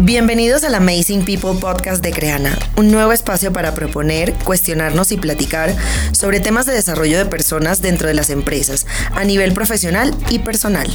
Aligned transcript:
Bienvenidos 0.00 0.62
al 0.62 0.76
Amazing 0.76 1.24
People 1.24 1.54
Podcast 1.60 2.04
de 2.04 2.12
Creana, 2.12 2.56
un 2.76 2.92
nuevo 2.92 3.10
espacio 3.10 3.52
para 3.52 3.74
proponer, 3.74 4.32
cuestionarnos 4.44 5.10
y 5.10 5.16
platicar 5.16 5.74
sobre 6.12 6.38
temas 6.38 6.66
de 6.66 6.72
desarrollo 6.72 7.18
de 7.18 7.26
personas 7.26 7.82
dentro 7.82 8.06
de 8.06 8.14
las 8.14 8.30
empresas, 8.30 8.86
a 9.16 9.24
nivel 9.24 9.52
profesional 9.54 10.14
y 10.30 10.38
personal. 10.38 10.86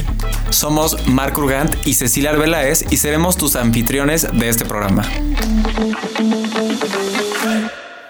Somos 0.48 1.06
Marc 1.06 1.36
Urgant 1.36 1.74
y 1.86 1.92
Cecilia 1.92 2.30
Arbeláez 2.30 2.90
y 2.90 2.96
seremos 2.96 3.36
tus 3.36 3.56
anfitriones 3.56 4.26
de 4.32 4.48
este 4.48 4.64
programa. 4.64 5.04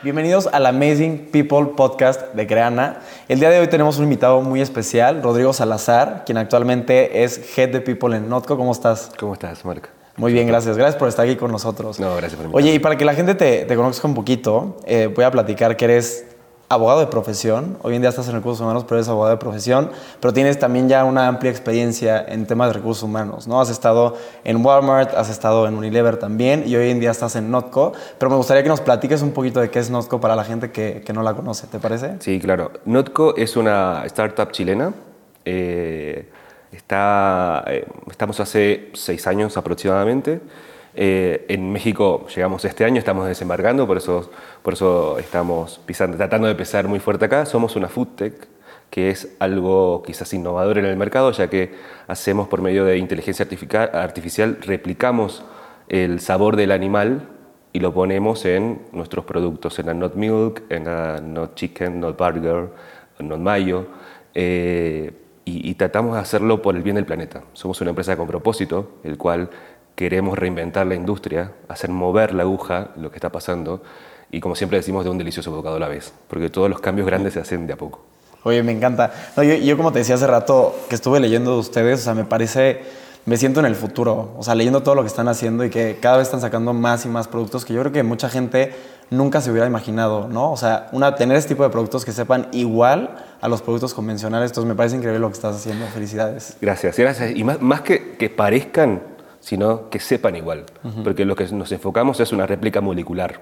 Bienvenidos 0.05 0.49
al 0.53 0.67
Amazing 0.67 1.29
People 1.33 1.73
Podcast 1.77 2.35
de 2.35 2.47
Creana. 2.47 3.01
El 3.29 3.41
día 3.41 3.51
de 3.51 3.59
hoy 3.59 3.67
tenemos 3.67 3.99
un 3.99 4.05
invitado 4.05 4.43
muy 4.43 4.61
especial, 4.61 5.25
Rodrigo 5.25 5.53
Salazar, 5.53 6.23
quien 6.25 6.39
actualmente 6.39 7.25
es 7.25 7.59
Head 7.59 7.71
de 7.71 7.81
People 7.81 8.17
en 8.17 8.29
Notco. 8.29 8.57
¿Cómo 8.57 8.71
estás? 8.71 9.11
¿Cómo 9.19 9.33
estás, 9.33 9.65
Marc? 9.65 10.04
Muy 10.17 10.33
bien, 10.33 10.47
gracias. 10.47 10.77
Gracias 10.77 10.97
por 10.97 11.09
estar 11.09 11.25
aquí 11.25 11.37
con 11.37 11.51
nosotros. 11.51 11.99
No, 11.99 12.17
gracias 12.17 12.41
por 12.41 12.55
Oye, 12.55 12.73
y 12.73 12.79
para 12.79 12.97
que 12.97 13.05
la 13.05 13.15
gente 13.15 13.35
te, 13.35 13.65
te 13.65 13.77
conozca 13.77 14.07
un 14.07 14.15
poquito, 14.15 14.77
eh, 14.87 15.11
voy 15.15 15.25
a 15.25 15.31
platicar 15.31 15.77
que 15.77 15.85
eres 15.85 16.25
abogado 16.69 17.01
de 17.01 17.07
profesión. 17.07 17.79
Hoy 17.83 17.95
en 17.95 18.03
día 18.03 18.11
estás 18.11 18.29
en 18.29 18.35
recursos 18.35 18.61
humanos, 18.61 18.85
pero 18.85 18.97
eres 18.97 19.09
abogado 19.09 19.33
de 19.33 19.39
profesión. 19.39 19.91
Pero 20.21 20.33
tienes 20.33 20.59
también 20.59 20.89
ya 20.89 21.05
una 21.05 21.27
amplia 21.27 21.51
experiencia 21.51 22.25
en 22.27 22.47
temas 22.47 22.69
de 22.69 22.75
recursos 22.75 23.03
humanos, 23.03 23.47
¿no? 23.47 23.61
Has 23.61 23.71
estado 23.71 24.17
en 24.45 24.65
Walmart, 24.65 25.15
has 25.15 25.31
estado 25.31 25.67
en 25.67 25.75
Unilever 25.75 26.17
también 26.17 26.65
y 26.67 26.77
hoy 26.77 26.91
en 26.91 27.01
día 27.01 27.11
estás 27.11 27.37
en 27.37 27.51
Notco. 27.51 27.93
Pero 28.19 28.31
me 28.31 28.37
gustaría 28.37 28.63
que 28.63 28.69
nos 28.69 28.81
platiques 28.81 29.23
un 29.23 29.33
poquito 29.33 29.61
de 29.61 29.71
qué 29.71 29.79
es 29.79 29.91
Notco 29.91 30.21
para 30.21 30.37
la 30.37 30.45
gente 30.45 30.71
que, 30.71 31.03
que 31.05 31.13
no 31.13 31.23
la 31.23 31.35
conoce, 31.35 31.67
¿te 31.67 31.79
parece? 31.79 32.17
Sí, 32.21 32.39
claro. 32.41 32.71
Notco 32.85 33.37
es 33.37 33.57
una 33.57 34.03
startup 34.07 34.51
chilena. 34.53 34.93
Eh, 35.45 36.31
está, 36.77 37.65
eh, 37.67 37.87
estamos 38.11 38.41
hace 38.41 38.91
seis 38.95 39.27
años 39.27 39.57
aproximadamente. 39.57 40.41
Eh, 40.97 41.45
en 41.49 41.73
México 41.73 42.27
llegamos 42.35 42.65
este 42.65 42.85
año, 42.85 42.99
estamos 42.99 43.27
desembarcando, 43.27 43.87
por 43.87 43.97
eso, 43.97 44.31
por 44.63 44.75
eso 44.75 45.19
estamos 45.19 45.81
pisando, 45.85 46.17
tratando 46.17 46.47
de 46.47 46.55
pesar 46.55 46.87
muy 46.87 47.01
fuerte 47.01 47.25
acá. 47.25 47.47
Somos 47.47 47.75
una 47.77 47.89
food 47.89 48.09
tech, 48.17 48.49
que 48.91 49.11
es 49.11 49.35
algo 49.41 50.03
quizás 50.07 50.33
innovador 50.35 50.79
en 50.79 50.87
el 50.87 50.97
mercado, 50.97 51.33
ya 51.33 51.49
que 51.49 51.75
hacemos 52.07 52.49
por 52.49 52.63
medio 52.63 52.85
de 52.85 52.99
inteligencia 52.99 53.45
artificial, 53.93 54.59
replicamos 54.61 55.45
el 55.89 56.21
sabor 56.21 56.57
del 56.57 56.71
animal 56.71 57.29
y 57.73 57.81
lo 57.81 57.93
ponemos 57.93 58.45
en 58.45 58.83
nuestros 58.93 59.25
productos, 59.25 59.79
en 59.81 59.87
la 59.87 59.95
Not 59.95 60.15
Milk, 60.15 60.63
en 60.69 60.85
la 60.85 61.21
Not 61.21 61.57
Chicken, 61.57 61.99
Not 61.99 62.17
Burger, 62.17 62.69
Not 63.19 63.41
Mayo. 63.41 63.87
Eh, 64.33 65.13
y, 65.45 65.75
tratamos 65.75 66.15
de 66.15 66.21
hacerlo 66.21 66.63
por 66.63 66.75
el 66.75 66.83
bien 66.83 66.97
del 66.97 67.05
planeta. 67.05 67.43
Somos 67.53 67.81
una 67.81 67.91
empresa 67.91 68.17
con 68.17 68.27
propósito, 68.27 68.93
el 69.05 69.19
cual 69.19 69.51
queremos 69.95 70.39
reinventar 70.39 70.87
la 70.87 70.95
industria, 70.95 71.53
hacer 71.69 71.91
mover 71.91 72.35
la 72.35 72.43
aguja, 72.43 72.89
lo 72.97 73.11
que 73.11 73.17
está 73.17 73.31
pasando, 73.31 73.83
y 74.31 74.41
como 74.41 74.57
siempre 74.57 74.79
decimos, 74.79 75.05
de 75.05 75.11
un 75.11 75.19
delicioso 75.19 75.51
bocado 75.51 75.77
a 75.77 75.79
la 75.81 75.89
vez, 75.89 76.15
porque 76.29 76.49
todos 76.49 76.71
los 76.71 76.81
cambios 76.81 77.07
grandes 77.07 77.35
se 77.35 77.41
hacen 77.41 77.67
de 77.67 77.75
a 77.75 77.77
poco. 77.77 78.01
Oye, 78.43 78.63
me 78.63 78.73
encanta. 78.73 79.13
Yo, 79.37 79.43
yo, 79.43 79.77
como 79.77 79.93
te 79.93 80.01
decía 80.01 80.17
hace 80.17 80.27
rato 80.27 80.75
que 80.89 80.95
estuve 80.95 81.21
leyendo 81.21 81.53
de 81.53 81.59
ustedes, 81.59 82.01
o 82.01 82.05
sea, 82.05 82.15
me 82.15 82.25
parece, 82.25 82.83
me 83.27 83.37
siento 83.37 83.61
en 83.61 83.67
el 83.67 83.77
futuro, 83.77 84.35
o 84.37 84.43
sea, 84.43 84.55
leyendo 84.55 84.83
todo 84.83 84.95
lo 84.95 85.03
que 85.03 85.09
están 85.09 85.29
haciendo 85.29 85.65
y 85.65 85.71
que 85.71 85.99
cada 86.01 86.19
vez 86.19 86.29
están 86.29 86.41
sacando 86.41 86.73
más 86.73 87.05
y 87.05 87.09
más 87.09 87.29
productos 87.29 87.65
que 87.65 87.73
yo 87.75 87.81
creo 87.81 87.93
que 87.93 88.03
mucha 88.03 88.29
gente 88.29 88.75
nunca 89.11 89.41
se 89.41 89.51
hubiera 89.51 89.67
imaginado, 89.67 90.29
¿no? 90.29 90.53
O 90.53 90.57
sea, 90.57 90.89
una, 90.93 91.15
tener 91.15 91.37
este 91.37 91.51
tipo 91.51 91.63
de 91.63 91.71
productos 91.71 92.05
que 92.05 92.13
sepan 92.13 92.49
igual 92.53 93.17
a 93.41 93.49
los 93.49 93.63
productos 93.63 93.95
convencionales, 93.95 94.51
entonces 94.51 94.69
me 94.69 94.75
parece 94.75 94.97
increíble 94.97 95.21
lo 95.21 95.29
que 95.29 95.35
estás 95.35 95.57
haciendo. 95.57 95.87
Felicidades. 95.87 96.57
Gracias, 96.61 96.99
gracias. 96.99 97.37
Y 97.37 97.45
más, 97.45 97.61
más 97.61 97.83
que, 97.83 98.17
que 98.17 98.31
parezcan, 98.31 99.03
sino 99.41 99.91
que 99.91 100.01
sepan 100.01 100.37
igual, 100.37 100.65
uh 100.83 100.89
-huh. 100.89 101.05
porque 101.05 101.25
lo 101.25 101.37
que 101.37 101.47
nos 101.49 101.71
enfocamos 101.73 102.19
es 102.21 102.33
una 102.33 102.47
réplica 102.47 102.81
molecular. 102.81 103.41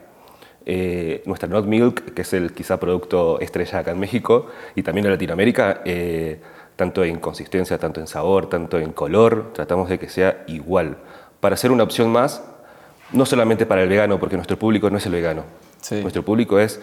Eh, 0.65 1.23
nuestra 1.27 1.49
Not 1.49 1.67
Milk, 1.67 2.15
que 2.15 2.23
es 2.23 2.33
el 2.33 2.53
quizá 2.53 2.79
producto 2.79 3.41
estrella 3.41 3.81
acá 3.81 3.91
en 3.91 3.99
México 3.99 4.47
y 4.77 4.83
también 4.83 5.07
en 5.07 5.13
Latinoamérica, 5.13 5.83
eh, 5.85 6.41
tanto 6.77 7.05
en 7.05 7.19
consistencia, 7.19 7.79
tanto 7.79 8.01
en 8.01 8.07
sabor, 8.07 8.49
tanto 8.49 8.79
en 8.79 8.93
color, 8.93 9.53
tratamos 9.53 9.89
de 9.89 9.99
que 9.99 10.09
sea 10.09 10.45
igual, 10.47 10.99
para 11.41 11.57
ser 11.57 11.73
una 11.73 11.83
opción 11.83 12.11
más, 12.11 12.43
no 13.13 13.27
solamente 13.27 13.67
para 13.67 13.83
el 13.83 13.89
vegano, 13.89 14.19
porque 14.19 14.37
nuestro 14.37 14.59
público 14.59 14.91
no 14.91 14.99
es 14.99 15.07
el 15.07 15.13
vegano, 15.13 15.45
sí. 15.81 16.01
nuestro 16.01 16.23
público 16.23 16.59
es 16.59 16.81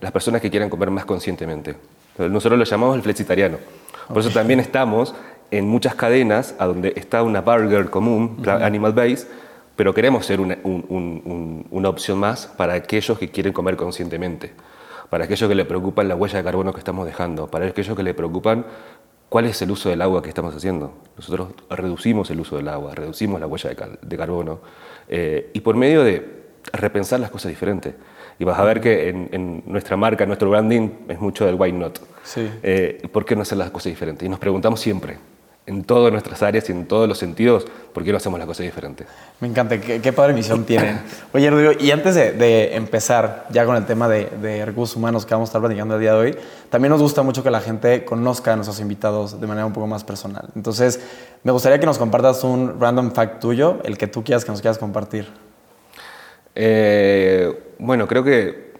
las 0.00 0.12
personas 0.12 0.40
que 0.40 0.50
quieran 0.50 0.68
comer 0.68 0.90
más 0.90 1.04
conscientemente. 1.04 1.76
Nosotros 2.18 2.58
lo 2.58 2.64
llamamos 2.64 2.96
el 2.96 3.02
flexitariano. 3.02 3.58
Por 4.08 4.18
okay. 4.18 4.28
eso 4.28 4.38
también 4.38 4.60
estamos 4.60 5.14
en 5.50 5.68
muchas 5.68 5.94
cadenas 5.94 6.54
a 6.58 6.66
donde 6.66 6.92
está 6.96 7.22
una 7.22 7.40
burger 7.40 7.90
común, 7.90 8.36
uh 8.38 8.42
-huh. 8.42 8.62
animal 8.64 8.92
base, 8.92 9.26
pero 9.76 9.94
queremos 9.94 10.26
ser 10.26 10.40
una, 10.40 10.58
un, 10.64 10.84
un, 10.88 11.66
una, 11.70 11.88
opción 11.88 12.18
más 12.18 12.46
para 12.46 12.74
aquellos 12.74 13.18
que 13.18 13.30
quieren 13.30 13.52
comer 13.52 13.76
conscientemente, 13.76 14.52
para 15.08 15.24
aquellos 15.24 15.48
que 15.48 15.54
le 15.54 15.64
preocupan 15.64 16.08
la 16.08 16.16
huella 16.16 16.38
de 16.38 16.44
carbono 16.44 16.72
que 16.72 16.78
estamos 16.78 17.06
dejando, 17.06 17.46
para 17.46 17.66
aquellos 17.66 17.96
que 17.96 18.02
le 18.02 18.14
preocupan 18.14 18.64
cuál 19.28 19.46
es 19.46 19.60
el 19.62 19.70
uso 19.70 19.88
del 19.88 20.02
agua 20.02 20.22
que 20.22 20.28
estamos 20.28 20.54
haciendo. 20.54 20.92
Nosotros 21.16 21.48
reducimos 21.70 22.30
el 22.30 22.40
uso 22.40 22.56
del 22.56 22.68
agua, 22.68 22.94
reducimos 22.94 23.40
la 23.40 23.46
huella 23.46 23.70
de, 23.70 23.76
car 23.76 23.98
de 24.00 24.16
carbono, 24.16 24.60
eh, 25.14 25.50
y 25.52 25.60
por 25.60 25.76
medio 25.76 26.02
de 26.02 26.26
repensar 26.72 27.20
las 27.20 27.30
cosas 27.30 27.50
diferentes. 27.50 27.92
Y 28.38 28.44
vas 28.44 28.58
a 28.58 28.64
ver 28.64 28.80
que 28.80 29.10
en, 29.10 29.28
en 29.30 29.62
nuestra 29.66 29.94
marca, 29.94 30.24
nuestro 30.24 30.48
branding, 30.48 30.88
es 31.06 31.20
mucho 31.20 31.44
del 31.44 31.56
why 31.56 31.70
not. 31.70 31.98
Sí. 32.24 32.48
Eh, 32.62 33.06
¿Por 33.12 33.26
qué 33.26 33.36
no 33.36 33.42
hacer 33.42 33.58
las 33.58 33.70
cosas 33.70 33.92
diferentes? 33.92 34.24
Y 34.24 34.30
nos 34.30 34.38
preguntamos 34.38 34.80
siempre, 34.80 35.18
en 35.64 35.84
todas 35.84 36.10
nuestras 36.10 36.42
áreas 36.42 36.68
y 36.68 36.72
en 36.72 36.86
todos 36.86 37.08
los 37.08 37.18
sentidos, 37.18 37.64
¿por 37.92 38.02
qué 38.02 38.10
no 38.10 38.16
hacemos 38.16 38.38
las 38.38 38.48
cosas 38.48 38.64
diferentes? 38.66 39.06
Me 39.38 39.46
encanta, 39.46 39.80
qué, 39.80 40.00
qué 40.00 40.12
padre 40.12 40.32
misión 40.32 40.64
tienen. 40.64 41.00
Oye, 41.32 41.48
Rodrigo, 41.50 41.72
y 41.78 41.92
antes 41.92 42.16
de, 42.16 42.32
de, 42.32 42.74
empezar 42.74 43.46
ya 43.50 43.64
con 43.64 43.76
el 43.76 43.86
tema 43.86 44.08
de, 44.08 44.24
de, 44.42 44.64
recursos 44.64 44.96
humanos 44.96 45.24
que 45.24 45.34
vamos 45.34 45.48
a 45.48 45.50
estar 45.50 45.60
platicando 45.60 45.94
el 45.94 46.00
día 46.00 46.14
de 46.14 46.18
hoy, 46.18 46.36
también 46.68 46.90
nos 46.90 47.00
gusta 47.00 47.22
mucho 47.22 47.44
que 47.44 47.50
la 47.50 47.60
gente 47.60 48.04
conozca 48.04 48.52
a 48.52 48.56
nuestros 48.56 48.80
invitados 48.80 49.40
de 49.40 49.46
manera 49.46 49.64
un 49.64 49.72
poco 49.72 49.86
más 49.86 50.02
personal. 50.02 50.48
Entonces, 50.56 51.00
me 51.44 51.52
gustaría 51.52 51.78
que 51.78 51.86
nos 51.86 51.98
compartas 51.98 52.42
un 52.42 52.80
random 52.80 53.12
fact 53.12 53.40
tuyo, 53.40 53.78
el 53.84 53.96
que 53.96 54.08
tú 54.08 54.24
quieras 54.24 54.44
que 54.44 54.50
nos 54.50 54.60
quieras 54.60 54.78
compartir. 54.78 55.28
Eh, 56.56 57.74
bueno, 57.78 58.08
creo 58.08 58.24
que 58.24 58.72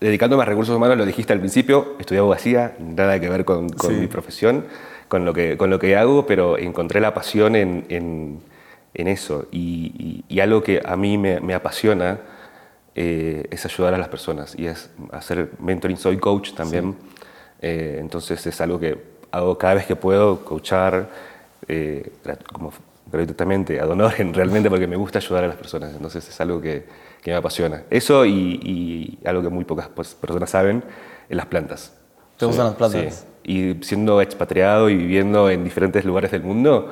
dedicándome 0.00 0.42
a 0.42 0.46
recursos 0.46 0.74
humanos, 0.74 0.96
lo 0.96 1.04
dijiste 1.04 1.34
al 1.34 1.38
principio, 1.38 1.96
estudié 1.98 2.20
abogacía, 2.20 2.76
nada 2.78 3.20
que 3.20 3.28
ver 3.28 3.44
con, 3.44 3.68
con 3.68 3.90
sí. 3.90 3.96
mi 3.96 4.06
profesión 4.06 4.64
con 5.08 5.24
lo 5.24 5.32
que, 5.32 5.56
con 5.56 5.70
lo 5.70 5.78
que 5.78 5.96
hago, 5.96 6.26
pero 6.26 6.58
encontré 6.58 7.00
la 7.00 7.14
pasión 7.14 7.56
en, 7.56 7.84
en, 7.88 8.40
en 8.94 9.08
eso. 9.08 9.46
Y, 9.50 10.24
y, 10.28 10.34
y, 10.34 10.40
algo 10.40 10.62
que 10.62 10.82
a 10.84 10.96
mí 10.96 11.18
me, 11.18 11.40
me 11.40 11.54
apasiona 11.54 12.20
eh, 12.94 13.46
es 13.50 13.64
ayudar 13.64 13.94
a 13.94 13.98
las 13.98 14.08
personas 14.08 14.54
y 14.58 14.66
es 14.66 14.90
hacer 15.12 15.50
mentoring. 15.58 15.96
Soy 15.96 16.18
coach 16.18 16.54
también, 16.54 16.92
sí. 16.92 17.18
eh, 17.62 17.96
entonces 18.00 18.46
es 18.46 18.60
algo 18.60 18.78
que 18.78 18.98
hago 19.30 19.58
cada 19.58 19.74
vez 19.74 19.86
que 19.86 19.96
puedo, 19.96 20.44
coachar 20.44 21.08
eh, 21.68 22.12
como 22.52 22.72
gratuitamente, 23.10 23.80
ad 23.80 23.90
honorem 23.90 24.32
realmente, 24.34 24.70
porque 24.70 24.86
me 24.86 24.96
gusta 24.96 25.18
ayudar 25.18 25.44
a 25.44 25.48
las 25.48 25.56
personas. 25.56 25.92
Entonces 25.94 26.28
es 26.28 26.40
algo 26.40 26.60
que, 26.60 26.86
que 27.22 27.30
me 27.30 27.36
apasiona. 27.36 27.82
Eso 27.90 28.24
y, 28.24 28.60
y, 28.62 29.26
algo 29.26 29.42
que 29.42 29.48
muy 29.48 29.64
pocas 29.64 29.88
personas 29.88 30.50
saben, 30.50 30.82
en 31.28 31.36
las 31.36 31.46
plantas. 31.46 31.94
¿Te 32.36 32.46
gustan 32.46 32.66
las 32.66 32.74
plantas? 32.74 33.14
Sí 33.14 33.33
y 33.44 33.74
siendo 33.82 34.20
expatriado 34.20 34.88
y 34.88 34.96
viviendo 34.96 35.50
en 35.50 35.64
diferentes 35.64 36.04
lugares 36.04 36.30
del 36.30 36.42
mundo, 36.42 36.90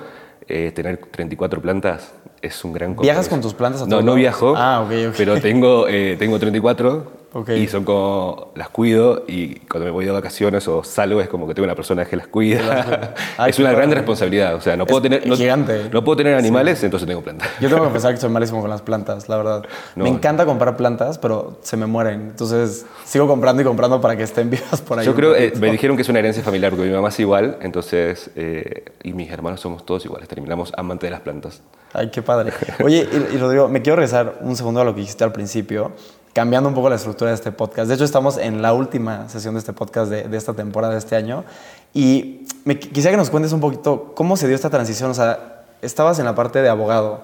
eh, 0.49 0.73
tener 0.75 0.99
34 0.99 1.63
plantas 1.63 2.13
es 2.41 2.65
un 2.65 2.73
gran 2.73 2.97
¿Viajas 2.97 3.29
con 3.29 3.41
tus 3.41 3.55
plantas 3.55 3.83
a 3.83 3.87
No, 3.87 4.03
no 4.03 4.15
viajo, 4.15 4.55
ah, 4.57 4.83
okay, 4.85 5.07
okay. 5.07 5.17
pero 5.17 5.41
tengo, 5.41 5.89
eh, 5.89 6.17
tengo 6.19 6.39
34 6.39 7.22
okay. 7.33 7.63
y 7.63 7.69
son 7.69 7.85
como, 7.85 8.53
las 8.55 8.69
cuido 8.69 9.25
y 9.27 9.57
cuando 9.61 9.87
me 9.87 9.91
voy 9.91 10.05
de 10.05 10.11
vacaciones 10.11 10.67
o 10.69 10.85
salgo 10.85 11.21
es 11.21 11.29
como 11.29 11.47
que 11.47 11.55
tengo 11.55 11.65
una 11.65 11.75
persona 11.75 12.05
que 12.05 12.17
las 12.17 12.27
cuida. 12.27 13.15
Ay, 13.37 13.51
es 13.51 13.59
una 13.59 13.73
gran 13.73 13.91
responsabilidad, 13.91 14.55
o 14.55 14.61
sea, 14.61 14.77
no 14.77 14.87
puedo 14.87 14.99
es 14.99 15.03
tener, 15.03 15.27
no, 15.27 15.37
gigante. 15.37 15.89
no 15.93 16.05
puedo 16.05 16.17
tener 16.17 16.35
animales, 16.35 16.79
sí. 16.79 16.87
entonces 16.87 17.07
tengo 17.07 17.23
plantas. 17.23 17.49
Yo 17.61 17.69
tengo 17.69 17.85
que 17.85 17.91
pensar 17.93 18.15
que 18.15 18.21
soy 18.21 18.31
malísimo 18.31 18.61
con 18.61 18.71
las 18.71 18.83
plantas, 18.83 19.29
la 19.29 19.37
verdad. 19.37 19.65
No, 19.97 20.05
me 20.05 20.11
encanta 20.11 20.45
comprar 20.47 20.77
plantas, 20.77 21.19
pero 21.19 21.59
se 21.63 21.77
me 21.77 21.87
mueren, 21.87 22.21
entonces 22.31 22.87
sigo 23.05 23.27
comprando 23.27 23.63
y 23.63 23.65
comprando 23.65 24.01
para 24.01 24.17
que 24.17 24.23
estén 24.23 24.51
vivas 24.51 24.81
por 24.81 24.99
ahí. 24.99 25.07
Yo 25.07 25.15
creo, 25.15 25.35
eh, 25.35 25.53
me 25.59 25.71
dijeron 25.71 25.97
que 25.97 26.03
es 26.03 26.09
una 26.09 26.19
herencia 26.19 26.43
familiar, 26.43 26.71
porque 26.71 26.87
mi 26.87 26.95
mamá 26.95 27.09
es 27.09 27.21
igual, 27.21 27.59
entonces, 27.61 28.31
eh, 28.37 28.85
y 29.03 29.13
mis 29.13 29.31
hermanos 29.31 29.61
somos 29.61 29.85
todos 29.85 30.05
iguales, 30.05 30.29
terminamos 30.29 30.73
amantes 30.77 31.09
de 31.09 31.13
las 31.13 31.21
plantas. 31.21 31.63
Ay, 31.95 32.11
qué 32.11 32.23
padre. 32.23 32.53
Oye, 32.83 33.07
y, 33.11 33.35
y 33.35 33.39
Rodrigo, 33.39 33.69
me 33.69 33.83
quiero 33.83 33.97
regresar 33.97 34.39
un 34.41 34.57
segundo 34.57 34.81
a 34.81 34.85
lo 34.85 34.95
que 34.95 35.01
dijiste 35.01 35.25
al 35.25 35.33
principio, 35.33 35.93
cambiando 36.33 36.69
un 36.69 36.75
poco 36.75 36.89
la 36.89 36.97
estructura 36.97 37.31
de 37.31 37.35
este 37.35 37.53
podcast. 37.53 37.89
De 37.89 37.95
hecho, 37.95 38.05
estamos 38.05 38.39
en 38.39 38.63
la 38.63 38.73
última 38.73 39.29
sesión 39.29 39.55
de 39.55 39.61
este 39.61 39.73
podcast 39.73 40.11
de, 40.11 40.25
de 40.25 40.37
esta 40.37 40.55
temporada 40.55 40.93
de 40.93 40.99
este 40.99 41.17
año. 41.17 41.45
Y 41.93 42.47
me, 42.65 42.79
quisiera 42.79 43.11
que 43.11 43.17
nos 43.17 43.31
cuentes 43.31 43.53
un 43.53 43.61
poquito 43.61 44.13
cómo 44.15 44.37
se 44.37 44.47
dio 44.47 44.57
esta 44.57 44.71
transición. 44.71 45.11
O 45.11 45.15
sea, 45.15 45.65
estabas 45.83 46.19
en 46.19 46.25
la 46.25 46.35
parte 46.35 46.63
de 46.63 46.69
abogado 46.69 47.23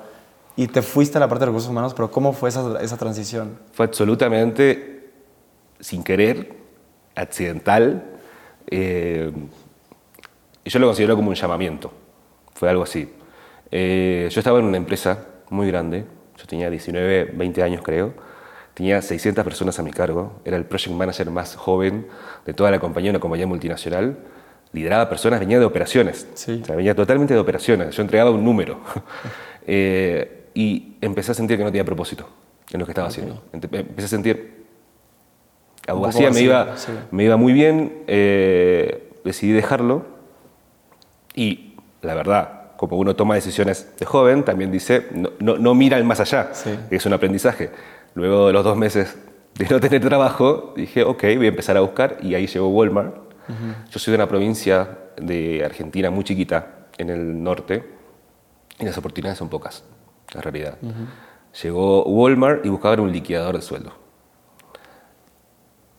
y 0.57 0.67
te 0.67 0.83
fuiste 0.83 1.19
a 1.19 1.21
la 1.21 1.29
parte 1.29 1.41
de 1.41 1.47
recursos 1.47 1.71
humanos, 1.71 1.95
pero 1.95 2.11
¿cómo 2.11 2.33
fue 2.33 2.49
esa, 2.49 2.81
esa 2.81 2.97
transición? 2.97 3.59
Fue 3.73 3.87
absolutamente 3.87 5.11
sin 5.81 6.03
querer, 6.03 6.57
accidental. 7.15 8.05
Eh, 8.67 9.33
yo 10.65 10.79
lo 10.79 10.87
considero 10.87 11.17
como 11.17 11.31
un 11.31 11.35
llamamiento. 11.35 11.93
Fue 12.55 12.69
algo 12.69 12.83
así. 12.83 13.09
Eh, 13.71 14.29
yo 14.31 14.41
estaba 14.41 14.59
en 14.59 14.65
una 14.65 14.77
empresa 14.77 15.27
muy 15.51 15.69
grande, 15.69 16.05
yo 16.37 16.47
tenía 16.47 16.71
19, 16.71 17.33
20 17.35 17.63
años 17.63 17.83
creo, 17.83 18.15
tenía 18.79 19.03
600 19.03 19.43
personas 19.45 19.77
a 19.81 19.83
mi 19.83 19.91
cargo, 19.91 20.41
era 20.45 20.57
el 20.57 20.65
project 20.65 20.95
manager 20.95 21.29
más 21.33 21.57
joven 21.57 22.07
de 22.47 22.55
toda 22.55 22.71
la 22.71 22.79
compañía, 22.79 23.11
una 23.11 23.19
compañía 23.19 23.45
multinacional, 23.45 24.17
lideraba 24.73 25.09
personas, 25.09 25.41
venía 25.41 25.59
de 25.59 25.65
operaciones, 25.65 26.29
Sí. 26.35 26.61
o 26.63 26.65
sea, 26.65 26.77
venía 26.77 26.95
totalmente 26.95 27.35
de 27.35 27.41
operaciones, 27.41 27.95
yo 27.97 28.03
entregaba 28.03 28.31
un 28.31 28.45
número. 28.45 28.79
Eh, 29.71 30.45
y 30.55 30.95
empecé 31.03 31.33
a 31.33 31.35
sentir 31.35 31.59
que 31.59 31.63
no 31.63 31.69
tenía 31.71 31.85
propósito 31.85 32.27
en 32.73 32.81
lo 32.81 32.87
que 32.87 32.93
estaba 32.93 33.09
haciendo. 33.09 33.43
Ente- 33.53 33.69
Empecé 33.81 34.07
a 34.07 34.09
sentir 34.09 34.65
abogacía 35.87 36.31
me 36.31 36.41
iba, 36.41 36.75
sí. 36.79 36.91
me 37.11 37.25
iba 37.25 37.37
muy 37.37 37.53
bien, 37.53 38.05
eh, 38.07 39.11
decidí 39.27 39.53
dejarlo 39.53 40.07
y 41.35 41.75
la 42.01 42.15
verdad, 42.15 42.71
como 42.79 42.97
uno 42.97 43.15
toma 43.15 43.35
decisiones 43.35 43.93
de 43.99 44.07
joven, 44.07 44.43
también 44.43 44.73
dice, 44.73 45.07
no, 45.13 45.33
no, 45.39 45.59
no 45.59 45.75
mira 45.75 45.99
el 45.99 46.05
más 46.05 46.21
allá, 46.21 46.49
Sí. 46.55 46.71
que 46.89 46.97
es 46.97 47.05
un 47.05 47.13
aprendizaje. 47.13 47.69
Luego 48.15 48.49
de 48.49 48.53
los 48.53 48.65
dos 48.65 48.77
meses 48.77 49.17
de 49.55 49.67
no 49.69 49.81
tener 49.81 50.01
trabajo, 50.01 50.73
dije, 50.77 51.03
ok, 51.03 51.23
voy 51.37 51.47
a 51.47 51.49
empezar 51.49 51.77
a 51.77 51.81
buscar 51.81 52.19
y 52.23 52.35
ahí 52.35 52.47
llegó 52.47 52.69
Walmart. 52.69 53.15
Yo 53.91 53.99
soy 53.99 54.13
de 54.13 54.17
una 54.17 54.29
provincia 54.29 54.99
de 55.17 55.65
Argentina 55.65 56.11
muy 56.11 56.23
chiquita, 56.25 56.87
en 56.99 57.11
el 57.11 57.43
norte, 57.43 57.85
y 58.79 58.85
las 58.85 58.97
oportunidades 58.99 59.39
son 59.39 59.49
pocas, 59.49 59.85
la 60.35 60.41
realidad. 60.43 60.77
Llegó 61.63 62.05
Walmart 62.05 62.65
y 62.67 62.69
buscaban 62.69 63.01
un 63.01 63.11
liquidador 63.11 63.57
de 63.57 63.63
sueldo. 63.63 63.93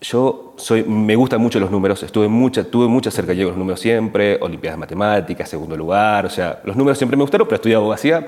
Yo 0.02 0.54
soy, 0.58 0.84
me 0.84 1.16
gustan 1.16 1.42
mucho 1.42 1.60
los 1.60 1.70
números, 1.72 2.02
estuve 2.04 2.30
mucha, 2.30 2.64
tuve 2.64 2.88
mucha 2.88 3.12
cercanía 3.12 3.44
con 3.44 3.52
los 3.52 3.58
números 3.58 3.82
siempre, 3.82 4.38
Olimpiadas 4.42 4.78
de 4.78 4.80
Matemáticas, 4.80 5.50
segundo 5.50 5.76
lugar, 5.76 6.26
o 6.26 6.30
sea, 6.30 6.62
los 6.64 6.78
números 6.78 6.98
siempre 6.98 7.18
me 7.18 7.24
gustaron, 7.24 7.46
pero 7.48 7.56
estudié 7.58 7.76
abogacía, 7.76 8.26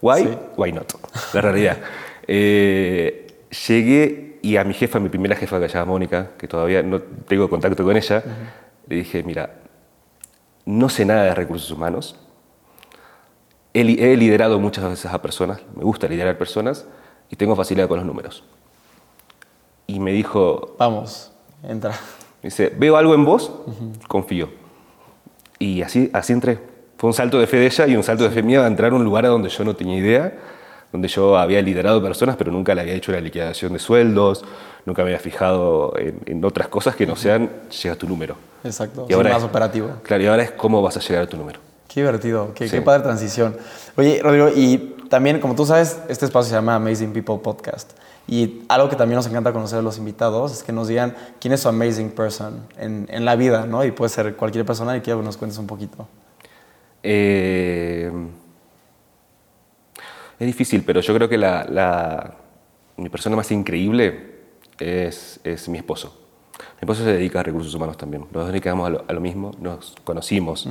why, 0.00 0.22
Sí. 0.22 0.28
why 0.56 0.72
not, 0.72 0.90
la 1.34 1.40
realidad. 1.42 1.76
Eh, 2.32 3.26
llegué 3.66 4.38
y 4.40 4.56
a 4.56 4.62
mi 4.62 4.72
jefa, 4.72 5.00
mi 5.00 5.08
primera 5.08 5.34
jefa 5.34 5.58
que 5.58 5.68
se 5.68 5.74
llama 5.74 5.90
Mónica, 5.90 6.30
que 6.38 6.46
todavía 6.46 6.80
no 6.80 7.00
tengo 7.00 7.50
contacto 7.50 7.82
con 7.82 7.96
ella, 7.96 8.22
le 8.86 8.96
dije, 8.96 9.24
mira, 9.24 9.56
no 10.64 10.88
sé 10.88 11.04
nada 11.04 11.24
de 11.24 11.34
recursos 11.34 11.68
humanos, 11.72 12.14
he, 13.74 13.80
he 13.80 14.16
liderado 14.16 14.60
muchas 14.60 14.88
veces 14.88 15.12
a 15.12 15.20
personas, 15.20 15.60
me 15.74 15.82
gusta 15.82 16.06
liderar 16.06 16.38
personas 16.38 16.86
y 17.30 17.34
tengo 17.34 17.56
facilidad 17.56 17.88
con 17.88 17.96
los 17.96 18.06
números. 18.06 18.44
Y 19.88 19.98
me 19.98 20.12
dijo, 20.12 20.76
Vamos, 20.78 21.32
entra. 21.64 21.98
Dice, 22.44 22.72
veo 22.78 22.96
algo 22.96 23.12
en 23.12 23.24
vos, 23.24 23.50
confío. 24.06 24.50
Y 25.58 25.82
así, 25.82 26.08
así 26.12 26.32
entré. 26.32 26.60
Fue 26.96 27.08
un 27.08 27.14
salto 27.14 27.40
de 27.40 27.48
fe 27.48 27.56
de 27.56 27.66
ella 27.66 27.88
y 27.88 27.96
un 27.96 28.04
salto 28.04 28.22
de 28.22 28.30
fe 28.30 28.44
mía 28.44 28.64
a 28.64 28.68
entrar 28.68 28.92
a 28.92 28.94
un 28.94 29.02
lugar 29.02 29.26
a 29.26 29.30
donde 29.30 29.48
yo 29.48 29.64
no 29.64 29.74
tenía 29.74 29.98
idea, 29.98 30.38
donde 30.92 31.08
yo 31.08 31.36
había 31.38 31.62
liderado 31.62 32.02
personas, 32.02 32.36
pero 32.36 32.50
nunca 32.52 32.74
le 32.74 32.80
había 32.80 32.94
hecho 32.94 33.12
una 33.12 33.20
liquidación 33.20 33.72
de 33.72 33.78
sueldos, 33.78 34.44
nunca 34.86 35.02
me 35.02 35.10
había 35.10 35.20
fijado 35.20 35.92
en, 35.98 36.20
en 36.26 36.44
otras 36.44 36.68
cosas 36.68 36.96
que 36.96 37.06
no 37.06 37.14
sean, 37.16 37.48
llega 37.82 37.94
a 37.94 37.98
tu 37.98 38.08
número. 38.08 38.34
Exacto. 38.64 39.06
Y 39.08 39.12
ahora 39.12 39.30
más 39.30 39.38
es- 39.42 39.48
operativo. 39.48 39.88
Claro, 40.02 40.22
y 40.22 40.26
ahora 40.26 40.42
es 40.42 40.50
cómo 40.50 40.82
vas 40.82 40.96
a 40.96 41.00
llegar 41.00 41.24
a 41.24 41.26
tu 41.28 41.36
número. 41.36 41.60
Qué 41.88 42.00
divertido, 42.00 42.52
qué, 42.54 42.68
Sí. 42.68 42.76
qué 42.76 42.82
padre 42.82 43.02
transición. 43.02 43.56
Oye, 43.96 44.20
Rodrigo, 44.22 44.48
y 44.54 44.96
también, 45.08 45.40
como 45.40 45.54
tú 45.56 45.66
sabes, 45.66 45.98
este 46.08 46.24
espacio 46.24 46.48
se 46.50 46.54
llama 46.54 46.76
Amazing 46.76 47.12
People 47.12 47.38
Podcast. 47.42 47.92
Y 48.28 48.62
algo 48.68 48.88
que 48.88 48.94
también 48.94 49.16
nos 49.16 49.26
encanta 49.26 49.52
conocer 49.52 49.78
de 49.78 49.82
los 49.82 49.98
invitados 49.98 50.52
es 50.52 50.62
que 50.62 50.72
nos 50.72 50.86
digan 50.86 51.16
quién 51.40 51.52
es 51.52 51.60
su 51.62 51.68
amazing 51.68 52.10
person 52.10 52.60
en, 52.78 53.08
en 53.10 53.24
la 53.24 53.34
vida, 53.34 53.66
¿no? 53.66 53.84
Y 53.84 53.90
puede 53.90 54.08
ser 54.08 54.36
cualquier 54.36 54.64
persona 54.64 54.96
y 54.96 55.00
quiero 55.00 55.18
que 55.18 55.24
nos 55.24 55.36
cuentes 55.36 55.58
un 55.58 55.66
poquito. 55.66 56.06
Eh, 57.02 58.12
es 60.40 60.46
difícil, 60.46 60.82
pero 60.84 61.00
yo 61.00 61.14
creo 61.14 61.28
que 61.28 61.38
la, 61.38 61.64
la- 61.68 62.34
mi 62.96 63.08
persona 63.08 63.36
más 63.36 63.50
increíble 63.52 64.34
es, 64.78 65.38
es 65.44 65.68
mi 65.68 65.78
esposo. 65.78 66.16
Mi 66.58 66.80
esposo 66.86 67.04
se 67.04 67.12
dedica 67.12 67.40
a 67.40 67.42
recursos 67.42 67.74
humanos 67.74 67.96
también. 67.96 68.22
Los 68.24 68.32
dos 68.32 68.42
nos 68.44 68.52
dedicamos 68.52 68.86
a 68.86 68.90
lo, 68.90 69.04
a 69.06 69.12
lo 69.12 69.20
mismo. 69.20 69.52
Nos 69.60 69.94
conocimos 70.04 70.68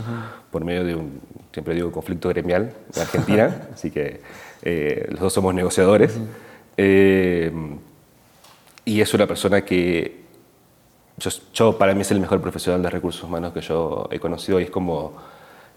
por 0.51 0.63
medio 0.63 0.83
de 0.83 0.95
un, 0.95 1.19
siempre 1.53 1.73
digo, 1.73 1.91
conflicto 1.91 2.29
gremial 2.29 2.73
en 2.95 3.01
Argentina. 3.01 3.67
así 3.73 3.89
que 3.91 4.21
eh, 4.61 5.07
los 5.11 5.19
dos 5.21 5.33
somos 5.33 5.53
negociadores. 5.55 6.19
Eh, 6.77 7.51
y 8.85 9.01
es 9.01 9.13
una 9.13 9.27
persona 9.27 9.61
que 9.65 10.19
yo, 11.17 11.29
yo, 11.53 11.77
para 11.77 11.93
mí 11.93 12.01
es 12.01 12.11
el 12.11 12.19
mejor 12.19 12.41
profesional 12.41 12.81
de 12.81 12.89
recursos 12.89 13.23
humanos 13.23 13.53
que 13.53 13.61
yo 13.61 14.07
he 14.11 14.19
conocido 14.19 14.59
y 14.59 14.63
es 14.63 14.69
como 14.71 15.13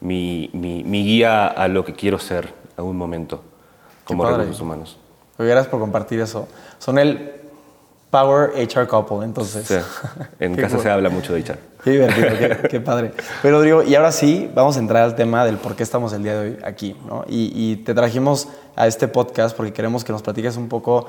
mi, 0.00 0.50
mi- 0.52 0.84
mi 0.84 1.04
guía 1.04 1.46
a 1.46 1.68
lo 1.68 1.84
que 1.84 1.94
quiero 1.94 2.18
ser 2.18 2.52
a 2.76 2.82
un 2.82 2.96
momento 2.96 3.42
como 4.16 4.36
recursos 4.36 4.60
humanos. 4.60 4.98
Gracias 5.38 5.68
por 5.68 5.80
compartir 5.80 6.20
eso. 6.20 6.46
Son 6.78 6.98
el 6.98 7.41
Power 8.12 8.52
HR 8.54 8.86
Couple, 8.86 9.24
entonces. 9.24 9.66
Sí, 9.66 9.74
en 10.38 10.54
casa 10.56 10.74
cool. 10.76 10.82
se 10.82 10.90
habla 10.90 11.08
mucho 11.08 11.32
de 11.32 11.40
HR. 11.40 11.58
Qué 11.82 11.90
divertido, 11.92 12.28
qué, 12.38 12.68
qué 12.68 12.80
padre. 12.80 13.12
Pero 13.40 13.56
Rodrigo, 13.56 13.82
y 13.82 13.94
ahora 13.94 14.12
sí, 14.12 14.50
vamos 14.54 14.76
a 14.76 14.80
entrar 14.80 15.02
al 15.02 15.14
tema 15.14 15.46
del 15.46 15.56
por 15.56 15.74
qué 15.74 15.82
estamos 15.82 16.12
el 16.12 16.22
día 16.22 16.38
de 16.38 16.50
hoy 16.50 16.58
aquí, 16.62 16.94
¿no? 17.08 17.24
Y, 17.26 17.50
y 17.54 17.76
te 17.76 17.94
trajimos 17.94 18.48
a 18.76 18.86
este 18.86 19.08
podcast 19.08 19.56
porque 19.56 19.72
queremos 19.72 20.04
que 20.04 20.12
nos 20.12 20.20
platiques 20.20 20.58
un 20.58 20.68
poco 20.68 21.06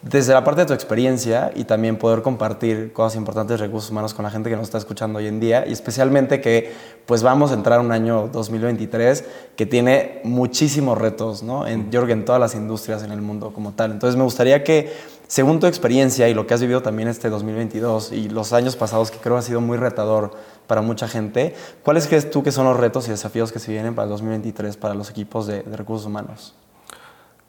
desde 0.00 0.34
la 0.34 0.44
parte 0.44 0.60
de 0.60 0.66
tu 0.66 0.74
experiencia 0.74 1.50
y 1.54 1.64
también 1.64 1.96
poder 1.96 2.20
compartir 2.20 2.92
cosas 2.92 3.16
importantes 3.16 3.58
de 3.58 3.66
recursos 3.66 3.90
humanos 3.90 4.12
con 4.12 4.22
la 4.22 4.30
gente 4.30 4.50
que 4.50 4.56
nos 4.56 4.66
está 4.66 4.78
escuchando 4.78 5.18
hoy 5.18 5.26
en 5.26 5.40
día 5.40 5.64
y 5.66 5.72
especialmente 5.72 6.40
que 6.40 6.72
pues 7.06 7.22
vamos 7.22 7.50
a 7.50 7.54
entrar 7.54 7.78
a 7.78 7.82
un 7.82 7.90
año 7.90 8.28
2023 8.28 9.24
que 9.56 9.66
tiene 9.66 10.20
muchísimos 10.24 10.98
retos, 10.98 11.42
¿no? 11.42 11.66
En, 11.66 11.90
yo 11.90 12.00
creo 12.00 12.06
que 12.06 12.12
en 12.12 12.24
todas 12.24 12.40
las 12.40 12.54
industrias 12.54 13.02
en 13.02 13.12
el 13.12 13.22
mundo 13.22 13.52
como 13.54 13.72
tal. 13.72 13.92
Entonces 13.92 14.16
me 14.16 14.24
gustaría 14.24 14.62
que, 14.62 14.92
según 15.34 15.58
tu 15.58 15.66
experiencia 15.66 16.28
y 16.28 16.34
lo 16.34 16.46
que 16.46 16.54
has 16.54 16.60
vivido 16.60 16.80
también 16.80 17.08
este 17.08 17.28
2022 17.28 18.12
y 18.12 18.28
los 18.28 18.52
años 18.52 18.76
pasados 18.76 19.10
que 19.10 19.18
creo 19.18 19.36
ha 19.36 19.42
sido 19.42 19.60
muy 19.60 19.76
retador 19.76 20.30
para 20.68 20.80
mucha 20.80 21.08
gente, 21.08 21.56
¿cuáles 21.82 22.06
crees 22.06 22.30
tú 22.30 22.44
que 22.44 22.52
son 22.52 22.66
los 22.66 22.76
retos 22.76 23.08
y 23.08 23.10
desafíos 23.10 23.50
que 23.50 23.58
se 23.58 23.72
vienen 23.72 23.96
para 23.96 24.04
el 24.04 24.10
2023 24.10 24.76
para 24.76 24.94
los 24.94 25.10
equipos 25.10 25.48
de, 25.48 25.62
recursos 25.62 26.06
humanos? 26.06 26.54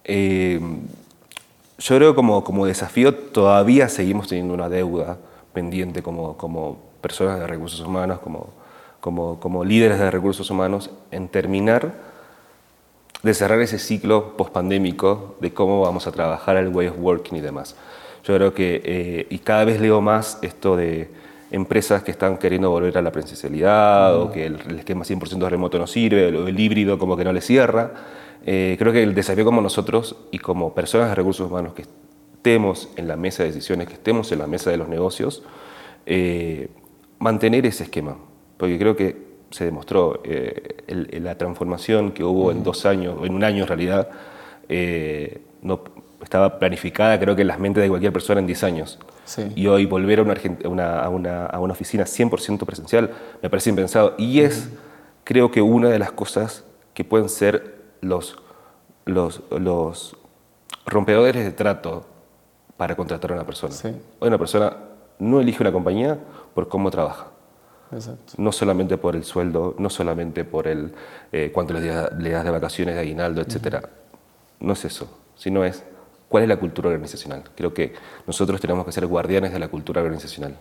Eh, 0.04 0.60
yo 1.78 1.96
creo 1.98 2.16
como, 2.16 2.44
como 2.44 2.66
desafío 2.66 3.14
todavía 3.14 3.88
seguimos 3.88 4.30
teniendo 4.30 4.56
una 4.56 4.68
deuda 4.68 5.20
pendiente 5.54 6.02
como, 6.02 6.38
como 6.38 6.80
personas 7.02 7.40
de 7.40 7.46
recursos 7.46 7.82
humanos, 7.82 8.18
como, 8.18 8.48
como, 9.00 9.40
como 9.40 9.64
líderes 9.64 10.00
de 10.00 10.10
recursos 10.10 10.50
humanos, 10.50 10.90
en 11.12 11.28
terminar 11.28 11.94
de 13.26 13.34
cerrar 13.34 13.60
ese 13.60 13.80
ciclo 13.80 14.38
pospandémico 14.38 15.36
de 15.42 15.52
cómo 15.52 15.82
vamos 15.82 16.06
a 16.06 16.12
trabajar 16.12 16.58
el 16.58 16.68
way 16.68 16.90
of 16.90 16.98
working 17.00 17.38
y 17.38 17.42
demás. 17.42 17.76
Yo 18.24 18.36
creo 18.36 18.54
que, 18.54 18.82
eh, 18.86 19.28
y 19.32 19.40
cada 19.40 19.66
vez 19.66 19.82
leo 19.82 20.00
más 20.00 20.38
esto 20.44 20.76
de 20.78 21.10
empresas 21.50 22.04
que 22.04 22.12
están 22.12 22.38
queriendo 22.38 22.70
volver 22.70 22.96
a 23.00 23.02
la 23.02 23.12
presencialidad 23.12 24.16
o 24.16 24.32
que 24.32 24.46
el, 24.46 24.60
el 24.68 24.78
esquema 24.78 25.06
100% 25.06 25.50
remoto 25.50 25.80
no 25.80 25.88
sirve, 25.88 26.28
o 26.38 26.48
el 26.48 26.60
híbrido 26.60 27.00
como 27.00 27.18
que 27.18 27.24
no 27.24 27.34
le 27.34 27.42
cierra. 27.42 27.94
Eh, 28.46 28.76
creo 28.78 28.94
que 28.94 29.02
el 29.02 29.16
desafío 29.16 29.44
como 29.44 29.60
nosotros 29.60 30.16
y 30.30 30.38
como 30.38 30.76
personas 30.76 31.10
de 31.10 31.16
recursos 31.16 31.50
humanos 31.50 31.74
que 31.74 31.82
estemos 31.82 32.90
en 32.96 33.08
la 33.08 33.16
mesa 33.16 33.42
de 33.42 33.50
decisiones, 33.50 33.88
que 33.88 33.96
estemos 33.96 34.32
en 34.32 34.38
la 34.38 34.46
mesa 34.46 34.70
de 34.70 34.78
los 34.78 34.88
negocios, 34.88 35.42
eh, 36.06 36.68
mantener 37.18 37.66
ese 37.66 37.86
esquema. 37.86 38.18
Porque 38.58 38.78
creo 38.78 38.96
que 38.96 39.25
se 39.56 39.64
demostró 39.66 40.20
eh, 40.26 40.84
el- 40.88 41.24
la 41.24 41.38
transformación 41.38 42.12
que 42.12 42.24
hubo 42.26 42.52
en 42.52 42.62
dos 42.64 42.86
años, 42.86 43.16
o 43.20 43.26
en 43.26 43.34
un 43.34 43.44
año 43.46 43.62
en 43.64 43.68
realidad, 43.68 44.10
eh, 44.68 45.42
no, 45.62 45.80
estaba 46.22 46.60
planificada 46.60 47.18
creo 47.20 47.36
que 47.36 47.44
en 47.44 47.48
las 47.48 47.60
mentes 47.60 47.82
de 47.82 47.88
cualquier 47.90 48.12
persona 48.12 48.40
en 48.42 48.48
10 48.48 48.64
años. 48.66 49.00
Sí. 49.24 49.44
Y 49.56 49.68
hoy 49.68 49.86
volver 49.86 50.20
a 50.20 50.24
una, 50.24 50.36
una, 50.66 51.00
a 51.02 51.10
una- 51.10 51.46
a 51.46 51.60
una 51.60 51.72
oficina 51.74 52.04
100% 52.06 52.66
presencial 52.66 53.12
me 53.42 53.50
parece 53.50 53.70
impensado. 53.70 54.14
Y 54.18 54.42
es, 54.42 54.70
creo 55.24 55.52
que, 55.52 55.62
una 55.62 55.90
de 55.90 56.00
las 56.00 56.12
cosas 56.12 56.66
que 56.94 57.04
pueden 57.06 57.30
ser 57.30 57.76
los, 58.02 58.38
los, 59.06 59.42
los 59.52 60.18
rompedores 60.86 61.46
de 61.46 61.52
trato 61.52 62.06
para 62.76 62.96
contratar 62.96 63.32
a 63.32 63.36
una 63.36 63.46
persona. 63.46 63.74
Sí. 63.74 63.88
Hoy 64.20 64.28
una 64.28 64.38
persona 64.38 64.76
no 65.20 65.40
elige 65.40 65.64
una 65.64 65.72
compañía 65.72 66.18
por 66.54 66.68
cómo 66.68 66.92
trabaja. 66.92 67.28
Exacto. 67.96 68.34
No 68.38 68.52
solamente 68.52 68.98
por 68.98 69.16
el 69.16 69.24
sueldo, 69.24 69.76
no 69.78 69.90
solamente 69.90 70.44
por 70.44 70.68
el 70.68 70.94
eh, 71.32 71.52
cuánto 71.54 71.74
le, 71.74 71.86
da- 71.86 72.10
le 72.18 72.30
das 72.30 72.44
de 72.44 72.52
vacaciones, 72.52 72.96
de 72.96 73.02
aguinaldo, 73.02 73.42
etc. 73.42 73.86
No 74.60 74.74
es 74.74 74.86
eso, 74.86 75.08
sino 75.36 75.64
es 75.66 75.84
cuál 76.30 76.44
es 76.44 76.50
la 76.50 76.58
cultura 76.58 76.90
organizacional. 76.90 77.44
Creo 77.56 77.74
que 77.74 77.94
nosotros 78.28 78.60
tenemos 78.62 78.86
que 78.86 78.92
ser 78.92 79.06
guardianes 79.08 79.52
de 79.54 79.60
la 79.60 79.68
cultura 79.68 80.02
organizacional. 80.02 80.56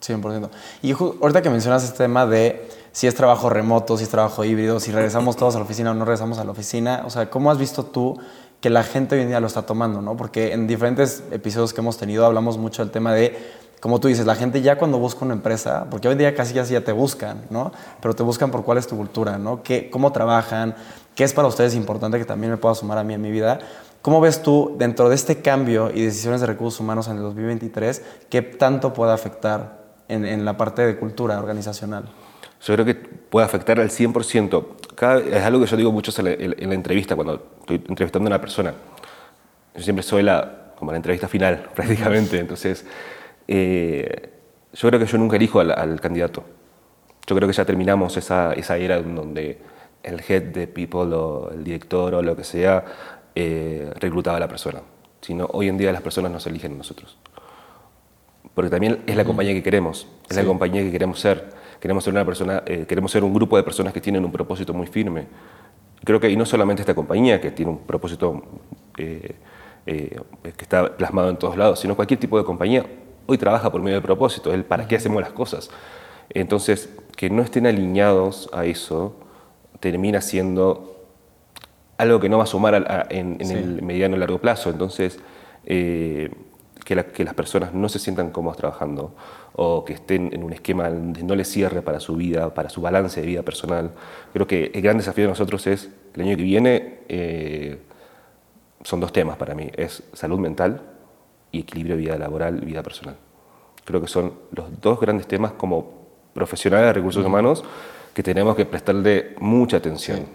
100%. 0.00 0.48
Y 0.82 0.92
ahorita 0.92 1.42
que 1.42 1.50
mencionas 1.50 1.82
este 1.82 1.98
tema 1.98 2.24
de 2.24 2.68
si 2.92 3.06
es 3.08 3.14
trabajo 3.16 3.50
remoto, 3.50 3.96
si 3.96 4.04
es 4.04 4.08
trabajo 4.10 4.44
híbrido, 4.44 4.78
si 4.78 4.92
regresamos 4.92 5.36
todos 5.36 5.56
a 5.56 5.58
la 5.58 5.64
oficina 5.64 5.90
o 5.90 5.94
no 5.94 6.04
regresamos 6.04 6.38
a 6.38 6.44
la 6.44 6.52
oficina, 6.52 7.02
o 7.04 7.10
sea, 7.10 7.28
¿cómo 7.30 7.50
has 7.50 7.58
visto 7.58 7.84
tú 7.84 8.16
que 8.60 8.70
la 8.70 8.84
gente 8.84 9.16
hoy 9.16 9.22
en 9.22 9.28
día 9.28 9.40
lo 9.40 9.48
está 9.48 9.62
tomando? 9.62 10.00
¿no? 10.00 10.16
Porque 10.16 10.52
en 10.52 10.68
diferentes 10.68 11.24
episodios 11.32 11.74
que 11.74 11.80
hemos 11.80 11.96
tenido 11.98 12.24
hablamos 12.26 12.58
mucho 12.58 12.82
del 12.82 12.92
tema 12.92 13.12
de, 13.12 13.36
como 13.80 14.00
tú 14.00 14.08
dices, 14.08 14.26
la 14.26 14.34
gente 14.34 14.60
ya 14.60 14.76
cuando 14.76 14.98
busca 14.98 15.24
una 15.24 15.34
empresa, 15.34 15.86
porque 15.90 16.08
hoy 16.08 16.12
en 16.12 16.18
día 16.18 16.34
casi 16.34 16.54
casi 16.54 16.72
ya 16.72 16.82
te 16.82 16.92
buscan, 16.92 17.42
¿no? 17.50 17.72
Pero 18.00 18.14
te 18.14 18.22
buscan 18.22 18.50
por 18.50 18.64
cuál 18.64 18.78
es 18.78 18.86
tu 18.86 18.96
cultura, 18.96 19.38
¿no? 19.38 19.62
¿Qué, 19.62 19.90
¿Cómo 19.90 20.12
trabajan? 20.12 20.74
¿Qué 21.14 21.24
es 21.24 21.32
para 21.32 21.48
ustedes 21.48 21.74
importante 21.74 22.18
que 22.18 22.24
también 22.24 22.50
me 22.50 22.56
pueda 22.56 22.74
sumar 22.74 22.98
a 22.98 23.04
mí 23.04 23.14
en 23.14 23.22
mi 23.22 23.30
vida? 23.30 23.58
¿Cómo 24.02 24.20
ves 24.20 24.42
tú, 24.42 24.74
dentro 24.78 25.08
de 25.08 25.14
este 25.14 25.42
cambio 25.42 25.90
y 25.92 26.02
decisiones 26.02 26.40
de 26.40 26.46
recursos 26.46 26.80
humanos 26.80 27.08
en 27.08 27.16
el 27.16 27.22
2023, 27.22 28.02
qué 28.30 28.42
tanto 28.42 28.92
puede 28.92 29.12
afectar 29.12 29.78
en, 30.08 30.24
en 30.24 30.44
la 30.44 30.56
parte 30.56 30.86
de 30.86 30.96
cultura 30.96 31.38
organizacional? 31.38 32.04
Yo 32.64 32.74
creo 32.74 32.84
que 32.84 32.94
puede 32.94 33.46
afectar 33.46 33.78
al 33.78 33.90
100%. 33.90 34.64
Cada, 34.94 35.20
es 35.20 35.44
algo 35.44 35.60
que 35.60 35.66
yo 35.66 35.76
digo 35.76 35.92
mucho 35.92 36.12
en 36.18 36.24
la, 36.24 36.32
en 36.32 36.68
la, 36.68 36.74
entrevista, 36.74 37.14
cuando 37.14 37.42
estoy 37.60 37.82
entrevistando 37.88 38.26
a 38.26 38.30
una 38.30 38.40
persona. 38.40 38.74
Yo 39.76 39.82
siempre 39.82 40.02
soy 40.02 40.22
la, 40.22 40.72
como 40.76 40.90
la 40.90 40.96
entrevista 40.96 41.28
final, 41.28 41.68
prácticamente. 41.74 42.38
Entonces, 42.38 42.84
eh, 43.48 44.30
yo 44.72 44.88
creo 44.88 45.00
que 45.00 45.06
yo 45.06 45.18
nunca 45.18 45.36
elijo 45.36 45.60
al, 45.60 45.72
al, 45.72 46.00
candidato. 46.00 46.44
Yo 47.26 47.34
creo 47.34 47.48
que 47.48 47.54
ya 47.54 47.64
terminamos 47.64 48.16
esa, 48.16 48.52
esa 48.52 48.76
era 48.76 49.02
donde 49.02 49.58
el 50.02 50.20
head 50.26 50.42
de 50.44 50.68
people 50.68 51.14
o 51.14 51.50
el 51.50 51.64
director 51.64 52.14
o 52.14 52.22
lo 52.22 52.36
que 52.36 52.44
sea 52.44 52.84
eh, 53.34 53.90
reclutaba 53.98 54.36
a 54.36 54.40
la 54.40 54.48
persona. 54.48 54.80
Sino 55.20 55.48
hoy 55.52 55.68
en 55.68 55.76
día 55.76 55.90
las 55.90 56.02
personas 56.02 56.30
nos 56.30 56.46
eligen 56.46 56.74
a 56.74 56.76
nosotros. 56.76 57.18
Porque 58.54 58.70
también 58.70 59.02
es 59.06 59.16
la 59.16 59.24
compañía 59.24 59.52
que 59.52 59.62
queremos, 59.62 60.06
es 60.28 60.36
sí. 60.36 60.42
la 60.42 60.46
compañía 60.46 60.82
que 60.82 60.92
queremos 60.92 61.18
ser 61.18 61.58
queremos 61.80 62.04
ser 62.04 62.12
una 62.12 62.24
persona, 62.24 62.62
eh, 62.66 62.86
queremos 62.88 63.10
ser 63.10 63.24
un 63.24 63.32
grupo 63.32 63.56
de 63.56 63.62
personas 63.62 63.92
que 63.92 64.00
tienen 64.00 64.24
un 64.24 64.32
propósito 64.32 64.74
muy 64.74 64.86
firme. 64.86 65.26
Creo 66.04 66.20
que 66.20 66.30
y 66.30 66.36
no 66.36 66.46
solamente 66.46 66.82
esta 66.82 66.94
compañía 66.94 67.40
que 67.40 67.50
tiene 67.50 67.72
un 67.72 67.78
propósito 67.78 68.42
eh, 68.96 69.34
eh, 69.86 70.20
que 70.42 70.62
está 70.62 70.96
plasmado 70.96 71.30
en 71.30 71.36
todos 71.36 71.56
lados, 71.56 71.80
sino 71.80 71.94
cualquier 71.96 72.20
tipo 72.20 72.38
de 72.38 72.44
compañía 72.44 72.84
hoy 73.30 73.36
trabaja 73.36 73.70
por 73.70 73.82
medio 73.82 73.96
del 73.96 74.02
propósito, 74.02 74.54
el 74.54 74.64
para 74.64 74.88
qué 74.88 74.96
hacemos 74.96 75.20
las 75.20 75.32
cosas. 75.32 75.70
Entonces, 76.30 76.88
que 77.14 77.28
no 77.28 77.42
estén 77.42 77.66
alineados 77.66 78.48
a 78.52 78.64
eso 78.64 79.16
termina 79.80 80.22
siendo 80.22 81.04
algo 81.98 82.20
que 82.20 82.30
no 82.30 82.38
va 82.38 82.44
a 82.44 82.46
sumar 82.46 82.74
a, 82.74 82.78
a, 82.78 83.06
en, 83.10 83.36
en 83.38 83.46
sí. 83.46 83.54
el 83.54 83.82
mediano 83.82 84.16
y 84.16 84.18
largo 84.18 84.38
plazo. 84.38 84.70
Entonces, 84.70 85.18
eh, 85.66 86.30
que, 86.86 86.94
la, 86.94 87.04
que, 87.04 87.22
las 87.22 87.34
personas 87.34 87.74
no 87.74 87.90
se 87.90 87.98
sientan 87.98 88.30
cómodas 88.30 88.56
trabajando 88.56 89.14
o 89.52 89.84
que 89.84 89.92
estén 89.92 90.32
en 90.32 90.42
un 90.42 90.54
esquema 90.54 90.88
donde 90.88 91.22
no 91.22 91.34
les 91.34 91.48
cierre 91.48 91.82
para 91.82 92.00
su 92.00 92.16
vida, 92.16 92.54
para 92.54 92.70
su 92.70 92.80
balance 92.80 93.20
de 93.20 93.26
vida 93.26 93.42
personal. 93.42 93.90
Creo 94.32 94.46
que 94.46 94.70
el 94.72 94.80
gran 94.80 94.96
desafío 94.96 95.24
de 95.24 95.28
nosotros 95.28 95.66
es, 95.66 95.90
el 96.14 96.22
año 96.22 96.36
que 96.36 96.42
viene, 96.44 97.00
eh, 97.08 97.78
son 98.84 99.00
dos 99.00 99.12
temas 99.12 99.36
para 99.36 99.54
mí, 99.54 99.70
es 99.76 100.02
salud 100.14 100.38
mental 100.38 100.80
y 101.52 101.60
equilibrio 101.60 101.96
vida 101.96 102.16
laboral 102.18 102.62
y 102.62 102.66
vida 102.66 102.82
personal. 102.82 103.16
Creo 103.84 104.00
que 104.00 104.08
son 104.08 104.32
los 104.52 104.80
dos 104.80 105.00
grandes 105.00 105.26
temas 105.26 105.52
como 105.52 105.98
profesionales 106.34 106.88
de 106.88 106.92
recursos 106.92 107.24
humanos 107.24 107.64
que 108.14 108.22
tenemos 108.22 108.56
que 108.56 108.66
prestarle 108.66 109.34
mucha 109.40 109.78
atención. 109.78 110.18
Sí. 110.18 110.26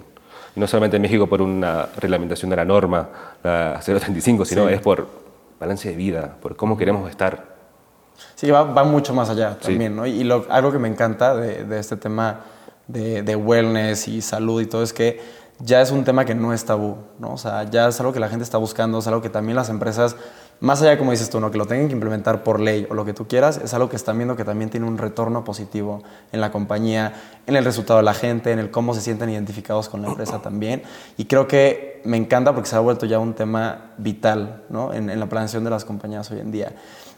No 0.56 0.68
solamente 0.68 0.98
en 0.98 1.02
México 1.02 1.28
por 1.28 1.42
una 1.42 1.88
reglamentación 1.98 2.50
de 2.50 2.56
la 2.56 2.66
norma, 2.66 3.10
la 3.44 3.80
035, 3.84 4.46
sino 4.46 4.68
sí. 4.68 4.74
es 4.74 4.82
por 4.82 5.08
balance 5.60 5.90
de 5.90 5.96
vida, 5.96 6.38
por 6.42 6.56
cómo 6.56 6.78
queremos 6.78 7.10
estar. 7.10 7.54
Sí, 8.36 8.52
va, 8.52 8.64
va 8.64 8.84
mucho 8.84 9.14
más 9.14 9.30
allá 9.30 9.58
también, 9.58 9.94
sí. 9.94 9.98
¿no? 9.98 10.06
Y 10.06 10.24
lo, 10.24 10.46
algo 10.50 10.72
que 10.72 10.80
me 10.80 10.88
encanta 10.88 11.36
de, 11.36 11.64
de 11.64 11.80
este 11.80 11.98
tema 11.98 12.42
de, 12.88 13.24
de, 13.24 13.36
wellness 13.36 14.08
y 14.08 14.22
salud 14.22 14.62
y 14.62 14.66
todo 14.66 14.84
es 14.84 14.94
que 14.94 15.20
ya 15.60 15.82
es 15.82 15.92
un 15.92 16.04
tema 16.04 16.26
que 16.26 16.36
no 16.36 16.54
es 16.54 16.66
tabú, 16.66 16.98
¿no? 17.20 17.34
O 17.34 17.38
sea, 17.38 17.64
ya 17.64 17.88
es 17.88 18.00
algo 18.00 18.12
que 18.12 18.20
la 18.20 18.30
gente 18.30 18.44
está 18.44 18.58
buscando, 18.58 19.00
es 19.00 19.08
algo 19.08 19.22
que 19.22 19.30
también 19.30 19.56
las 19.56 19.70
empresas, 19.70 20.16
más 20.60 20.82
allá, 20.82 20.98
como 20.98 21.12
dices 21.12 21.30
tú, 21.30 21.40
¿no? 21.40 21.52
Que 21.52 21.58
lo 21.58 21.66
tengan 21.66 21.88
que 21.88 21.94
implementar 21.94 22.44
por 22.44 22.60
ley 22.60 22.88
o 22.90 22.94
lo 22.94 23.04
que 23.04 23.14
tú 23.14 23.28
quieras, 23.28 23.60
es 23.64 23.74
algo 23.74 23.90
que 23.90 23.96
están 23.96 24.18
viendo 24.18 24.36
que 24.36 24.46
también 24.46 24.70
tiene 24.70 24.88
un 24.88 24.98
retorno 24.98 25.44
positivo 25.44 26.04
en 26.32 26.40
la 26.40 26.52
compañía, 26.52 27.14
en 27.48 27.56
el 27.56 27.66
resultado 27.66 27.98
de 27.98 28.04
la 28.04 28.14
gente, 28.14 28.52
en 28.52 28.60
el 28.60 28.72
cómo 28.72 28.94
se 28.94 29.02
sienten 29.02 29.30
identificados 29.30 29.90
con 29.90 30.02
la 30.02 30.08
empresa 30.08 30.42
también. 30.42 30.84
Y 31.18 31.26
creo 31.26 31.48
que 31.48 32.02
me 32.06 32.18
encanta 32.18 32.54
porque 32.54 32.70
se 32.70 32.76
ha 32.76 32.80
vuelto 32.80 33.06
ya 33.06 33.20
un 33.20 33.34
tema 33.34 33.92
vital, 33.98 34.64
¿no? 34.70 34.94
En, 34.94 35.20
la 35.20 35.28
planeación 35.28 35.64
de 35.64 35.70
las 35.70 35.86
compañías 35.86 36.32
hoy 36.32 36.40
en 36.40 36.52
día. 36.52 36.74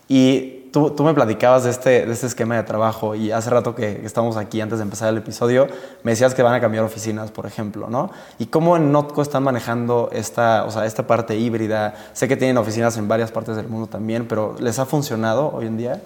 Y 0.07 0.64
tú, 0.75 0.89
tú, 0.89 1.05
me 1.05 1.13
platicabas 1.13 1.63
de 1.63 1.69
este, 1.69 2.05
de 2.05 2.11
este 2.11 2.27
esquema 2.27 2.57
de 2.57 2.63
trabajo 2.63 3.15
y 3.15 3.31
hace 3.31 3.49
rato 3.49 3.75
que 3.75 4.01
estamos 4.03 4.35
aquí, 4.35 4.59
antes 4.59 4.79
de 4.79 4.83
empezar 4.83 5.07
el 5.07 5.17
episodio, 5.17 5.69
me 6.03 6.11
decías 6.11 6.35
que 6.35 6.43
van 6.43 6.53
a 6.53 6.59
cambiar 6.59 6.83
oficinas, 6.83 7.31
por 7.31 7.45
ejemplo, 7.45 7.89
¿no? 7.89 8.11
¿Y 8.39 8.47
cómo 8.47 8.75
en 8.75 8.91
Notco 8.91 9.21
están 9.21 9.43
manejando 9.43 10.09
esta, 10.11 10.65
o 10.65 10.71
sea, 10.71 10.85
esta 10.85 11.07
parte 11.07 11.37
híbrida? 11.37 11.93
Sé 12.11 12.27
que 12.27 12.35
tienen 12.35 12.57
oficinas 12.57 12.97
en 12.97 13.07
varias 13.07 13.31
partes 13.31 13.55
del 13.55 13.69
mundo 13.69 13.87
también, 13.87 14.27
pero 14.27 14.57
¿les 14.59 14.77
ha 14.77 14.85
funcionado 14.85 15.49
hoy 15.53 15.67
en 15.67 15.77
día? 15.77 16.01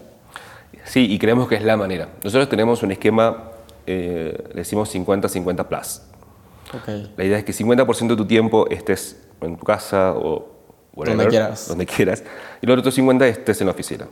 Sí, 0.86 1.12
y 1.12 1.18
creemos 1.18 1.48
que 1.48 1.56
es 1.56 1.64
la 1.64 1.76
manera. 1.76 2.10
Nosotros 2.24 2.48
tenemos 2.48 2.84
un 2.84 2.92
esquema, 2.92 3.46
eh, 3.88 4.52
decimos 4.54 4.94
50-50 4.94 5.66
plus. 5.66 6.02
Okay. 6.80 7.12
La 7.18 7.24
idea 7.26 7.40
es 7.40 7.44
que 7.44 7.54
50% 7.54 8.10
de 8.10 8.16
tu 8.16 8.28
tiempo 8.28 8.68
estés 8.70 9.20
en 9.42 9.58
tu 9.58 9.66
casa 9.66 10.14
o 10.14 10.48
whatever, 10.94 11.18
donde 11.18 11.30
quieras. 11.32 11.68
Donde 11.70 11.86
quieras. 11.88 12.24
Y 12.62 12.68
los 12.68 12.78
otros 12.78 12.94
50 12.94 13.28
estés 13.28 13.62
en 13.62 13.66
la 13.66 13.74
oficina. 13.74 14.06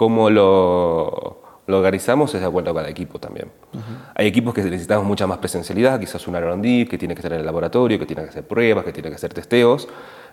¿Cómo 0.00 0.30
lo, 0.30 1.42
lo 1.66 1.76
organizamos? 1.76 2.34
Es 2.34 2.40
de 2.40 2.46
acuerdo 2.46 2.70
a 2.70 2.74
cada 2.74 2.88
equipo 2.88 3.18
también. 3.18 3.48
Uh 3.74 3.76
-huh. 3.76 3.82
Hay 4.14 4.26
equipos 4.28 4.54
que 4.54 4.62
necesitamos 4.62 5.04
mucha 5.04 5.26
más 5.26 5.36
presencialidad, 5.36 6.00
quizás 6.00 6.26
un 6.26 6.36
R&D 6.36 6.88
que 6.88 6.96
tiene 6.96 7.14
que 7.14 7.18
estar 7.18 7.34
en 7.34 7.40
el 7.40 7.44
laboratorio, 7.44 7.98
que 7.98 8.06
tiene 8.06 8.22
que 8.22 8.30
hacer 8.30 8.44
pruebas, 8.48 8.82
que 8.82 8.94
tiene 8.94 9.10
que 9.10 9.16
hacer 9.16 9.34
testeos, 9.34 9.88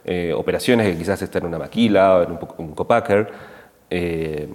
eh, 0.05 0.31
operaciones 0.33 0.88
que 0.88 0.97
quizás 0.97 1.21
estén 1.21 1.41
en 1.43 1.50
una 1.50 1.59
maquila, 1.59 2.24
en 2.24 2.31
un, 2.31 2.39
un 2.59 2.75
copacker, 2.75 3.29
eh, 3.89 4.47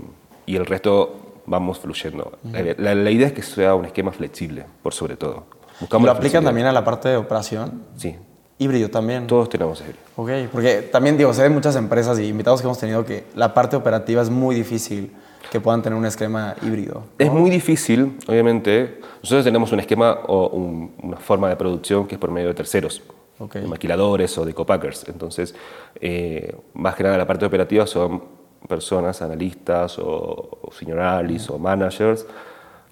y 0.47 0.57
el 0.57 0.64
resto 0.64 1.42
vamos 1.45 1.78
fluyendo. 1.78 2.33
Uh 2.42 2.49
-huh. 2.49 2.76
la, 2.78 2.95
la, 2.95 3.11
idea 3.11 3.26
es 3.26 3.35
que 3.35 3.42
sea 3.42 3.75
un 3.75 3.85
esquema 3.85 4.12
flexible, 4.12 4.64
por 4.83 4.95
sobre 4.95 5.16
todo. 5.16 5.45
Buscamos 5.78 6.07
¿Lo 6.07 6.12
aplican 6.12 6.42
también 6.42 6.66
a 6.69 6.73
la 6.73 6.85
parte 6.85 7.11
de 7.11 7.16
operación? 7.19 7.83
Sí, 7.97 8.16
Híbrido 8.62 8.88
también. 8.90 9.26
Todos 9.26 9.49
tenemos 9.49 9.81
híbrido. 9.81 9.99
Ok, 10.16 10.31
porque 10.52 10.83
también 10.83 11.16
digo, 11.16 11.33
sé 11.35 11.42
de 11.42 11.49
muchas 11.49 11.76
empresas 11.76 12.19
y 12.19 12.26
invitados 12.26 12.61
que 12.61 12.66
hemos 12.66 12.78
tenido 12.78 13.04
que 13.04 13.25
la 13.35 13.52
parte 13.54 13.76
operativa 13.76 14.23
es 14.23 14.31
muy 14.31 14.54
difícil 14.54 15.12
que 15.50 15.61
puedan 15.61 15.83
tener 15.83 15.99
un 15.99 16.07
esquema 16.07 16.54
híbrido. 16.62 16.95
¿no? 16.95 17.04
Es 17.19 17.31
muy 17.31 17.50
difícil, 17.50 18.19
obviamente. 18.26 19.00
Nosotros 19.23 19.45
tenemos 19.45 19.73
un 19.73 19.81
esquema 19.81 20.21
o 20.26 20.49
un, 20.49 20.92
una 21.02 21.19
forma 21.19 21.49
de 21.49 21.57
producción 21.57 22.07
que 22.07 22.14
es 22.14 22.21
por 22.21 22.31
medio 22.31 22.49
de 22.49 22.54
terceros, 22.54 23.02
okay. 23.38 23.62
de 23.62 23.69
maquiladores 23.69 24.37
o 24.38 24.45
de 24.45 24.54
copackers. 24.54 25.09
Entonces, 25.09 25.54
eh, 26.00 26.57
más 26.75 26.95
que 26.95 27.02
nada 27.02 27.19
la 27.19 27.26
parte 27.26 27.45
operativa 27.45 27.87
son 27.87 28.23
personas, 28.69 29.21
analistas 29.23 29.99
o, 29.99 30.59
o 30.62 30.73
senior 30.73 31.00
analysts 31.00 31.50
mm. 31.50 31.54
o 31.54 31.59
managers 31.59 32.26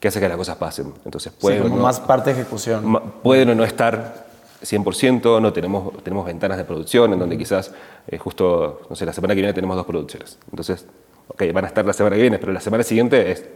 que 0.00 0.08
hacen 0.08 0.22
que 0.22 0.28
las 0.28 0.36
cosas 0.36 0.56
pasen. 0.56 0.92
Entonces, 1.04 1.32
pueden 1.32 1.58
sí, 1.58 1.62
como 1.64 1.76
no, 1.76 1.82
más 1.82 2.00
parte 2.00 2.32
de 2.32 2.40
ejecución. 2.40 3.00
Pueden 3.22 3.50
o 3.50 3.54
no 3.54 3.64
estar 3.64 4.29
100%, 4.62 5.40
no 5.40 5.52
tenemos, 5.52 6.02
tenemos 6.02 6.26
ventanas 6.26 6.58
de 6.58 6.64
producción 6.64 7.12
en 7.12 7.18
donde 7.18 7.38
quizás 7.38 7.72
eh, 8.08 8.18
justo, 8.18 8.82
no 8.88 8.96
sé, 8.96 9.06
la 9.06 9.12
semana 9.12 9.34
que 9.34 9.40
viene 9.40 9.54
tenemos 9.54 9.76
dos 9.76 9.86
producciones. 9.86 10.38
Entonces, 10.50 10.86
ok, 11.28 11.44
van 11.52 11.64
a 11.64 11.68
estar 11.68 11.84
la 11.84 11.92
semana 11.92 12.16
que 12.16 12.22
viene, 12.22 12.38
pero 12.38 12.52
la 12.52 12.60
semana 12.60 12.82
siguiente 12.82 13.30
es 13.30 13.48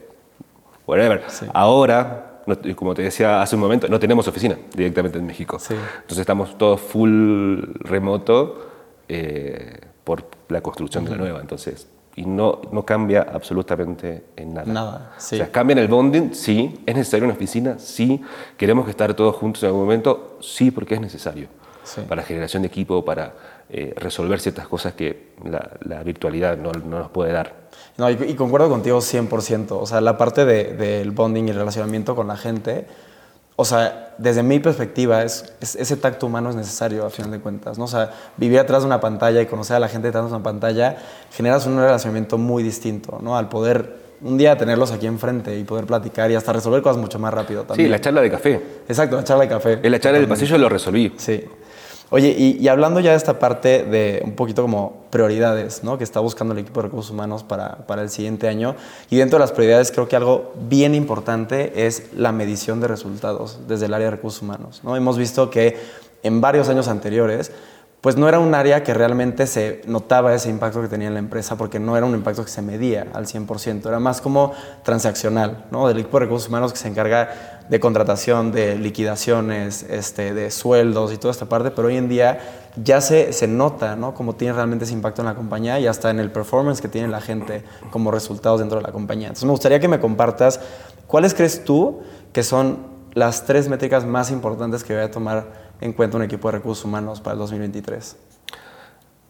whatever. 0.86 1.22
Sí. 1.28 1.46
Ahora, 1.52 2.40
no, 2.46 2.56
como 2.76 2.94
te 2.94 3.02
decía 3.02 3.42
hace 3.42 3.56
un 3.56 3.62
momento, 3.62 3.88
no 3.88 3.98
tenemos 3.98 4.26
oficina 4.28 4.56
directamente 4.74 5.18
en 5.18 5.26
México. 5.26 5.58
Sí. 5.58 5.74
Entonces 5.74 6.18
estamos 6.18 6.56
todos 6.58 6.80
full 6.80 7.62
remoto 7.80 8.70
eh, 9.08 9.80
por 10.04 10.24
la 10.48 10.60
construcción 10.60 11.04
uh 11.04 11.06
-huh. 11.06 11.10
de 11.10 11.16
la 11.16 11.22
nueva. 11.22 11.40
Entonces, 11.40 11.88
y 12.16 12.24
no, 12.26 12.62
no 12.70 12.84
cambia 12.84 13.22
absolutamente 13.22 14.24
en 14.36 14.54
nada. 14.54 14.72
Nada, 14.72 15.12
sí. 15.18 15.36
O 15.36 15.38
sea, 15.38 15.50
cambia 15.50 15.72
en 15.72 15.78
el 15.80 15.88
bonding, 15.88 16.32
sí. 16.32 16.80
¿Es 16.86 16.94
necesario 16.94 17.24
una 17.24 17.34
oficina? 17.34 17.78
Sí. 17.78 18.20
¿Queremos 18.56 18.84
que 18.84 18.92
estar 18.92 19.14
todos 19.14 19.34
juntos 19.34 19.62
en 19.62 19.68
algún 19.68 19.82
momento? 19.82 20.38
Sí, 20.40 20.70
porque 20.70 20.94
es 20.94 21.00
necesario. 21.00 21.48
Sí. 21.82 22.02
Para 22.08 22.22
generación 22.22 22.62
de 22.62 22.68
equipo, 22.68 23.04
para 23.04 23.34
eh, 23.68 23.92
resolver 23.96 24.40
ciertas 24.40 24.68
cosas 24.68 24.94
que 24.94 25.34
la, 25.44 25.70
la 25.82 26.02
virtualidad 26.02 26.56
no, 26.56 26.72
no, 26.72 27.00
nos 27.00 27.10
puede 27.10 27.32
dar. 27.32 27.64
No, 27.96 28.08
y, 28.08 28.14
y, 28.14 28.34
concuerdo 28.34 28.68
contigo 28.68 28.98
100%. 28.98 29.72
O 29.72 29.86
sea, 29.86 30.00
la 30.00 30.16
parte 30.16 30.44
del 30.44 30.78
de, 30.78 31.10
bonding 31.10 31.48
y 31.48 31.50
el 31.50 31.56
relacionamiento 31.56 32.14
con 32.14 32.28
la 32.28 32.36
gente 32.36 32.86
o 33.56 33.64
sea, 33.64 34.14
desde 34.18 34.42
mi 34.42 34.58
perspectiva, 34.58 35.22
es, 35.22 35.52
es, 35.60 35.76
ese 35.76 35.96
tacto 35.96 36.26
humano 36.26 36.50
es 36.50 36.56
necesario 36.56 37.06
a 37.06 37.10
final 37.10 37.30
de 37.30 37.40
cuentas, 37.40 37.78
¿no? 37.78 37.84
O 37.84 37.88
sea, 37.88 38.10
vivir 38.36 38.58
atrás 38.58 38.82
de 38.82 38.86
una 38.86 39.00
pantalla 39.00 39.40
y 39.40 39.46
conocer 39.46 39.76
a 39.76 39.78
la 39.78 39.88
gente 39.88 40.08
detrás 40.08 40.24
de 40.24 40.30
una 40.30 40.42
pantalla 40.42 40.96
generas 41.32 41.66
un 41.66 41.76
relacionamiento 41.76 42.36
muy 42.36 42.62
distinto, 42.62 43.18
¿no? 43.22 43.36
Al 43.36 43.48
poder 43.48 44.04
un 44.22 44.38
día 44.38 44.56
tenerlos 44.56 44.90
aquí 44.90 45.06
enfrente 45.06 45.56
y 45.56 45.64
poder 45.64 45.84
platicar 45.84 46.30
y 46.30 46.34
hasta 46.34 46.52
resolver 46.52 46.82
cosas 46.82 46.96
mucho 46.96 47.18
más 47.18 47.32
rápido 47.32 47.64
también. 47.64 47.88
Sí, 47.88 47.90
la 47.90 48.00
charla 48.00 48.22
de 48.22 48.30
café. 48.30 48.60
Exacto, 48.88 49.16
la 49.16 49.24
charla 49.24 49.44
de 49.44 49.48
café. 49.50 49.80
En 49.82 49.92
la 49.92 50.00
charla 50.00 50.18
del 50.18 50.28
pasillo 50.28 50.56
lo 50.58 50.68
resolví. 50.68 51.12
Sí. 51.16 51.44
Oye, 52.10 52.34
y, 52.36 52.58
y, 52.60 52.68
hablando 52.68 53.00
ya 53.00 53.10
de 53.10 53.16
esta 53.16 53.38
parte 53.38 53.82
de 53.82 54.22
un 54.24 54.32
poquito 54.32 54.62
como 54.62 55.04
prioridades, 55.10 55.82
¿no? 55.82 55.98
Que 55.98 56.04
está 56.04 56.20
buscando 56.20 56.52
el 56.52 56.60
equipo 56.60 56.80
de 56.80 56.88
recursos 56.88 57.10
humanos 57.10 57.42
para, 57.42 57.86
para 57.86 58.02
el 58.02 58.10
siguiente 58.10 58.46
año. 58.46 58.76
Y 59.10 59.16
dentro 59.16 59.38
de 59.38 59.40
las 59.40 59.52
prioridades 59.52 59.90
creo 59.90 60.06
que 60.06 60.16
algo 60.16 60.52
bien 60.68 60.94
importante 60.94 61.86
es 61.86 62.12
la 62.14 62.30
medición 62.30 62.80
de 62.80 62.88
resultados 62.88 63.60
desde 63.66 63.86
el 63.86 63.94
área 63.94 64.06
de 64.06 64.10
recursos 64.12 64.42
humanos, 64.42 64.80
¿no? 64.84 64.96
Hemos 64.96 65.18
visto 65.18 65.50
que 65.50 65.78
en 66.22 66.40
varios 66.40 66.68
años 66.68 66.88
anteriores 66.88 67.52
pues 68.04 68.18
no 68.18 68.28
era 68.28 68.38
un 68.38 68.54
área 68.54 68.82
que 68.82 68.92
realmente 68.92 69.46
se 69.46 69.80
notaba 69.86 70.34
ese 70.34 70.50
impacto 70.50 70.82
que 70.82 70.88
tenía 70.88 71.08
en 71.08 71.14
la 71.14 71.20
empresa 71.20 71.56
porque 71.56 71.80
no 71.80 71.96
era 71.96 72.04
un 72.04 72.14
impacto 72.14 72.44
que 72.44 72.50
se 72.50 72.60
medía 72.60 73.06
al 73.14 73.24
100%, 73.24 73.86
era 73.86 73.98
más 73.98 74.20
como 74.20 74.52
transaccional, 74.82 75.64
¿no? 75.70 75.88
Del 75.88 76.00
equipo 76.00 76.18
de 76.18 76.26
recursos 76.26 76.50
humanos 76.50 76.74
que 76.74 76.78
se 76.78 76.88
encarga 76.88 77.53
de 77.68 77.80
contratación, 77.80 78.52
de 78.52 78.78
liquidaciones, 78.78 79.84
este, 79.88 80.34
de 80.34 80.50
sueldos 80.50 81.12
y 81.12 81.16
toda 81.16 81.32
esta 81.32 81.46
parte, 81.46 81.70
pero 81.70 81.88
hoy 81.88 81.96
en 81.96 82.08
día 82.08 82.38
ya 82.82 83.00
se, 83.00 83.32
se 83.32 83.46
nota 83.46 83.96
¿no? 83.96 84.14
cómo 84.14 84.34
tiene 84.34 84.54
realmente 84.54 84.84
ese 84.84 84.94
impacto 84.94 85.22
en 85.22 85.26
la 85.26 85.34
compañía 85.34 85.78
y 85.80 85.86
hasta 85.86 86.10
en 86.10 86.18
el 86.18 86.30
performance 86.30 86.80
que 86.80 86.88
tiene 86.88 87.08
la 87.08 87.20
gente 87.20 87.64
como 87.90 88.10
resultados 88.10 88.60
dentro 88.60 88.78
de 88.78 88.82
la 88.82 88.92
compañía. 88.92 89.28
Entonces 89.28 89.44
me 89.44 89.52
gustaría 89.52 89.80
que 89.80 89.88
me 89.88 90.00
compartas 90.00 90.60
cuáles 91.06 91.34
crees 91.34 91.64
tú 91.64 92.00
que 92.32 92.42
son 92.42 92.94
las 93.14 93.44
tres 93.44 93.68
métricas 93.68 94.04
más 94.04 94.30
importantes 94.30 94.82
que 94.84 94.92
voy 94.92 95.02
a 95.02 95.10
tomar 95.10 95.64
en 95.80 95.92
cuenta 95.92 96.16
un 96.16 96.24
equipo 96.24 96.48
de 96.48 96.58
recursos 96.58 96.84
humanos 96.84 97.20
para 97.20 97.34
el 97.34 97.38
2023. 97.38 98.16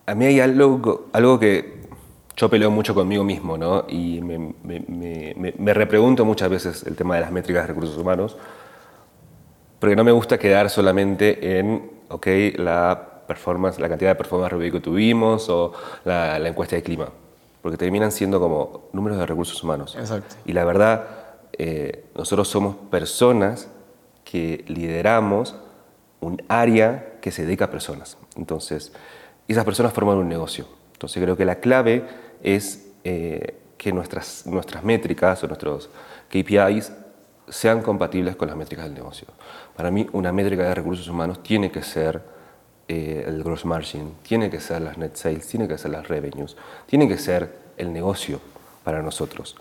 A 0.07 0.15
mí 0.15 0.25
hay 0.25 0.41
algo, 0.41 1.07
algo 1.13 1.39
que 1.39 1.84
yo 2.37 2.49
peleo 2.49 2.71
mucho 2.71 2.95
conmigo 2.95 3.23
mismo, 3.25 3.57
¿no? 3.57 3.85
Y 3.89 4.21
me, 4.21 4.55
me, 4.63 5.55
me, 5.57 5.75
repregunto 5.75 6.25
muchas 6.25 6.51
veces 6.51 6.83
el 6.85 6.97
tema 6.97 7.15
de 7.15 7.21
las 7.21 7.31
métricas 7.31 7.63
de 7.63 7.69
recursos 7.69 7.97
humanos, 7.97 8.37
porque 9.79 9.95
no 9.95 10.03
me 10.05 10.13
gusta 10.13 10.39
quedar 10.39 10.69
solamente 10.71 11.59
en, 11.59 11.91
ok, 12.09 12.27
la 12.57 13.23
performance, 13.27 13.79
la 13.79 13.89
cantidad 13.89 14.11
de 14.11 14.15
performance 14.17 14.53
review 14.53 14.73
que 14.73 14.81
tuvimos 14.81 15.49
o 15.49 15.73
la, 16.05 16.39
la, 16.39 16.49
encuesta 16.49 16.77
de 16.77 16.83
clima, 16.83 17.09
porque 17.63 17.77
terminan 17.77 18.11
siendo 18.11 18.41
como 18.41 18.89
números 18.93 19.19
de 19.19 19.27
recursos 19.27 19.63
humanos. 19.63 19.97
Exacto. 19.99 20.35
Y 20.45 20.53
la 20.53 20.65
verdad, 20.65 21.07
eh, 21.53 22.07
nosotros 22.17 22.49
somos 22.49 22.77
personas 22.91 23.69
que 24.25 24.65
lideramos 24.67 25.55
un 26.21 26.43
área 26.49 27.19
que 27.21 27.31
se 27.31 27.45
dedica 27.45 27.67
a 27.67 27.71
personas. 27.71 28.17
Entonces, 28.37 28.93
esas 29.47 29.65
personas 29.65 29.93
forman 29.93 30.17
un 30.17 30.29
negocio. 30.29 30.67
Entonces 30.95 31.23
creo 31.23 31.37
que 31.37 31.45
la 31.45 31.57
clave 31.57 32.05
es 32.43 32.91
eh, 33.05 33.59
que 33.77 33.93
nuestras, 33.93 34.47
nuestras 34.47 34.83
métricas 34.83 35.45
o 35.45 35.47
nuestros 35.47 35.91
KPIs 36.31 36.93
sean 37.49 37.83
compatibles 37.83 38.37
con 38.37 38.49
las 38.49 38.57
métricas 38.57 38.87
del 38.87 38.95
negocio. 38.95 39.29
Para 39.77 39.91
mí 39.91 40.07
una 40.13 40.33
métrica 40.33 40.63
de 40.63 40.75
recursos 40.75 41.07
humanos 41.09 41.43
tiene 41.43 41.71
que 41.71 41.83
ser 41.83 42.23
eh, 42.89 43.25
el 43.27 43.43
gross 43.43 43.65
margin, 43.65 44.15
tiene 44.23 44.49
que 44.51 44.61
ser 44.61 44.83
las 44.83 44.97
net 44.97 45.15
sales, 45.15 45.47
tiene 45.47 45.69
que 45.69 45.77
ser 45.77 45.91
las 45.91 46.09
revenues, 46.09 46.57
tiene 46.87 47.07
que 47.09 47.19
ser 47.19 47.55
el 47.77 47.93
negocio 47.93 48.41
para 48.83 49.03
nosotros. 49.03 49.57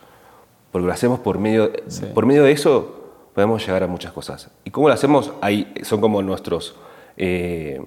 Porque 0.71 0.87
lo 0.87 0.93
hacemos 0.93 1.19
por 1.19 1.37
medio, 1.37 1.71
por 2.13 2.25
medio 2.25 2.43
de 2.43 2.51
eso 2.51 3.03
podemos 3.33 3.65
llegar 3.65 3.83
a 3.83 3.87
muchas 3.87 4.13
cosas. 4.13 4.49
¿Y 4.63 4.71
cómo 4.71 4.87
lo 4.87 4.93
hacemos? 4.93 5.33
Ahí 5.41 5.73
son 5.83 6.01
como 6.01 6.21
nuestros, 6.21 6.75
eh, 7.17 7.81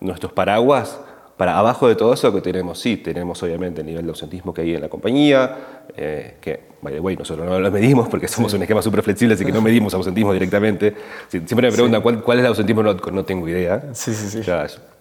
nuestros 0.00 0.32
paraguas 0.32 1.00
para 1.38 1.56
abajo 1.56 1.86
de 1.86 1.94
todo 1.94 2.12
eso 2.12 2.34
que 2.34 2.40
tenemos, 2.40 2.80
sí, 2.80 2.96
tenemos 2.96 3.40
obviamente 3.44 3.80
el 3.80 3.86
nivel 3.86 4.02
de 4.02 4.10
ausentismo 4.10 4.52
que 4.52 4.62
hay 4.62 4.74
en 4.74 4.80
la 4.80 4.88
compañía, 4.88 5.84
eh, 5.96 6.34
que, 6.40 6.60
by 6.82 6.92
the 6.92 6.98
way, 6.98 7.16
nosotros 7.16 7.46
no 7.46 7.60
lo 7.60 7.70
medimos 7.70 8.08
porque 8.08 8.26
somos 8.26 8.52
un 8.54 8.62
esquema 8.62 8.82
súper 8.82 9.04
flexible, 9.04 9.34
así 9.34 9.44
que 9.44 9.52
no 9.52 9.62
medimos 9.62 9.94
ausentismo 9.94 10.32
directamente. 10.32 10.96
Siempre 11.28 11.68
me 11.68 11.72
preguntan 11.72 12.02
¿cuál, 12.02 12.24
cuál, 12.24 12.38
es 12.38 12.42
el 12.42 12.48
ausentismo, 12.48 12.82
no, 12.82 12.94
no 12.94 13.24
tengo 13.24 13.48
idea. 13.48 13.84
Sí, 13.92 14.12
sí, 14.14 14.42
sí. 14.42 14.50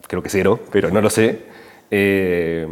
creo 0.08 0.22
que 0.22 0.30
cero, 0.30 0.60
pero 0.72 0.92
no 0.92 1.02
lo 1.02 1.10
sé. 1.10 1.42
Eh, 1.90 2.68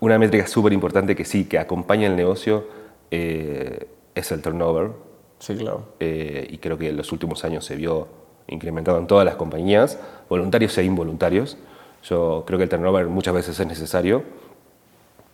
una 0.00 0.18
métrica 0.18 0.46
súper 0.46 0.72
importante 0.72 1.14
que 1.14 1.26
sí, 1.26 1.44
que 1.44 1.58
acompaña 1.58 2.06
el 2.06 2.16
negocio, 2.16 2.66
eh, 3.10 3.88
es 4.14 4.32
el 4.32 4.40
turnover. 4.40 4.90
Sí, 5.38 5.54
claro. 5.56 5.96
y 6.00 6.56
creo 6.58 6.78
que 6.78 6.88
en 6.88 6.96
los 6.96 7.12
últimos 7.12 7.44
años 7.44 7.66
se 7.66 7.76
vio 7.76 8.08
incrementado 8.46 8.98
en 8.98 9.06
todas 9.06 9.26
las 9.26 9.34
compañías, 9.34 9.98
voluntarios 10.30 10.78
e 10.78 10.84
involuntarios. 10.84 11.58
Yo 12.02 12.44
creo 12.46 12.58
que 12.58 12.64
el 12.64 12.70
turnover 12.70 13.06
muchas 13.06 13.34
veces 13.34 13.58
es 13.58 13.66
necesario 13.66 14.22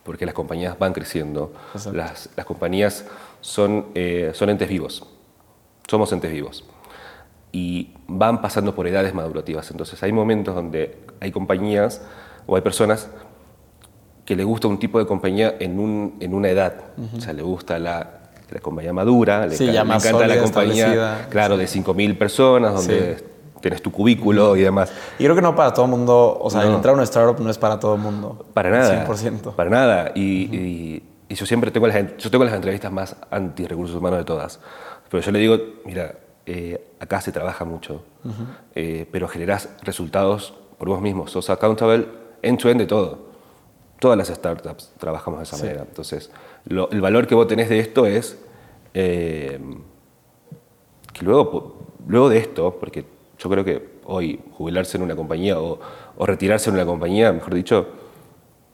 porque 0.04 0.25
las 0.25 0.34
compañías 0.34 0.78
van 0.78 0.92
creciendo. 0.92 1.52
Las, 1.92 2.30
las, 2.34 2.46
compañías 2.46 3.04
son, 3.40 3.87
eh, 3.94 4.30
son 4.34 4.50
entes 4.50 4.68
vivos. 4.68 5.04
Somos 5.87 6.12
entes 6.12 6.32
vivos. 6.32 6.64
Y 7.52 7.94
van 8.06 8.40
pasando 8.40 8.75
por 8.75 8.87
edades 8.87 9.12
madurativas. 9.14 9.70
Entonces 9.70 10.02
hay 10.02 10.12
momentos 10.12 10.54
donde 10.54 10.98
hay 11.20 11.30
compañías 11.30 12.02
o 12.46 12.56
hay 12.56 12.62
personas 12.62 13.10
que 14.25 14.37
le 14.37 14.44
gusta 14.44 14.68
un 14.68 14.78
tipo 14.78 14.98
de 14.98 15.06
compañía 15.06 15.56
en, 15.58 15.78
un, 15.78 16.16
en 16.20 16.34
una 16.34 16.48
edad. 16.48 16.75
O 17.16 17.20
sea, 17.20 17.32
le 17.32 17.43
gusta 17.43 17.78
la, 17.78 18.19
la 18.50 18.60
compañía 18.60 18.93
madura, 18.93 19.47
le, 19.47 19.56
sí, 19.56 19.69
encanta 19.69 20.26
la 20.26 20.43
compañía, 20.43 21.26
claro, 21.30 21.56
de 21.56 21.66
5.000 21.66 22.16
personas, 22.16 22.75
donde 22.75 23.25
tienes 23.60 23.82
tu 23.82 23.90
cubículo 23.90 24.56
y 24.56 24.62
demás. 24.62 24.92
Y 25.18 25.25
creo 25.25 25.34
que 25.34 25.42
no 25.42 25.54
para 25.54 25.73
todo 25.73 25.84
el 25.84 25.90
mundo, 25.90 26.38
o 26.40 26.50
sea, 26.50 26.64
entrar 26.64 26.92
a 26.92 26.94
una 26.94 27.04
startup 27.04 27.40
no 27.42 27.50
es 27.50 27.58
para 27.58 27.78
todo 27.78 27.94
el 27.94 28.00
mundo. 28.00 28.47
Para 28.54 28.71
nada. 28.71 29.06
100%. 29.06 29.54
Para 29.54 29.71
nada. 29.71 30.12
Y, 30.14 31.02
y, 31.28 31.34
yo 31.34 31.44
siempre 31.47 31.71
tengo 31.71 31.86
las, 31.86 32.16
yo 32.16 32.30
tengo 32.30 32.44
las 32.44 32.54
entrevistas 32.54 32.90
más 32.90 33.16
anti-recursos 33.30 33.97
humanos 33.97 34.21
de 34.21 34.25
todas. 34.25 34.60
Pero 35.10 35.23
yo 35.23 35.30
le 35.30 35.38
digo, 35.38 35.58
mira, 35.84 36.14
eh, 36.47 36.92
acá 36.99 37.21
se 37.21 37.32
trabaja 37.32 37.64
mucho, 37.66 38.02
eh, 38.75 39.06
pero 39.12 39.28
generás 39.28 39.68
resultados 39.82 40.54
por 40.78 40.88
vos 40.88 41.00
mismo. 41.00 41.26
Sos 41.28 41.50
accountable 41.50 42.06
end-to-end 42.42 42.80
de 42.80 42.86
todo. 42.86 43.28
Todas 44.00 44.16
las 44.16 44.28
startups 44.28 44.92
trabajamos 44.99 45.40
de 45.40 45.44
esa 45.44 45.56
manera. 45.58 45.84
Entonces, 45.86 46.30
el 46.66 47.00
valor 47.00 47.26
que 47.26 47.34
vos 47.34 47.47
tenés 47.47 47.68
de 47.68 47.80
esto 47.80 48.06
es 48.06 48.38
eh, 48.94 49.60
que 51.12 51.25
luego, 51.25 51.76
luego 52.06 52.28
de 52.28 52.38
esto, 52.38 52.78
porque 52.78 53.04
yo 53.38 53.48
creo 53.48 53.64
que 53.64 54.00
hoy 54.04 54.40
jubilarse 54.52 54.96
en 54.96 55.04
una 55.04 55.14
compañía 55.14 55.58
o, 55.60 55.78
retirarse 56.18 56.70
en 56.70 56.74
una 56.74 56.84
compañía, 56.84 57.32
mejor 57.32 57.54
dicho, 57.54 57.86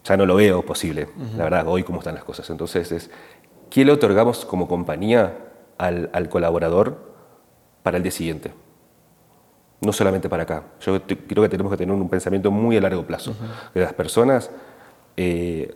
ya 0.03 0.17
no 0.17 0.27
lo 0.27 0.37
veo 0.37 0.63
posible, 0.63 1.09
la 1.37 1.45
verdad, 1.45 1.69
hoy 1.69 1.83
cómo 1.83 1.99
están 1.99 2.15
las 2.15 2.25
cosas. 2.25 2.49
Entonces 2.51 2.91
es, 2.93 3.11
¿qué 3.71 3.85
le 3.85 3.93
otorgamos 3.93 4.45
como 4.45 4.67
compañía 4.67 5.37
al, 5.79 6.29
colaborador 6.31 7.15
para 7.83 7.99
el 7.99 8.03
día 8.03 8.13
siguiente? 8.13 8.53
No 9.81 9.93
solamente 9.93 10.29
para 10.31 10.45
acá. 10.45 10.65
Yo 10.81 11.03
creo 11.03 11.43
que 11.43 11.49
tenemos 11.49 11.71
que 11.71 11.77
tener 11.77 11.95
un 11.95 12.09
pensamiento 12.09 12.51
muy 12.51 12.77
a 12.77 12.81
largo 12.81 13.07
plazo. 13.07 13.35
De 13.75 13.83
las 13.83 13.93
personas, 13.93 14.51
eh, 15.17 15.75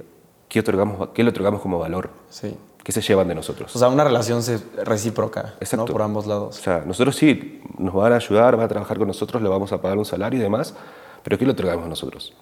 ¿qué, 0.48 0.60
otorgamos, 0.60 1.10
¿qué 1.10 1.22
le 1.22 1.30
otorgamos 1.30 1.60
como 1.60 1.78
valor? 1.78 2.10
Sí 2.30 2.56
que 2.88 2.92
se 2.92 3.02
llevan 3.02 3.28
de 3.28 3.34
nosotros. 3.34 3.76
O 3.76 3.78
sea, 3.78 3.88
una 3.88 4.02
relación 4.02 4.42
recíproca 4.82 5.56
¿no? 5.76 5.84
por 5.84 6.00
ambos 6.00 6.26
lados. 6.26 6.58
O 6.58 6.62
sea, 6.62 6.84
nosotros 6.86 7.16
sí, 7.16 7.60
nos 7.76 7.92
van 7.92 8.14
a 8.14 8.16
ayudar, 8.16 8.56
van 8.56 8.64
a 8.64 8.68
trabajar 8.68 8.96
con 8.96 9.06
nosotros, 9.06 9.42
le 9.42 9.48
vamos 9.50 9.70
a 9.72 9.82
pagar 9.82 9.98
un 9.98 10.06
salario 10.06 10.40
y 10.40 10.42
demás, 10.42 10.74
pero 11.22 11.36
¿qué 11.36 11.44
le 11.44 11.50
otorgamos 11.50 11.86
nosotros? 11.86 12.32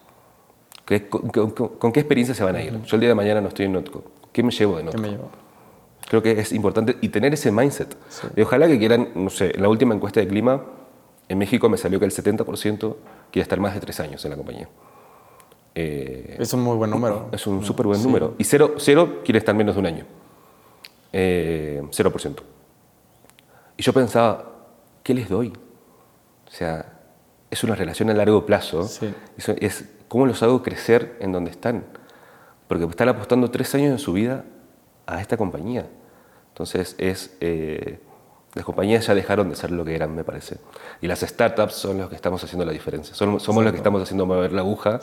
con, 1.11 1.91
qué 1.91 1.99
experiencia 1.99 2.33
se 2.33 2.45
van 2.45 2.55
a 2.55 2.63
ir? 2.63 2.81
Yo 2.85 2.95
el 2.95 3.01
día 3.01 3.09
de 3.09 3.17
mañana 3.17 3.41
no 3.41 3.49
estoy 3.49 3.67
en 3.67 3.73
Notco. 3.73 4.05
¿Qué 4.31 4.45
me 4.45 4.53
llevo 4.53 4.77
de 4.77 4.85
Notco? 4.85 4.97
¿Qué 4.97 5.03
me 5.03 5.11
llevo? 5.11 5.31
Creo 6.09 6.23
que 6.23 6.31
es 6.39 6.53
importante 6.53 6.97
y 7.01 7.09
tener 7.09 7.35
ese 7.35 7.51
mindset. 7.51 7.97
Y 8.37 8.43
ojalá 8.43 8.69
que 8.69 8.79
quieran, 8.79 9.09
no 9.17 9.31
sé, 9.31 9.51
en 9.53 9.63
la 9.63 9.69
última 9.69 9.97
encuesta 9.97 10.21
de 10.21 10.29
clima, 10.29 10.63
en 11.29 11.39
México 11.39 11.69
me 11.69 11.77
salió 11.77 11.99
que 11.99 12.05
el 12.05 12.13
70% 12.13 12.97
quiere 13.33 13.43
estar 13.43 13.59
más 13.59 13.75
de 13.75 13.81
tres 13.81 13.99
años 13.99 14.25
en 14.25 14.31
la 14.31 14.37
compañía. 14.37 14.69
Eh, 15.75 16.37
es 16.39 16.55
un 16.55 16.61
muy 16.61 16.77
buen 16.77 16.93
número. 16.93 17.31
Es 17.33 17.49
un 17.49 17.65
súper 17.65 17.87
buen 17.87 18.01
número. 18.01 18.37
Y 18.39 18.45
cero, 18.45 18.77
cero 18.77 19.23
quiere 19.25 19.41
estar 19.41 19.57
menos 19.57 19.75
de 19.75 19.81
un 19.81 19.87
año. 19.87 20.07
0%. 21.17 21.17
Eh, 21.17 22.43
y 23.77 23.83
yo 23.83 23.93
pensaba, 23.93 24.53
¿qué 25.03 25.15
les 25.15 25.29
doy? 25.29 25.53
O 26.47 26.51
sea, 26.51 26.93
es 27.51 27.65
una 27.65 27.75
relación 27.75 28.11
a 28.11 28.15
largo 28.15 28.45
plazo. 28.45 28.89
Es, 29.37 29.85
cómo 30.09 30.27
los 30.27 30.43
hago 30.43 30.63
crecer 30.63 31.17
en 31.21 31.33
donde 31.33 31.51
están. 31.51 31.85
Porque 32.69 32.85
están 32.85 33.09
apostando 33.09 33.51
tres 33.51 33.75
años 33.75 33.93
de 33.93 33.99
su 33.99 34.13
vida 34.13 34.45
a 35.07 35.21
esta 35.21 35.37
compañía. 35.37 35.89
Entonces, 36.49 36.95
es, 36.99 37.37
eh, 37.41 38.01
las 38.57 38.65
compañías 38.65 39.07
ya 39.07 39.15
dejaron 39.15 39.51
de 39.51 39.55
ser 39.55 39.71
lo 39.71 39.85
que 39.85 39.95
eran, 39.95 40.15
me 40.15 40.25
parece. 40.25 40.57
Y 41.03 41.07
las 41.07 41.21
startups 41.21 41.75
son 41.75 41.99
los 41.99 42.09
que 42.09 42.17
estamos 42.17 42.43
haciendo 42.43 42.65
la 42.65 42.73
diferencia. 42.73 43.15
Somos, 43.15 43.47
los 43.47 43.71
que 43.71 43.77
estamos 43.77 44.03
haciendo 44.03 44.25
mover 44.25 44.51
la 44.53 44.63
aguja 44.63 44.99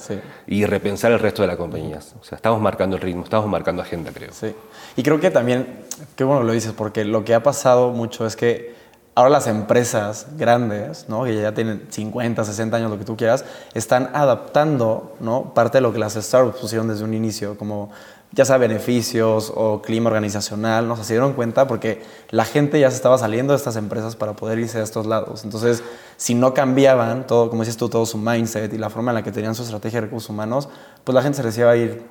y 0.48 0.66
repensar 0.66 1.12
el 1.12 1.20
resto 1.20 1.44
de 1.44 1.50
las 1.50 1.58
compañías. 1.58 2.16
O 2.20 2.24
sea, 2.24 2.36
estamos 2.36 2.60
marcando 2.60 2.96
el 2.96 3.02
ritmo, 3.04 3.24
estamos 3.24 3.48
marcando 3.48 3.84
agenda, 3.84 4.12
creo. 4.12 4.32
Sí. 4.34 4.56
Y 4.96 5.04
creo 5.04 5.20
que 5.20 5.30
también, 5.30 5.86
qué 6.16 6.24
bueno 6.24 6.42
lo 6.42 6.52
dices, 6.52 6.74
porque 6.74 7.06
lo 7.06 7.24
que 7.24 7.36
ha 7.36 7.44
pasado 7.44 7.92
mucho 7.92 8.26
es 8.26 8.36
que 8.36 8.74
ahora 9.14 9.30
las 9.30 9.46
empresas 9.46 10.26
grandes, 10.36 11.06
¿no? 11.08 11.24
que 11.24 11.40
ya 11.40 11.54
tienen 11.54 11.86
50, 11.90 12.44
60 12.44 12.76
años, 12.76 12.90
lo 12.90 12.98
que 12.98 13.06
tú 13.06 13.16
quieras, 13.16 13.46
están 13.76 14.10
adaptando 14.16 15.16
¿no? 15.20 15.54
parte 15.54 15.78
de 15.78 15.84
lo 15.84 15.94
que 15.94 16.00
las 16.00 16.14
startups 16.16 16.60
pusieron 16.60 16.88
desde 16.88 17.04
un 17.04 17.14
inicio, 17.14 17.56
como 17.56 17.92
ya 18.34 18.46
sea 18.46 18.58
beneficios 18.58 19.52
o 19.56 19.82
clima 19.82 20.10
organizacional, 20.10 20.88
¿no? 20.88 20.96
se 20.98 21.14
dieron 21.14 21.34
cuenta 21.34 21.68
porque 21.68 22.02
la 22.32 22.46
gente 22.46 22.80
ya 22.80 22.90
se 22.90 22.96
estaba 22.96 23.18
saliendo 23.18 23.54
de 23.54 23.58
estas 23.58 23.76
empresas 23.76 24.16
para 24.16 24.34
poder 24.34 24.58
irse 24.60 24.80
a 24.80 24.84
estos 24.84 25.06
lados. 25.06 25.44
Entonces, 25.44 25.84
si 26.18 26.34
no 26.34 26.54
cambiaban 26.54 27.28
todo, 27.28 27.50
como 27.50 27.62
dices 27.62 27.78
tú, 27.78 27.90
todo 27.90 28.06
su 28.06 28.18
mindset 28.18 28.74
y 28.74 28.78
la 28.78 28.90
forma 28.90 29.12
en 29.12 29.16
la 29.16 29.24
que 29.24 29.32
tenían 29.32 29.54
su 29.54 29.62
estrategia 29.62 30.02
de 30.02 30.08
recursos 30.08 30.30
humanos, 30.30 30.68
pues 31.04 31.14
la 31.14 31.22
gente 31.22 31.38
se 31.38 31.44
les 31.44 31.58
iba 31.58 31.72
a 31.72 31.78
ir 31.78 32.02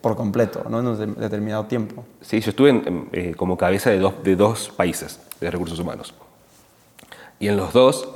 por 0.00 0.16
completo, 0.16 0.64
¿no? 0.68 0.80
En 0.80 0.86
un 0.86 1.14
determinado 1.16 1.66
tiempo. 1.66 2.04
Sí, 2.20 2.40
yo 2.40 2.50
estuve 2.50 2.82
eh, 3.12 3.34
como 3.36 3.56
cabeza 3.56 3.90
de 3.90 3.98
dos, 3.98 4.14
de 4.24 4.36
dos 4.36 4.72
países 4.74 5.20
de 5.40 5.50
recursos 5.50 5.78
humanos. 5.78 6.14
Y 7.38 7.48
en 7.48 7.56
los 7.56 7.72
dos 7.72 8.08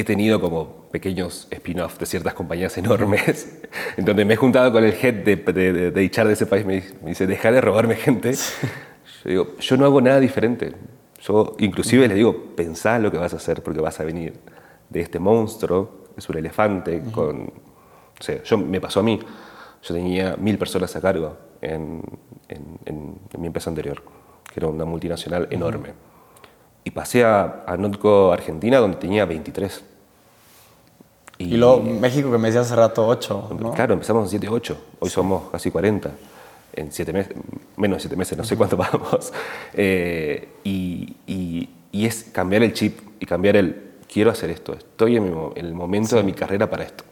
he 0.00 0.04
tenido 0.04 0.40
como 0.40 0.88
pequeños 0.90 1.48
spin-off 1.50 1.98
de 1.98 2.06
ciertas 2.06 2.34
compañías 2.34 2.76
enormes, 2.78 3.60
en 3.96 4.04
donde 4.04 4.24
me 4.24 4.34
he 4.34 4.36
juntado 4.36 4.72
con 4.72 4.84
el 4.84 4.92
head 4.92 5.24
de, 5.24 5.36
de, 5.36 5.90
de, 5.90 6.06
HR 6.06 6.26
de 6.26 6.32
ese 6.32 6.46
país, 6.46 6.64
me, 6.64 6.82
dice, 7.02 7.26
deja 7.26 7.50
de 7.50 7.60
robarme 7.60 7.96
gente. 7.96 8.32
Yo 8.32 9.30
digo, 9.30 9.56
yo 9.58 9.76
no 9.76 9.84
hago 9.84 10.00
nada 10.00 10.20
diferente. 10.20 10.72
Yo 11.20 11.56
inclusive 11.58 12.06
les 12.06 12.16
digo, 12.16 12.54
pensá 12.54 12.98
lo 12.98 13.10
que 13.10 13.18
vas 13.18 13.34
a 13.34 13.36
hacer 13.36 13.62
porque 13.62 13.80
vas 13.80 13.98
a 14.00 14.04
venir 14.04 14.34
de 14.88 15.00
este 15.00 15.18
monstruo, 15.18 16.06
es 16.16 16.28
un 16.28 16.38
elefante, 16.38 17.02
con... 17.12 17.52
O 18.20 18.22
sea, 18.22 18.42
yo, 18.42 18.58
me 18.58 18.80
pasó 18.80 19.00
a 19.00 19.02
mí, 19.02 19.20
yo 19.82 19.94
tenía 19.94 20.36
mil 20.36 20.58
personas 20.58 20.94
a 20.96 21.00
cargo 21.00 21.36
en, 21.60 22.02
mi 23.38 23.46
empresa 23.46 23.70
anterior, 23.70 24.02
que 24.52 24.60
era 24.60 24.68
una 24.68 24.84
multinacional 24.84 25.48
enorme. 25.50 26.07
Y 26.88 26.90
pasé 26.90 27.22
a, 27.22 27.64
a 27.66 27.76
Notco 27.76 28.32
Argentina, 28.32 28.78
donde 28.78 28.96
tenía 28.96 29.26
23. 29.26 29.84
Y, 31.36 31.58
luego 31.58 31.82
México, 31.82 32.32
que 32.32 32.38
me 32.38 32.48
decías 32.48 32.64
hace 32.64 32.76
rato, 32.76 33.06
8. 33.06 33.58
¿no? 33.60 33.72
Claro, 33.74 33.92
empezamos 33.92 34.24
en 34.24 34.30
7, 34.30 34.48
8. 34.48 34.78
Hoy 35.00 35.10
somos 35.10 35.50
casi 35.50 35.70
40. 35.70 36.10
En 36.72 36.90
7 36.90 37.12
meses, 37.12 37.36
menos 37.76 37.98
de 37.98 38.00
7 38.04 38.16
meses, 38.16 38.38
no 38.38 38.44
sé 38.44 38.56
cuánto 38.56 38.76
vamos. 38.78 39.34
Eh, 39.74 40.48
y, 40.64 41.14
y, 41.26 42.06
es 42.06 42.24
cambiar 42.32 42.62
el 42.62 42.72
chip 42.72 43.00
y 43.20 43.26
cambiar 43.26 43.56
el 43.56 43.82
quiero 44.10 44.30
hacer 44.30 44.48
esto. 44.48 44.72
Estoy 44.72 45.18
en, 45.18 45.30
el 45.56 45.74
momento 45.74 46.16
de 46.16 46.22
mi 46.22 46.32
carrera 46.32 46.70
para 46.70 46.84
esto. 46.84 47.04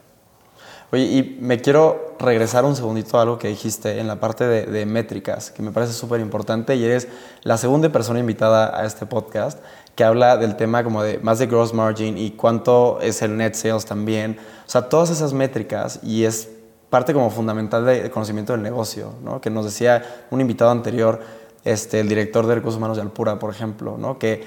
Oye, 0.89 1.03
y 1.03 1.37
me 1.41 1.59
quiero 1.59 2.15
regresar 2.17 2.63
un 2.63 2.73
segundito 2.73 3.17
a 3.17 3.23
algo 3.23 3.37
que 3.37 3.49
dijiste 3.49 3.99
en 3.99 4.07
la 4.07 4.21
parte 4.21 4.45
de, 4.47 4.85
métricas, 4.85 5.51
que 5.51 5.61
me 5.61 5.71
parece 5.71 5.91
súper 5.91 6.21
importante 6.21 6.77
y 6.77 6.85
eres 6.85 7.09
la 7.43 7.57
segunda 7.57 7.89
persona 7.89 8.19
invitada 8.19 8.79
a 8.79 8.85
este 8.85 9.05
podcast 9.05 9.59
que 9.95 10.05
habla 10.05 10.37
del 10.37 10.55
tema 10.55 10.85
como 10.85 11.03
de 11.03 11.19
más 11.19 11.39
de 11.39 11.47
gross 11.47 11.73
margin 11.73 12.17
y 12.17 12.31
cuánto 12.31 12.99
es 13.01 13.21
el 13.21 13.35
net 13.35 13.53
sales 13.55 13.85
también. 13.85 14.37
O 14.65 14.69
sea, 14.69 14.87
todas 14.87 15.09
esas 15.09 15.33
métricas 15.33 15.99
y 16.03 16.23
es 16.23 16.47
parte 16.89 17.13
como 17.13 17.31
fundamental 17.31 17.85
de 17.85 18.09
conocimiento 18.09 18.53
del 18.53 18.61
negocio, 18.61 19.13
¿no? 19.21 19.41
Que 19.41 19.49
nos 19.49 19.65
decía 19.65 20.25
un 20.31 20.39
invitado 20.39 20.71
anterior, 20.71 21.19
este, 21.65 21.99
el 21.99 22.07
director 22.07 22.47
de 22.47 22.55
recursos 22.55 22.77
humanos 22.77 22.95
de 22.95 23.03
Alpura, 23.03 23.39
por 23.39 23.49
ejemplo, 23.49 23.97
¿no? 23.97 24.17
Que 24.19 24.45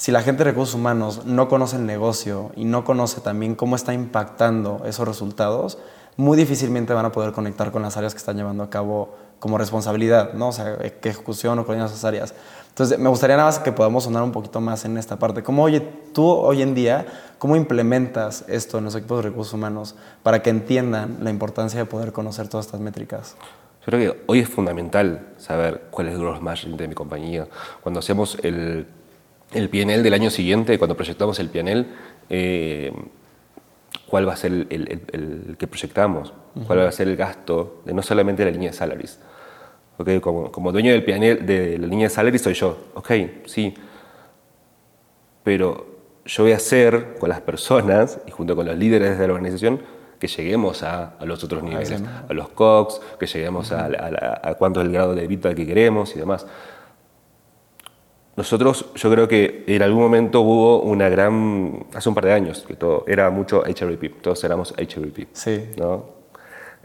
si 0.00 0.12
la 0.12 0.22
gente 0.22 0.44
de 0.44 0.50
recursos 0.50 0.74
humanos 0.74 1.26
no 1.26 1.46
conoce 1.46 1.76
el 1.76 1.84
negocio 1.84 2.52
y 2.56 2.64
no 2.64 2.84
conoce 2.84 3.20
también 3.20 3.54
cómo 3.54 3.76
está 3.76 3.92
impactando 3.92 4.80
esos 4.86 5.06
resultados, 5.06 5.76
muy 6.16 6.38
difícilmente 6.38 6.94
van 6.94 7.04
a 7.04 7.12
poder 7.12 7.32
conectar 7.32 7.70
con 7.70 7.82
las 7.82 7.98
áreas 7.98 8.14
que 8.14 8.18
están 8.18 8.38
llevando 8.38 8.62
a 8.62 8.70
cabo 8.70 9.14
como 9.38 9.58
responsabilidad, 9.58 10.32
¿no? 10.32 10.48
O 10.48 10.52
sea, 10.52 10.78
ejecución 11.02 11.58
o 11.58 11.66
con 11.66 11.78
esas 11.78 12.02
áreas. 12.06 12.32
Entonces, 12.70 12.98
me 12.98 13.10
gustaría 13.10 13.36
nada 13.36 13.48
más 13.48 13.58
que 13.58 13.72
podamos 13.72 14.04
sonar 14.04 14.22
un 14.22 14.32
poquito 14.32 14.62
más 14.62 14.86
en 14.86 14.96
esta 14.96 15.18
parte. 15.18 15.42
¿Cómo, 15.42 15.64
oye, 15.64 15.86
tú 16.14 16.26
hoy 16.26 16.62
en 16.62 16.74
día, 16.74 17.04
cómo 17.38 17.54
implementas 17.54 18.46
esto 18.48 18.78
en 18.78 18.84
los 18.84 18.94
equipos 18.94 19.18
de 19.18 19.28
recursos 19.28 19.52
humanos 19.52 19.96
para 20.22 20.40
que 20.40 20.48
entiendan 20.48 21.18
la 21.20 21.28
importancia 21.28 21.78
de 21.78 21.84
poder 21.84 22.12
conocer 22.12 22.48
todas 22.48 22.64
estas 22.64 22.80
métricas? 22.80 23.36
Yo 23.80 23.84
creo 23.84 24.00
que 24.14 24.22
hoy 24.28 24.38
es 24.38 24.48
fundamental 24.48 25.28
saber 25.36 25.88
cuál 25.90 26.08
es 26.08 26.14
el 26.14 26.20
gross 26.20 26.40
margin 26.40 26.78
de 26.78 26.88
mi 26.88 26.94
compañía. 26.94 27.46
Cuando 27.82 28.00
hacemos 28.00 28.38
el 28.42 28.86
el 29.52 29.68
PNL 29.68 30.02
del 30.02 30.14
año 30.14 30.30
siguiente, 30.30 30.78
cuando 30.78 30.96
proyectamos 30.96 31.38
el 31.38 31.48
PNL, 31.48 31.86
eh, 32.28 32.92
cuál 34.06 34.28
va 34.28 34.34
a 34.34 34.36
ser 34.36 34.66
el, 34.70 35.56
que 35.58 35.66
proyectamos, 35.66 36.32
cuál 36.66 36.80
va 36.80 36.88
a 36.88 36.92
ser 36.92 37.08
el 37.08 37.16
gasto 37.16 37.82
de 37.84 37.94
no 37.94 38.02
solamente 38.02 38.44
la 38.44 38.50
línea 38.50 38.70
de 38.70 38.76
salaries. 38.76 39.18
Okay, 39.98 40.18
como, 40.20 40.50
como 40.50 40.72
dueño 40.72 40.92
del 40.92 41.04
PNL 41.04 41.44
de 41.44 41.78
la 41.78 41.86
línea 41.86 42.08
de 42.08 42.14
salaries 42.14 42.42
soy 42.42 42.54
yo. 42.54 42.78
Ok, 42.94 43.10
sí. 43.44 43.74
Pero 45.42 45.86
yo 46.24 46.44
voy 46.44 46.52
a 46.52 46.56
hacer 46.56 47.16
con 47.18 47.28
las 47.28 47.40
personas 47.40 48.18
y 48.26 48.30
junto 48.30 48.56
con 48.56 48.66
los 48.66 48.76
líderes 48.78 49.18
de 49.18 49.26
la 49.26 49.34
organización 49.34 49.80
que 50.18 50.28
lleguemos 50.28 50.82
a, 50.82 51.16
los 51.24 51.42
otros 51.42 51.62
niveles, 51.62 52.02
a, 52.28 52.32
los 52.32 52.48
COX, 52.50 53.00
que 53.18 53.26
lleguemos 53.26 53.72
a, 53.72 53.88
a, 54.42 54.54
cuánto 54.54 54.80
es 54.80 54.86
el 54.86 54.92
grado 54.92 55.14
de 55.14 55.26
vida 55.26 55.54
que 55.54 55.66
queremos 55.66 56.14
y 56.14 56.18
demás. 56.18 56.46
Nosotros, 58.36 58.86
yo 58.94 59.10
creo 59.10 59.28
que 59.28 59.64
en 59.66 59.82
algún 59.82 60.02
momento 60.02 60.40
hubo 60.40 60.82
una 60.82 61.08
gran, 61.08 61.86
hace 61.94 62.08
un 62.08 62.14
par 62.14 62.24
de 62.24 62.32
años, 62.32 62.64
que 62.66 62.74
todo 62.74 63.04
era 63.06 63.30
mucho 63.30 63.62
HRP, 63.62 64.20
todos 64.22 64.42
éramos 64.44 64.72
HRP. 64.78 65.28
Sí. 65.32 65.70
¿no? 65.76 66.04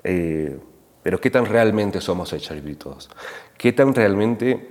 Eh, 0.03 0.59
pero 1.03 1.21
¿qué 1.21 1.29
tan 1.29 1.45
realmente 1.45 2.01
somos 2.01 2.33
HRP 2.33 2.77
todos? 2.77 3.09
¿Qué 3.57 3.73
tan 3.73 3.93
realmente 3.93 4.69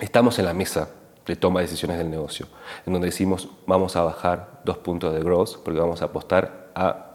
estamos 0.00 0.38
en 0.38 0.46
la 0.46 0.54
mesa 0.54 0.88
de 1.24 1.36
toma 1.36 1.60
de 1.60 1.66
decisiones 1.66 1.98
del 1.98 2.10
negocio? 2.10 2.46
En 2.84 2.92
donde 2.92 3.06
decimos, 3.06 3.48
vamos 3.66 3.94
a 3.94 4.02
bajar 4.02 4.60
dos 4.64 4.78
puntos 4.78 5.14
de 5.14 5.20
growth 5.20 5.58
porque 5.64 5.78
vamos 5.78 6.02
a 6.02 6.06
apostar 6.06 6.70
a 6.74 7.11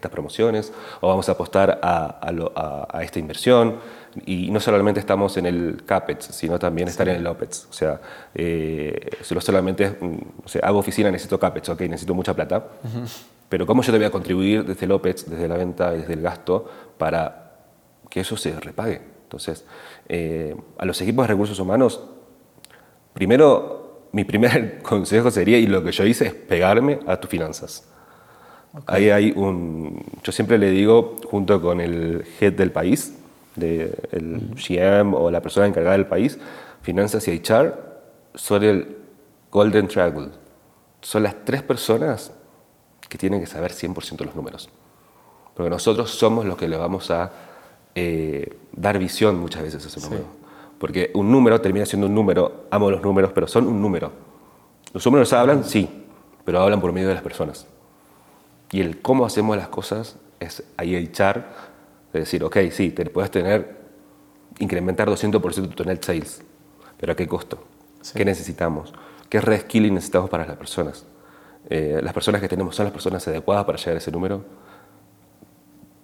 estas 0.00 0.10
promociones 0.10 0.72
o 1.00 1.08
vamos 1.08 1.28
a 1.28 1.32
apostar 1.32 1.78
a, 1.82 2.86
a 2.90 3.02
esta 3.02 3.18
inversión 3.18 3.78
y 4.26 4.50
no 4.50 4.60
solamente 4.60 5.00
estamos 5.00 5.36
en 5.36 5.46
el 5.46 5.82
CAPEX, 5.84 6.26
sino 6.26 6.58
también 6.58 6.88
estar 6.88 7.08
en 7.08 7.16
el 7.16 7.26
OPEX. 7.26 7.66
O 7.70 7.72
sea, 7.72 8.00
eh, 8.34 9.10
no 9.30 9.40
solamente 9.40 9.96
o 10.44 10.48
sea, 10.48 10.62
hago 10.64 10.78
oficina, 10.78 11.10
necesito 11.10 11.38
CAPEX, 11.38 11.68
ok, 11.68 11.80
necesito 11.82 12.14
mucha 12.14 12.34
plata, 12.34 12.64
pero 13.48 13.66
¿cómo 13.66 13.82
yo 13.82 13.92
te 13.92 13.98
voy 13.98 14.06
a 14.06 14.10
contribuir 14.10 14.64
desde 14.64 14.86
el 14.86 14.92
OPEX, 14.92 15.30
desde 15.30 15.48
la 15.48 15.56
venta, 15.56 15.92
desde 15.92 16.12
el 16.12 16.22
gasto, 16.22 16.68
para 16.98 17.52
que 18.08 18.20
eso 18.20 18.36
se 18.36 18.58
repague? 18.58 19.00
Entonces, 19.22 19.64
eh, 20.08 20.56
a 20.78 20.84
los 20.84 21.00
equipos 21.00 21.24
de 21.24 21.28
recursos 21.28 21.58
humanos, 21.60 22.00
primero, 23.12 24.06
mi 24.12 24.24
primer 24.24 24.82
consejo 24.82 25.30
sería, 25.30 25.58
y 25.58 25.66
lo 25.66 25.84
que 25.84 25.92
yo 25.92 26.04
hice, 26.04 26.26
es 26.26 26.34
pegarme 26.34 26.98
a 27.06 27.18
tus 27.18 27.30
finanzas. 27.30 27.89
Ahí 28.86 29.10
hay 29.10 29.32
un, 29.34 30.04
yo 30.22 30.32
siempre 30.32 30.56
le 30.58 30.70
digo, 30.70 31.16
junto 31.24 31.60
con 31.60 31.80
el 31.80 32.24
head 32.40 32.52
del 32.52 32.70
país, 32.70 33.16
del 33.56 34.54
GM 34.54 35.14
o 35.14 35.30
la 35.30 35.40
persona 35.40 35.66
encargada 35.66 35.96
del 35.96 36.06
país, 36.06 36.38
finanzas 36.82 37.26
y 37.26 37.32
HR, 37.32 37.74
son 38.34 38.62
el 38.62 38.96
Golden 39.50 39.88
Triangle. 39.88 40.28
Son 41.00 41.22
las 41.22 41.44
tres 41.44 41.62
personas 41.62 42.32
que 43.08 43.18
tienen 43.18 43.40
que 43.40 43.46
saber 43.46 43.72
100% 43.72 44.24
los 44.24 44.36
números. 44.36 44.70
Porque 45.54 45.68
nosotros 45.68 46.10
somos 46.10 46.44
los 46.44 46.56
que 46.56 46.68
le 46.68 46.76
vamos 46.76 47.10
a 47.10 47.32
eh, 47.94 48.56
dar 48.72 48.98
visión 48.98 49.38
muchas 49.38 49.62
veces 49.62 49.84
a 49.84 49.88
ese 49.88 50.00
número. 50.00 50.24
Porque 50.78 51.10
un 51.14 51.30
número 51.30 51.60
termina 51.60 51.84
siendo 51.84 52.06
un 52.06 52.14
número, 52.14 52.66
amo 52.70 52.90
los 52.90 53.02
números, 53.02 53.32
pero 53.34 53.48
son 53.48 53.66
un 53.66 53.82
número. 53.82 54.12
Los 54.92 55.04
números 55.04 55.32
hablan, 55.32 55.64
sí, 55.64 55.88
pero 56.44 56.60
hablan 56.60 56.80
por 56.80 56.92
medio 56.92 57.08
de 57.08 57.14
las 57.14 57.22
personas. 57.22 57.66
Y 58.72 58.80
el 58.80 59.00
cómo 59.00 59.26
hacemos 59.26 59.56
las 59.56 59.68
cosas 59.68 60.16
es 60.38 60.62
ahí 60.76 60.94
echar 60.96 61.70
es 62.12 62.22
decir, 62.22 62.42
ok, 62.42 62.56
sí, 62.72 62.90
te 62.90 63.06
puedes 63.06 63.30
tener, 63.30 63.76
incrementar 64.58 65.08
200% 65.08 65.74
tu 65.74 65.84
net 65.84 66.02
sales, 66.04 66.42
pero 66.98 67.12
¿a 67.12 67.16
qué 67.16 67.26
costo? 67.26 67.62
¿Qué 68.14 68.24
necesitamos? 68.24 68.92
¿Qué 69.28 69.40
reskilling 69.40 69.94
necesitamos 69.94 70.28
para 70.28 70.44
las 70.44 70.56
personas? 70.56 71.04
Eh, 71.68 72.00
¿Las 72.02 72.12
personas 72.12 72.40
que 72.40 72.48
tenemos 72.48 72.74
son 72.74 72.84
las 72.86 72.92
personas 72.92 73.26
adecuadas 73.28 73.64
para 73.64 73.78
llegar 73.78 73.94
a 73.94 73.98
ese 73.98 74.10
número? 74.10 74.44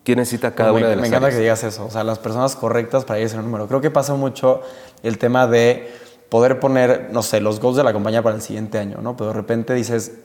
¿Qué 0.04 0.14
necesita 0.14 0.54
cada 0.54 0.72
una 0.72 0.86
de 0.86 0.94
las 0.94 1.02
Me 1.02 1.08
encanta 1.08 1.30
que 1.30 1.38
digas 1.38 1.64
eso, 1.64 1.86
o 1.86 1.90
sea, 1.90 2.04
las 2.04 2.20
personas 2.20 2.54
correctas 2.54 3.04
para 3.04 3.18
llegar 3.18 3.32
a 3.32 3.34
ese 3.34 3.42
número. 3.42 3.66
Creo 3.66 3.80
que 3.80 3.90
pasa 3.90 4.14
mucho 4.14 4.62
el 5.02 5.18
tema 5.18 5.48
de 5.48 5.92
poder 6.28 6.60
poner, 6.60 7.08
no 7.10 7.24
sé, 7.24 7.40
los 7.40 7.58
goals 7.58 7.76
de 7.76 7.82
la 7.82 7.92
compañía 7.92 8.22
para 8.22 8.36
el 8.36 8.42
siguiente 8.42 8.78
año, 8.78 8.98
¿no? 9.02 9.16
Pero 9.16 9.28
de 9.28 9.34
repente 9.34 9.74
dices, 9.74 10.20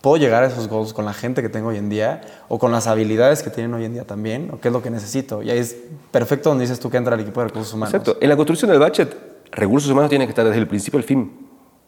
puedo 0.00 0.16
llegar 0.16 0.44
a 0.44 0.46
esos 0.46 0.68
goals 0.68 0.92
con 0.92 1.04
la 1.04 1.12
gente 1.12 1.42
que 1.42 1.48
tengo 1.48 1.68
hoy 1.68 1.78
en 1.78 1.88
día 1.88 2.20
o 2.48 2.58
con 2.58 2.72
las 2.72 2.86
habilidades 2.86 3.42
que 3.42 3.50
tienen 3.50 3.74
hoy 3.74 3.84
en 3.84 3.92
día 3.94 4.04
también, 4.04 4.50
o 4.52 4.60
qué 4.60 4.68
es 4.68 4.72
lo 4.72 4.82
que 4.82 4.90
necesito. 4.90 5.42
Y 5.42 5.50
ahí 5.50 5.58
es 5.58 5.76
perfecto 6.10 6.48
donde 6.48 6.62
dices 6.62 6.78
tú 6.78 6.90
que 6.90 6.96
entra 6.96 7.14
el 7.14 7.20
equipo 7.20 7.40
de 7.40 7.48
recursos 7.48 7.72
humanos. 7.74 7.94
Exacto. 7.94 8.18
En 8.20 8.28
la 8.28 8.36
construcción 8.36 8.70
del 8.70 8.78
budget, 8.80 9.16
recursos 9.50 9.90
humanos 9.90 10.10
tienen 10.10 10.26
que 10.26 10.30
estar 10.30 10.44
desde 10.44 10.58
el 10.58 10.68
principio 10.68 10.98
al 10.98 11.04
fin, 11.04 11.32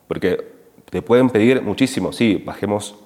porque 0.07 0.53
te 0.91 1.03
pueden 1.03 1.31
pedir 1.31 1.63
muchísimo. 1.63 2.13
Sí, 2.13 2.43
bajemos 2.45 2.97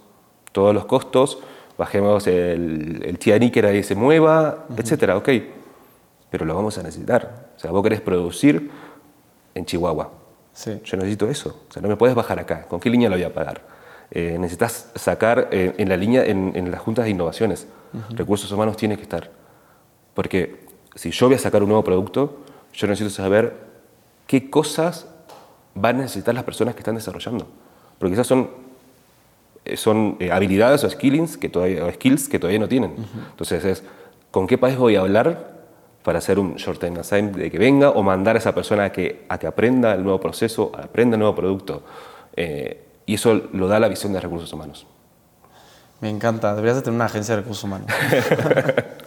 todos 0.52 0.74
los 0.74 0.86
costos, 0.86 1.38
bajemos 1.76 2.26
el, 2.26 3.02
el 3.04 3.18
TNI 3.18 3.50
que 3.50 3.66
ahí 3.66 3.82
se 3.82 3.94
mueva, 3.94 4.66
etcétera, 4.76 5.16
ok. 5.16 5.28
Pero 6.30 6.46
lo 6.46 6.54
vamos 6.54 6.78
a 6.78 6.82
necesitar. 6.82 7.50
O 7.56 7.60
sea, 7.60 7.70
vos 7.70 7.82
querés 7.82 8.00
producir 8.00 8.70
en 9.54 9.66
Chihuahua. 9.66 10.10
Sí. 10.52 10.80
Yo 10.84 10.96
necesito 10.96 11.28
eso. 11.28 11.60
O 11.68 11.72
sea, 11.72 11.82
no 11.82 11.88
me 11.88 11.96
puedes 11.96 12.14
bajar 12.14 12.38
acá. 12.38 12.66
¿Con 12.66 12.80
qué 12.80 12.88
línea 12.88 13.08
lo 13.08 13.16
voy 13.16 13.24
a 13.24 13.32
pagar? 13.32 13.71
Eh, 14.14 14.36
necesitas 14.38 14.90
sacar 14.94 15.48
eh, 15.52 15.72
en 15.78 15.88
la 15.88 15.96
línea, 15.96 16.22
en, 16.22 16.70
las 16.70 16.82
juntas 16.82 17.06
de 17.06 17.12
innovaciones. 17.12 17.66
Recursos 18.10 18.52
humanos 18.52 18.76
tiene 18.76 18.96
que 18.96 19.02
estar. 19.02 19.30
Porque 20.12 20.66
si 20.94 21.10
yo 21.10 21.28
voy 21.28 21.36
a 21.36 21.38
sacar 21.38 21.62
un 21.62 21.70
nuevo 21.70 21.82
producto, 21.82 22.40
yo 22.74 22.86
necesito 22.88 23.08
saber 23.08 23.54
qué 24.26 24.50
cosas 24.50 25.06
van 25.74 25.96
a 25.96 26.02
necesitar 26.02 26.34
las 26.34 26.44
personas 26.44 26.74
que 26.74 26.80
están 26.80 26.94
desarrollando. 26.94 27.46
Porque 27.98 28.12
esas 28.12 28.26
son, 28.26 28.50
eh, 29.64 29.78
son 29.78 30.18
habilidades 30.30 30.84
o 30.84 30.90
skillings 30.90 31.38
que, 31.38 31.48
todavía, 31.48 31.90
skills 31.94 32.28
que 32.28 32.38
todavía 32.38 32.60
no 32.60 32.68
tienen. 32.68 32.94
Entonces 33.30 33.64
es, 33.64 33.82
¿con 34.30 34.46
qué 34.46 34.58
país 34.58 34.76
voy 34.76 34.96
a 34.96 35.00
hablar 35.00 35.52
para 36.02 36.18
hacer 36.18 36.38
un 36.38 36.56
short 36.56 36.78
time 36.78 37.00
assignment 37.00 37.36
de 37.38 37.50
que 37.50 37.56
venga 37.56 37.88
o 37.88 38.02
mandar 38.02 38.36
a 38.36 38.40
esa 38.40 38.54
persona 38.54 38.84
a 38.84 38.92
que, 38.92 39.24
a 39.30 39.38
que 39.38 39.46
aprenda 39.46 39.94
el 39.94 40.02
nuevo 40.02 40.20
proceso, 40.20 40.70
aprenda 40.74 41.14
el 41.14 41.20
nuevo 41.20 41.34
producto? 41.34 41.82
Y 43.12 43.16
eso 43.16 43.42
lo 43.52 43.68
da 43.68 43.78
la 43.78 43.88
visión 43.88 44.14
de 44.14 44.20
recursos 44.20 44.50
humanos. 44.54 44.86
Me 46.00 46.08
encanta, 46.08 46.54
deberías 46.54 46.76
de 46.76 46.82
tener 46.82 46.94
una 46.94 47.04
agencia 47.04 47.36
de 47.36 47.42
recursos 47.42 47.62
humanos. 47.62 47.86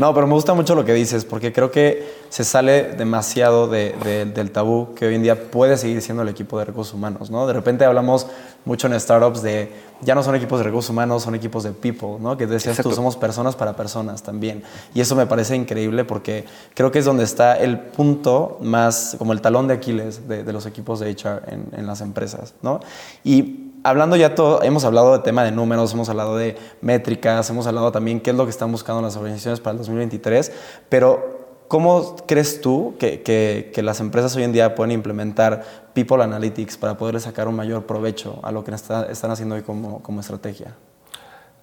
No, 0.00 0.14
pero 0.14 0.26
me 0.26 0.32
gusta 0.32 0.54
mucho 0.54 0.74
lo 0.74 0.84
que 0.84 0.94
dices, 0.94 1.24
porque 1.24 1.52
creo 1.52 1.70
que 1.70 2.20
se 2.30 2.42
sale 2.42 2.84
demasiado 2.94 3.68
de- 3.68 3.94
de- 4.02 4.24
del 4.24 4.50
tabú 4.50 4.94
que 4.94 5.06
hoy 5.06 5.14
en 5.14 5.22
día 5.22 5.50
puede 5.50 5.76
seguir 5.76 6.00
siendo 6.00 6.22
el 6.22 6.28
equipo 6.30 6.58
de 6.58 6.64
recursos 6.64 6.94
humanos, 6.94 7.30
¿no? 7.30 7.46
De 7.46 7.52
repente 7.52 7.84
hablamos 7.84 8.26
mucho 8.64 8.86
en 8.86 8.98
startups 8.98 9.42
de, 9.42 9.70
ya 10.00 10.14
no 10.14 10.22
son 10.22 10.34
equipos 10.36 10.58
de 10.58 10.64
recursos 10.64 10.90
humanos, 10.90 11.22
son 11.22 11.34
equipos 11.34 11.64
de 11.64 11.72
people, 11.72 12.16
¿no? 12.18 12.36
Que 12.36 12.46
decías 12.46 12.76
tú, 12.76 12.90
somos 12.96 13.16
personas 13.16 13.56
para 13.56 13.76
personas 13.76 14.22
también. 14.22 14.62
Y 14.94 15.00
eso 15.00 15.14
me 15.16 15.26
parece 15.26 15.54
increíble 15.54 16.04
porque 16.04 16.44
creo 16.74 16.90
que 16.90 17.00
es 17.00 17.04
donde 17.04 17.24
está 17.24 17.56
el 17.58 17.78
punto 17.78 18.58
más, 18.62 19.16
como 19.18 19.32
el 19.34 19.40
talón 19.42 19.68
de 19.68 19.74
Aquiles 19.74 20.26
de, 20.28 20.44
de 20.44 20.52
los 20.52 20.64
equipos 20.66 21.00
de 21.00 21.10
HR 21.10 21.42
en, 21.52 21.68
en 21.76 21.86
las 21.86 22.00
empresas, 22.00 22.54
¿no? 22.62 22.80
Y 23.22 23.69
hablando 23.84 24.16
ya 24.16 24.34
todo, 24.34 24.62
hemos 24.62 24.84
hablado 24.84 25.12
de 25.16 25.20
tema 25.22 25.44
de 25.44 25.52
números, 25.52 25.92
hemos 25.94 26.08
hablado 26.08 26.36
de 26.36 26.56
métricas, 26.80 27.48
hemos 27.50 27.66
hablado 27.66 27.92
también 27.92 28.20
qué 28.20 28.30
es 28.30 28.36
lo 28.36 28.44
que 28.44 28.50
están 28.50 28.70
buscando 28.72 29.02
las 29.02 29.16
organizaciones 29.16 29.60
para 29.60 29.72
el 29.72 29.78
2023, 29.78 30.52
pero 30.88 31.40
¿cómo 31.68 32.16
crees 32.26 32.60
tú 32.60 32.94
que, 32.98 33.22
que- 33.22 33.70
que 33.72 33.82
las 33.82 34.00
empresas 34.00 34.34
hoy 34.36 34.42
en 34.44 34.52
día 34.52 34.74
pueden 34.74 34.92
implementar 34.92 35.64
People 35.94 36.22
Analytics 36.22 36.76
para 36.76 36.96
poder 36.96 37.20
sacar 37.20 37.48
un 37.48 37.56
mayor 37.56 37.86
provecho 37.86 38.40
a 38.42 38.52
lo 38.52 38.64
que 38.64 38.72
está- 38.74 39.06
están 39.10 39.30
haciendo 39.30 39.54
hoy 39.54 39.62
como, 39.62 40.02
como 40.02 40.20
estrategia? 40.20 40.74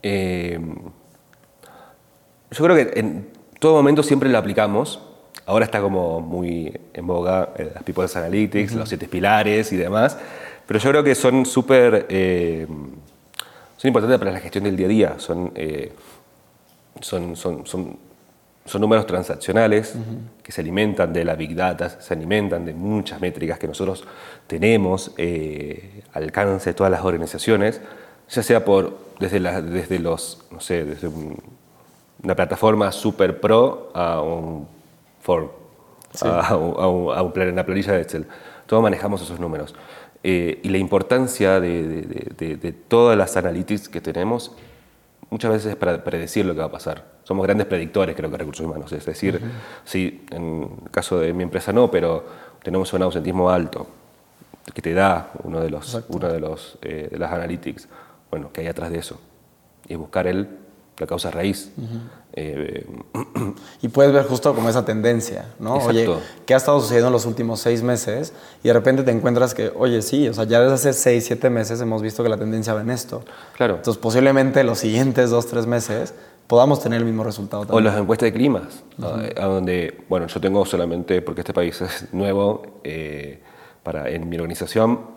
Eh, 0.04 0.60
yo 2.52 2.64
creo 2.64 2.76
que 2.76 3.00
en 3.00 3.30
todo 3.60 3.74
momento 3.76 4.04
siempre 4.04 4.30
lo 4.30 4.38
aplicamos. 4.38 5.02
Ahora 5.46 5.66
está 5.66 5.82
como 5.82 6.20
muy 6.22 6.78
en 6.94 7.08
boga 7.08 7.50
eh, 7.58 7.72
las 7.74 7.84
People 7.84 8.06
Analytics, 8.14 8.74
los 8.74 8.90
siete 8.90 9.08
pilares 9.08 9.72
y 9.72 9.78
demás. 9.78 10.18
Pero 10.68 10.80
yo 10.80 10.90
creo 10.92 11.04
que 11.04 11.16
son 11.16 11.46
súper... 11.46 12.06
eh, 12.10 12.68
son 13.78 13.88
importantes 13.90 14.18
para 14.20 14.32
la 14.32 14.40
gestión 14.40 14.64
del 14.64 14.76
día 14.76 14.86
a 14.88 14.90
día. 14.90 15.16
Son, 15.20 15.52
eh, 15.56 15.92
son, 17.02 17.36
son, 17.36 17.66
son, 17.66 17.98
son 18.66 18.82
números 18.82 19.06
transaccionales 19.06 19.96
que 20.44 20.52
se 20.52 20.62
alimentan 20.62 21.14
de 21.14 21.24
la 21.24 21.36
Big 21.36 21.56
Data, 21.56 21.90
se 21.90 22.14
alimentan 22.14 22.66
de 22.66 22.74
muchas 22.74 23.22
métricas 23.22 23.60
que 23.60 23.68
nosotros 23.68 24.04
tenemos 24.48 25.12
eh, 25.18 26.02
al 26.14 26.24
alcance 26.24 26.72
de 26.72 26.74
todas 26.74 26.92
las 26.92 27.06
organizaciones, 27.06 27.80
ya 28.30 28.44
sea 28.44 28.66
por, 28.66 28.98
desde, 29.20 29.40
la- 29.40 29.62
desde 29.62 30.00
los, 30.00 30.44
no 30.52 30.60
sé, 30.60 30.84
desde 30.84 31.08
un- 31.08 31.38
una 32.24 32.36
plataforma 32.36 32.92
super 32.92 33.40
pro 33.40 33.92
a 33.94 34.22
un 34.22 34.68
a, 36.50 36.56
un- 36.58 36.76
a 36.84 36.88
un- 36.88 37.16
a 37.30 37.34
plan- 37.34 37.50
una 37.54 37.66
planilla 37.66 37.94
de 37.94 38.02
Excel. 38.02 38.26
Todos 38.66 38.82
manejamos 38.84 39.22
esos 39.22 39.40
números. 39.40 39.76
Eh, 40.24 40.60
y 40.64 40.70
la 40.70 40.78
importancia 40.78 41.60
de, 41.60 41.84
de- 41.84 42.02
de- 42.02 42.32
de- 42.38 42.58
de 42.58 42.72
todas 42.74 43.18
las 43.18 43.38
analytics 43.38 43.88
que 43.90 44.02
tenemos 44.02 44.52
muchas 45.30 45.52
veces 45.52 45.72
es 45.72 45.76
para 45.76 46.04
predecir 46.04 46.46
lo 46.46 46.54
que 46.54 46.60
va 46.60 46.66
a 46.68 46.72
pasar. 46.72 47.06
Somos 47.24 47.46
grandes 47.46 47.68
predictores, 47.68 48.16
creo 48.16 48.32
que 48.32 48.38
recursos 48.38 48.66
humanos. 48.66 48.92
Es 48.94 49.06
decir, 49.06 49.40
sí, 49.86 50.26
en 50.32 50.70
el 50.86 50.92
caso 50.92 51.20
de 51.20 51.34
mi 51.34 51.44
empresa 51.44 51.72
no, 51.74 51.92
pero 51.92 52.24
tenemos 52.64 52.92
un 52.94 53.02
ausentismo 53.04 53.50
alto 53.50 53.88
que 54.74 54.82
te 54.82 54.94
da 54.94 55.32
uno 55.44 55.60
de 55.62 55.70
los, 55.70 56.02
uno 56.10 56.28
de 56.32 56.40
los 56.40 56.78
eh, 56.82 57.10
de 57.12 57.18
las 57.20 57.32
analytics. 57.32 57.88
Bueno, 58.32 58.50
¿qué 58.54 58.62
hay 58.62 58.68
atrás 58.68 58.90
de 58.92 59.00
eso? 59.00 59.20
Y 59.88 59.96
buscar 59.96 60.28
el, 60.28 60.48
la 61.00 61.08
causa 61.08 61.30
raíz. 61.32 61.72
Eh, 62.34 62.86
Y 63.82 63.88
puedes 63.90 64.12
ver 64.12 64.26
justo 64.26 64.54
como 64.56 64.70
esa 64.70 64.84
tendencia, 64.86 65.46
¿no? 65.60 65.76
Oye. 65.76 66.10
¿qué 66.46 66.54
ha 66.54 66.58
estado 66.58 66.80
sucediendo 66.80 67.08
en 67.08 67.14
los 67.14 67.26
últimos 67.26 67.60
seis 67.60 67.84
meses? 67.84 68.34
Y 68.64 68.68
de 68.68 68.74
repente 68.74 69.04
te 69.04 69.12
encuentras 69.12 69.54
que, 69.54 69.72
oye, 69.76 70.02
sí, 70.02 70.28
o 70.28 70.34
sea, 70.34 70.44
ya 70.46 70.60
desde 70.60 70.74
hace 70.76 70.94
seis, 70.94 71.26
siete 71.26 71.50
meses 71.50 71.80
hemos 71.82 72.02
visto 72.02 72.24
que 72.24 72.30
la 72.30 72.38
tendencia 72.38 72.74
va 72.74 72.82
en 72.82 72.90
esto. 72.90 73.24
claro. 73.56 73.76
Entonces, 73.76 74.02
posiblemente 74.02 74.64
los 74.64 74.80
siguientes 74.80 75.30
dos, 75.30 75.46
tres 75.48 75.66
meses 75.68 76.14
podamos 76.48 76.82
tener 76.82 77.00
el 77.00 77.06
mismo 77.06 77.24
resultado 77.24 77.64
O 77.64 77.66
también. 77.66 77.86
las 77.86 77.98
encuestas 78.00 78.28
de 78.28 78.34
climas, 78.34 78.84
a- 79.02 79.42
a 79.44 79.46
donde, 79.46 80.04
bueno, 80.10 80.28
yo 80.28 80.40
tengo 80.42 80.66
solamente, 80.66 81.22
porque 81.22 81.42
este 81.42 81.54
país 81.54 81.80
es 81.82 82.08
nuevo, 82.14 82.80
eh, 82.84 83.42
para, 83.84 84.10
en 84.10 84.28
mi 84.30 84.36
organización 84.38 85.17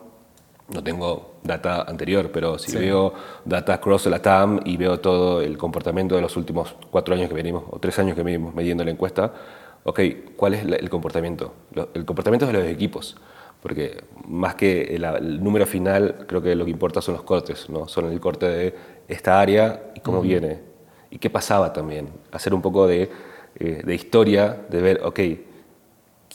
no 0.73 0.83
tengo 0.83 1.35
data 1.43 1.83
anterior, 1.83 2.31
pero 2.33 2.59
si 2.59 2.73
Sí. 2.73 2.79
veo 2.79 3.13
data 3.45 3.81
cross 3.81 4.07
la 4.07 4.21
TAM 4.21 4.61
y 4.65 4.77
veo 4.77 5.01
todo 5.01 5.41
el 5.41 5.57
comportamiento 5.59 6.15
de 6.17 6.23
los 6.23 6.37
últimos 6.37 6.75
cuatro 6.91 7.15
años 7.15 7.29
que 7.29 7.35
venimos, 7.35 7.65
o 7.71 7.79
tres 7.79 7.99
años 7.99 8.15
que 8.17 8.23
venimos 8.23 8.55
midiendo 8.55 8.85
la 8.85 8.91
encuesta, 8.91 9.33
ok, 9.85 10.01
¿cuál 10.37 10.55
es 10.55 10.65
el 10.65 10.89
comportamiento? 10.91 11.53
El 11.95 12.05
comportamiento 12.05 12.47
de 12.47 12.53
los 12.53 12.65
equipos, 12.65 13.17
porque 13.63 14.05
más 14.27 14.55
que 14.55 14.83
el, 14.95 15.05
el 15.05 15.43
número 15.43 15.67
final, 15.67 16.25
creo 16.27 16.41
que 16.43 16.55
lo 16.55 16.65
que 16.65 16.71
importa 16.71 17.01
son 17.03 17.15
los 17.15 17.25
cortes, 17.25 17.69
¿no? 17.69 17.89
Son 17.89 18.11
el 18.11 18.21
corte 18.21 18.47
de 18.47 18.75
esta 19.09 19.41
área 19.41 19.91
y 19.95 20.01
cómo 20.01 20.21
viene, 20.21 20.61
y 21.11 21.19
qué 21.19 21.31
pasaba 21.31 21.73
también. 21.73 22.09
Hacer 22.31 22.55
un 22.55 22.63
poco 22.63 22.87
de, 22.87 23.11
eh, 23.59 23.83
de 23.85 23.95
historia, 23.95 24.57
de 24.71 24.81
ver, 24.81 25.01
ok, 25.05 25.21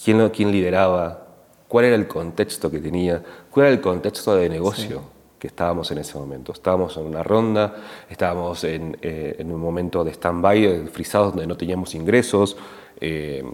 quién, 0.04 0.30
quién 0.30 0.52
lideraba, 0.52 1.21
cuál 1.67 1.86
era 1.86 1.95
el 1.95 2.08
contexto 2.08 2.69
que 2.69 2.80
tenía, 2.80 3.24
cuál 3.55 3.67
era 3.67 3.75
el 3.75 3.79
contexto 3.79 4.35
de 4.35 4.49
negocio 4.49 5.01
que 5.39 5.47
estábamos 5.47 5.89
en 5.89 5.99
ese 5.99 6.17
momento. 6.17 6.51
Estábamos 6.51 6.97
en 6.97 7.05
una 7.05 7.23
ronda, 7.23 7.73
estábamos 8.09 8.65
en, 8.65 8.97
eh, 9.01 9.37
en 9.39 9.49
un 9.49 9.61
momento 9.61 10.03
de 10.03 10.11
stand-by, 10.11 10.65
eh, 10.65 10.87
frisados 10.91 11.29
donde 11.29 11.47
no 11.47 11.55
teníamos 11.55 11.95
ingresos, 11.95 12.57
eh, 12.99 13.45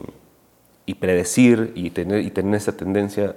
y 0.87 0.95
predecir 0.95 1.73
y 1.75 1.91
tener, 1.91 2.25
y 2.25 2.31
tener 2.31 2.55
esa 2.55 2.75
tendencia 2.75 3.35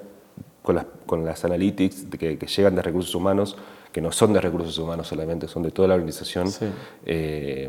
con 0.62 0.76
las, 0.76 0.86
con 1.04 1.26
las 1.26 1.44
analytics 1.44 2.06
que, 2.18 2.38
que 2.38 2.46
llegan 2.46 2.74
de 2.74 2.80
recursos 2.80 3.14
humanos, 3.14 3.58
que 3.92 4.00
no 4.00 4.10
son 4.10 4.32
de 4.32 4.40
recursos 4.40 4.78
humanos 4.78 5.06
solamente, 5.06 5.48
son 5.48 5.64
de 5.64 5.70
toda 5.70 5.88
la 5.88 5.96
organización. 5.96 6.50
Sí. 6.50 6.64
Eh, 7.04 7.68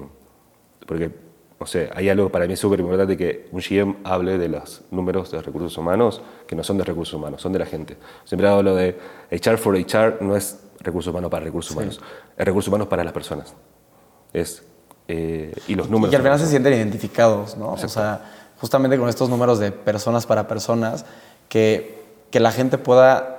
porque, 0.88 1.12
no 1.60 1.66
sé, 1.66 1.90
hay 1.96 2.10
algo 2.10 2.30
para 2.30 2.48
mí 2.48 2.56
súper 2.56 2.80
importante 2.82 3.16
que 3.16 3.48
un 3.52 3.62
GM 3.62 3.98
hable 4.04 4.38
de 4.38 4.50
los 4.50 4.82
números 4.92 5.32
de 5.32 5.42
recursos 5.42 5.78
humanos 5.78 6.22
que 6.48 6.56
no 6.56 6.64
son 6.64 6.78
de 6.78 6.84
recursos 6.84 7.14
humanos, 7.14 7.42
son 7.42 7.54
de 7.54 7.60
la 7.60 7.66
gente. 7.66 7.98
Siempre 8.26 8.48
hablo 8.48 8.76
de 8.76 8.98
HR 9.32 9.58
for 9.58 9.76
HR, 9.76 10.18
no 10.22 10.36
es 10.36 10.60
recursos 10.80 11.12
humanos 11.12 11.32
para 11.32 11.46
recursos 11.46 11.72
humanos, 11.72 12.02
es 12.38 12.46
recursos 12.46 12.68
humanos 12.68 12.88
para 12.88 13.04
las 13.04 13.14
personas. 13.14 13.54
Es, 14.34 14.64
eh, 15.08 15.54
y 15.68 15.76
los 15.76 15.90
números. 15.90 16.10
Y 16.10 16.12
que 16.12 16.18
al 16.18 16.24
final 16.24 16.40
se 16.40 16.48
sienten 16.48 16.74
identificados, 16.74 17.56
¿no? 17.56 17.70
O 17.70 17.74
Exacto. 17.76 17.94
sea, 17.94 18.32
justamente 18.60 18.98
con 18.98 19.08
estos 19.08 19.30
números 19.30 19.58
de 19.60 19.72
personas 19.72 20.26
para 20.26 20.48
personas, 20.48 21.06
que, 21.48 22.04
que 22.32 22.42
la 22.42 22.52
gente 22.52 22.78
pueda 22.78 23.35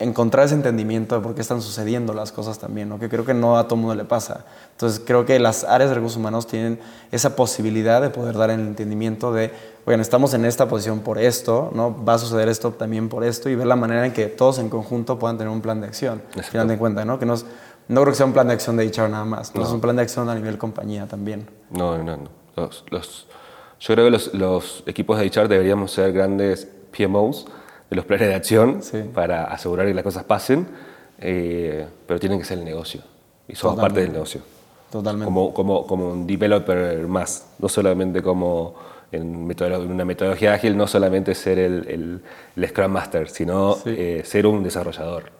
encontrar 0.00 0.46
ese 0.46 0.54
entendimiento 0.54 1.16
de 1.16 1.20
por 1.20 1.34
qué 1.34 1.40
están 1.40 1.60
sucediendo 1.60 2.14
las 2.14 2.30
cosas 2.30 2.58
también, 2.60 2.88
¿no? 2.88 3.00
Que 3.00 3.08
creo 3.08 3.24
que 3.24 3.34
no 3.34 3.58
a 3.58 3.64
todo 3.66 3.76
mundo 3.76 3.94
le 3.96 4.04
pasa. 4.04 4.44
Entonces, 4.72 5.02
creo 5.04 5.26
que 5.26 5.40
las 5.40 5.64
áreas 5.64 5.90
de 5.90 5.96
recursos 5.96 6.16
humanos 6.18 6.46
tienen 6.46 6.78
esa 7.10 7.34
posibilidad 7.34 8.00
de 8.00 8.10
poder 8.10 8.36
dar 8.36 8.50
el 8.50 8.60
entendimiento 8.60 9.32
de, 9.32 9.52
oigan, 9.86 10.00
estamos 10.00 10.34
en 10.34 10.44
esta 10.44 10.68
posición 10.68 11.00
por 11.00 11.18
esto, 11.18 11.72
¿no? 11.74 12.04
Va 12.04 12.14
a 12.14 12.18
suceder 12.18 12.48
esto 12.48 12.70
también 12.70 13.08
por 13.08 13.24
esto 13.24 13.48
y 13.48 13.56
ver 13.56 13.66
la 13.66 13.74
manera 13.74 14.06
en 14.06 14.12
que 14.12 14.26
todos 14.26 14.60
en 14.60 14.68
conjunto 14.68 15.18
puedan 15.18 15.36
tener 15.36 15.52
un 15.52 15.60
plan 15.62 15.80
de 15.80 15.88
acción, 15.88 16.22
al 16.36 16.44
final 16.44 16.68
de 16.68 16.78
cuentas, 16.78 17.04
¿no? 17.04 17.18
Que 17.18 17.26
no, 17.26 17.34
es- 17.34 17.44
no 17.88 18.02
creo 18.02 18.12
que 18.12 18.16
sea 18.18 18.26
un 18.26 18.34
plan 18.34 18.46
de 18.46 18.52
acción 18.54 18.76
de 18.76 18.84
HR 18.86 19.08
nada 19.08 19.24
más, 19.24 19.52
¿no? 19.54 19.62
es 19.64 19.70
un 19.70 19.80
plan 19.80 19.96
de 19.96 20.02
acción 20.02 20.28
a 20.28 20.34
nivel 20.34 20.58
compañía 20.58 21.06
también. 21.08 21.48
No, 21.70 21.98
no, 21.98 22.16
no. 22.18 22.28
Los, 22.54 22.84
los- 22.90 23.26
yo 23.80 23.94
creo 23.94 24.04
que 24.06 24.10
los, 24.12 24.32
los 24.34 24.82
equipos 24.86 25.18
de 25.18 25.26
HR 25.26 25.48
deberíamos 25.48 25.90
ser 25.92 26.12
grandes 26.12 26.68
PMOs 26.96 27.46
de 27.90 27.96
los 27.96 28.04
planes 28.04 28.28
de 28.28 28.34
acción 28.34 28.82
Sí. 28.82 29.02
para 29.14 29.44
asegurar 29.44 29.86
que 29.86 29.94
las 29.94 30.04
cosas 30.04 30.24
pasen, 30.24 30.66
eh, 31.18 31.86
pero 32.06 32.20
tienen 32.20 32.38
que 32.38 32.44
ser 32.44 32.58
el 32.58 32.64
negocio. 32.64 33.00
Y 33.48 33.54
somos 33.54 33.76
Totalmente. 33.76 33.80
parte 33.80 34.00
del 34.02 34.12
negocio. 34.12 34.40
Totalmente. 34.90 35.24
Como, 35.26 35.52
como, 35.54 35.86
como 35.86 36.10
un 36.10 36.26
developer 36.26 37.06
más, 37.08 37.46
no 37.58 37.68
solamente 37.68 38.22
como 38.22 38.74
en, 39.10 39.46
metodolo- 39.48 39.82
en 39.84 39.90
una 39.90 40.04
metodología 40.04 40.52
ágil, 40.54 40.76
no 40.76 40.86
solamente 40.86 41.34
ser 41.34 41.58
el, 41.58 41.86
el- 41.88 42.22
el 42.56 42.68
Scrum 42.68 42.90
Master, 42.92 43.28
sino 43.28 43.74
Sí. 43.74 43.82
eh, 43.96 44.22
ser 44.24 44.46
un 44.46 44.62
desarrollador. 44.62 45.30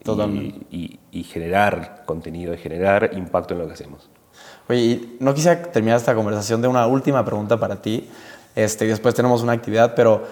Y- 0.00 0.04
Totalmente. 0.04 0.66
Y, 0.70 0.98
y 1.12 1.22
generar 1.24 2.02
contenido 2.06 2.52
y 2.54 2.58
generar 2.58 3.10
impacto 3.14 3.54
en 3.54 3.60
lo 3.60 3.66
que 3.66 3.74
hacemos. 3.74 4.08
Oye, 4.68 4.80
y 4.80 5.16
no 5.20 5.32
quisiera 5.34 5.60
terminar 5.62 5.98
esta 5.98 6.14
conversación 6.14 6.60
de 6.62 6.68
una 6.68 6.86
última 6.86 7.24
pregunta 7.24 7.58
para 7.58 7.80
ti. 7.82 8.08
Este, 8.54 8.84
y 8.84 8.88
después 8.88 9.14
tenemos 9.14 9.42
una 9.42 9.52
actividad, 9.52 9.94
pero 9.94 10.24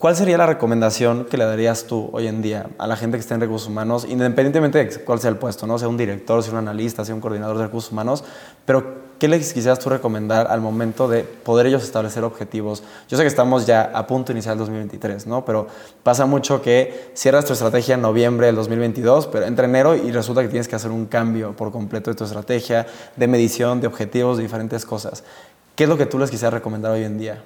¿cuál 0.00 0.16
sería 0.16 0.38
la 0.38 0.46
recomendación 0.46 1.26
que 1.26 1.36
le 1.36 1.44
darías 1.44 1.84
tú 1.84 2.08
hoy 2.14 2.26
en 2.26 2.40
día 2.40 2.70
a 2.78 2.86
la 2.86 2.96
gente 2.96 3.18
que 3.18 3.20
está 3.20 3.34
en 3.34 3.42
recursos 3.42 3.68
humanos, 3.68 4.06
independientemente 4.08 4.82
de 4.82 5.04
cuál 5.04 5.20
sea 5.20 5.28
el 5.28 5.36
puesto, 5.36 5.66
¿no? 5.66 5.78
sea 5.78 5.88
un 5.88 5.98
director, 5.98 6.42
sea 6.42 6.52
un 6.52 6.58
analista, 6.60 7.04
sea 7.04 7.14
un 7.14 7.20
coordinador 7.20 7.58
de 7.58 7.64
recursos 7.64 7.92
humanos, 7.92 8.24
pero 8.64 9.10
¿qué 9.18 9.28
les 9.28 9.52
quisieras 9.52 9.78
tú 9.78 9.90
recomendar 9.90 10.46
al 10.46 10.62
momento 10.62 11.06
de 11.06 11.22
poder 11.22 11.66
ellos 11.66 11.82
establecer 11.82 12.24
objetivos? 12.24 12.82
Yo 13.10 13.18
sé 13.18 13.24
que 13.24 13.26
estamos 13.26 13.66
ya 13.66 13.90
a 13.94 14.06
punto 14.06 14.28
de 14.28 14.38
iniciar 14.38 14.54
el 14.54 14.60
2023, 14.60 15.26
¿no? 15.26 15.44
pero 15.44 15.66
pasa 16.02 16.24
mucho 16.24 16.62
que 16.62 17.10
cierras 17.12 17.44
tu 17.44 17.52
estrategia 17.52 17.96
en 17.96 18.00
noviembre 18.00 18.46
del 18.46 18.56
2022, 18.56 19.26
pero 19.26 19.44
entra 19.44 19.66
enero 19.66 19.94
y 19.96 20.10
resulta 20.12 20.40
que 20.40 20.48
tienes 20.48 20.66
que 20.66 20.76
hacer 20.76 20.92
un 20.92 21.04
cambio 21.04 21.54
por 21.54 21.70
completo 21.72 22.10
de 22.10 22.16
tu 22.16 22.24
estrategia, 22.24 22.86
de 23.16 23.26
medición, 23.26 23.82
de 23.82 23.86
objetivos, 23.86 24.38
de 24.38 24.44
diferentes 24.44 24.86
cosas. 24.86 25.24
¿Qué 25.76 25.84
es 25.84 25.90
lo 25.90 25.98
que 25.98 26.06
tú 26.06 26.18
les 26.18 26.30
quisieras 26.30 26.54
recomendar 26.54 26.92
hoy 26.92 27.04
en 27.04 27.18
día? 27.18 27.44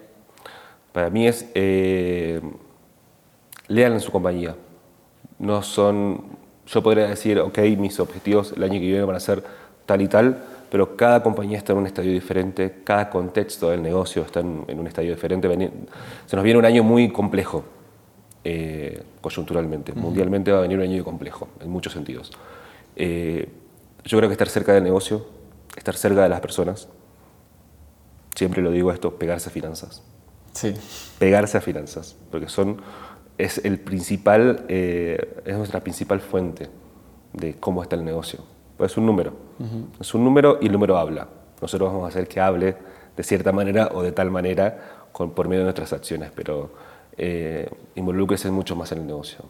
Para 0.95 1.11
mí 1.11 1.27
es, 1.27 1.51
eh, 1.55 2.41
lean 3.67 3.95
en 3.95 4.01
su 4.01 4.13
compañía. 4.13 4.55
No 5.41 5.61
son, 5.61 6.23
yo 6.69 6.85
podría 6.85 7.09
decir, 7.09 7.41
ok, 7.41 7.59
mis 7.77 7.99
objetivos 7.99 8.55
el 8.57 8.63
año 8.63 8.75
que 8.75 8.87
viene 8.87 9.03
van 9.03 9.17
a 9.17 9.21
ser 9.21 9.43
tal 9.87 10.03
y 10.03 10.07
tal, 10.07 10.45
pero 10.71 10.97
cada 10.97 11.21
compañía 11.21 11.59
está 11.59 11.73
en 11.73 11.81
un 11.81 11.89
estadio 11.89 12.13
diferente, 12.13 12.83
cada 12.85 13.11
contexto 13.11 13.71
del 13.71 13.83
negocio 13.83 14.23
está 14.23 14.39
en, 14.39 14.65
en 14.69 14.79
un 14.79 14.87
estadio 14.87 15.13
diferente. 15.13 15.49
Se 16.27 16.37
nos 16.37 16.45
viene 16.45 16.61
un 16.61 16.65
año 16.65 16.85
muy 16.85 17.11
complejo 17.11 17.65
eh, 18.45 19.03
coyunturalmente. 19.21 19.95
Mundialmente 19.95 20.53
va 20.53 20.59
a 20.59 20.61
venir 20.61 20.79
un 20.79 20.85
año 20.85 21.03
complejo, 21.03 21.49
en 21.61 21.71
muchos 21.71 21.93
sentidos. 21.93 22.31
Eh, 22.95 23.49
yo 24.05 24.17
creo 24.19 24.29
que 24.29 24.35
estar 24.35 24.49
cerca 24.49 24.73
del 24.73 24.85
negocio, 24.85 25.27
estar 25.77 25.97
cerca 25.97 26.23
de 26.23 26.29
las 26.29 26.41
personas, 26.41 26.87
siempre 28.37 28.63
lo 28.63 28.71
digo 28.71 28.93
esto, 28.93 29.17
pegarse 29.17 29.49
a 29.49 29.53
finanzas. 29.53 30.05
Sí. 30.55 30.75
Pegarse 31.19 31.59
a 31.59 31.61
finanzas, 31.61 32.17
porque 32.31 32.49
son, 32.49 32.81
es, 33.37 33.59
el 33.65 33.79
principal, 33.81 34.65
eh, 34.69 35.43
es 35.45 35.57
nuestra 35.57 35.81
principal 35.81 36.21
fuente 36.21 36.71
de 37.33 37.55
cómo 37.55 37.83
está 37.83 37.97
el 37.97 38.05
negocio. 38.05 38.41
Pues 38.77 38.93
es 38.93 38.99
un 38.99 39.07
número. 39.07 39.33
Es 40.01 40.15
un 40.15 40.25
número 40.25 40.59
y 40.61 40.67
el 40.67 40.73
número 40.73 40.97
habla. 40.97 41.29
Nosotros 41.61 41.93
vamos 41.93 42.07
a 42.07 42.09
hacer 42.09 42.27
que 42.27 42.41
hable 42.41 42.77
de 43.17 43.23
cierta 43.23 43.53
manera 43.53 43.91
o 43.93 44.03
de 44.03 44.13
tal 44.13 44.31
manera 44.31 45.07
con, 45.13 45.31
por 45.31 45.47
medio 45.49 45.61
de 45.61 45.65
nuestras 45.65 45.93
acciones, 45.93 46.33
pero 46.35 46.73
eh, 47.17 47.69
involúquese 47.95 48.51
mucho 48.51 48.75
más 48.75 48.91
en 48.93 48.99
el 48.99 49.07
negocio. 49.07 49.45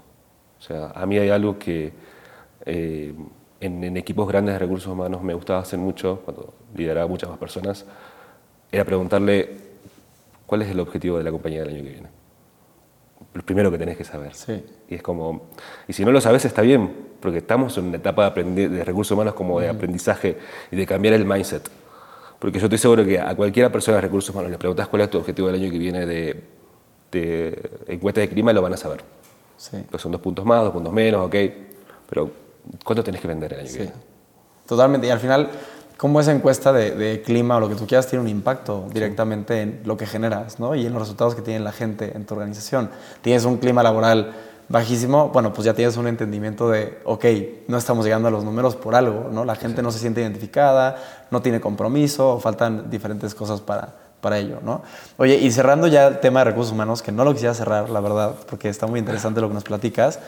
O 0.58 0.62
sea, 0.62 0.90
a 0.94 1.06
mí 1.06 1.18
hay 1.18 1.30
algo 1.30 1.58
que 1.58 1.92
eh, 2.66 3.14
en, 3.60 3.84
en 3.84 3.96
equipos 3.96 4.28
grandes 4.28 4.54
de 4.54 4.58
recursos 4.58 4.92
humanos 4.92 5.22
me 5.22 5.32
gustaba 5.32 5.60
hacer 5.60 5.78
mucho, 5.78 6.20
cuando 6.24 6.52
lideraba 6.74 7.06
muchas 7.06 7.30
más 7.30 7.38
personas, 7.38 7.86
era 8.70 8.84
preguntarle 8.84 9.73
cuál 10.46 10.62
es 10.62 10.70
el 10.70 10.80
objetivo 10.80 11.18
de 11.18 11.24
la 11.24 11.30
compañía 11.30 11.60
del 11.60 11.70
año 11.74 11.82
que 11.84 11.90
viene. 11.90 12.08
Lo 13.32 13.42
primero 13.42 13.70
que 13.70 13.78
tenés 13.78 13.96
que 13.96 14.04
saber. 14.04 14.34
Sí. 14.34 14.64
Y 14.88 14.94
es 14.96 15.02
como, 15.02 15.46
y 15.88 15.92
si 15.92 16.04
no 16.04 16.12
lo 16.12 16.20
sabes 16.20 16.44
está 16.44 16.62
bien, 16.62 16.94
porque 17.20 17.38
estamos 17.38 17.76
en 17.78 17.86
una 17.86 17.96
etapa 17.96 18.30
de, 18.30 18.34
aprendi- 18.42 18.68
de 18.68 18.84
recursos 18.84 19.12
humanos 19.12 19.34
como 19.34 19.58
de 19.60 19.68
aprendizaje 19.68 20.36
y 20.70 20.76
de 20.76 20.86
cambiar 20.86 21.14
el 21.14 21.24
mindset. 21.24 21.68
Porque 22.38 22.58
yo 22.58 22.66
estoy 22.66 22.78
seguro 22.78 23.04
que 23.04 23.18
a 23.18 23.34
cualquiera 23.34 23.72
persona 23.72 23.96
de 23.96 24.02
recursos 24.02 24.30
humanos 24.34 24.50
le 24.50 24.58
preguntas 24.58 24.86
cuál 24.88 25.02
es 25.02 25.10
tu 25.10 25.18
objetivo 25.18 25.48
del 25.48 25.60
año 25.62 25.70
que 25.72 25.78
viene 25.78 26.04
de, 26.04 26.42
de 27.10 27.70
encuesta 27.88 28.20
de 28.20 28.28
clima 28.28 28.50
y 28.50 28.54
lo 28.54 28.62
van 28.62 28.74
a 28.74 28.76
saber. 28.76 29.00
Sí. 29.56 29.78
Pues 29.90 30.02
son 30.02 30.12
dos 30.12 30.20
puntos 30.20 30.44
más, 30.44 30.62
dos 30.62 30.72
puntos 30.72 30.92
menos, 30.92 31.26
ok, 31.26 31.34
pero 32.08 32.30
¿cuánto 32.84 33.02
tenés 33.02 33.20
que 33.20 33.28
vender 33.28 33.52
el 33.54 33.60
año 33.60 33.66
que 33.66 33.72
Sí. 33.72 33.78
viene? 33.78 33.92
Totalmente. 34.66 35.06
Y 35.06 35.10
al 35.10 35.20
final, 35.20 35.48
cómo 35.96 36.20
esa 36.20 36.32
encuesta 36.32 36.72
de, 36.72 36.92
de 36.92 37.22
clima 37.22 37.56
o 37.56 37.60
lo 37.60 37.68
que 37.68 37.74
tú 37.74 37.86
quieras 37.86 38.06
tiene 38.06 38.22
un 38.22 38.28
impacto 38.28 38.86
directamente 38.92 39.62
en 39.62 39.80
lo 39.84 39.96
que 39.96 40.06
generas, 40.06 40.58
¿no? 40.58 40.74
Y 40.74 40.86
en 40.86 40.92
los 40.92 41.02
resultados 41.02 41.34
que 41.34 41.42
tiene 41.42 41.60
la 41.60 41.72
gente 41.72 42.12
en 42.14 42.26
tu 42.26 42.34
organización. 42.34 42.90
Tienes 43.22 43.44
un 43.44 43.58
clima 43.58 43.82
laboral 43.82 44.34
bajísimo, 44.68 45.28
bueno, 45.28 45.52
pues 45.52 45.66
ya 45.66 45.74
tienes 45.74 45.96
un 45.96 46.06
entendimiento 46.06 46.70
de, 46.70 46.98
ok, 47.04 47.24
no 47.68 47.76
estamos 47.76 48.04
llegando 48.04 48.28
a 48.28 48.30
los 48.30 48.44
números 48.44 48.76
por 48.76 48.94
algo, 48.94 49.28
¿no? 49.30 49.44
La 49.44 49.56
gente 49.56 49.82
no 49.82 49.90
se 49.90 49.98
siente 49.98 50.20
identificada, 50.20 50.96
no 51.30 51.42
tiene 51.42 51.60
compromiso, 51.60 52.34
o 52.34 52.40
faltan 52.40 52.90
diferentes 52.90 53.34
cosas 53.34 53.60
para, 53.60 53.94
para 54.20 54.38
ello, 54.38 54.60
¿no? 54.62 54.82
Oye, 55.18 55.36
y 55.36 55.50
cerrando 55.50 55.86
ya 55.86 56.06
el 56.06 56.20
tema 56.20 56.40
de 56.40 56.44
recursos 56.44 56.72
humanos, 56.72 57.02
que 57.02 57.12
no 57.12 57.24
lo 57.24 57.32
quisiera 57.32 57.54
cerrar, 57.54 57.90
la 57.90 58.00
verdad, 58.00 58.34
porque 58.48 58.68
está 58.68 58.86
muy 58.86 58.98
interesante 58.98 59.40
lo 59.40 59.48
que 59.48 59.54
nos 59.54 59.64
platicas, 59.64 60.18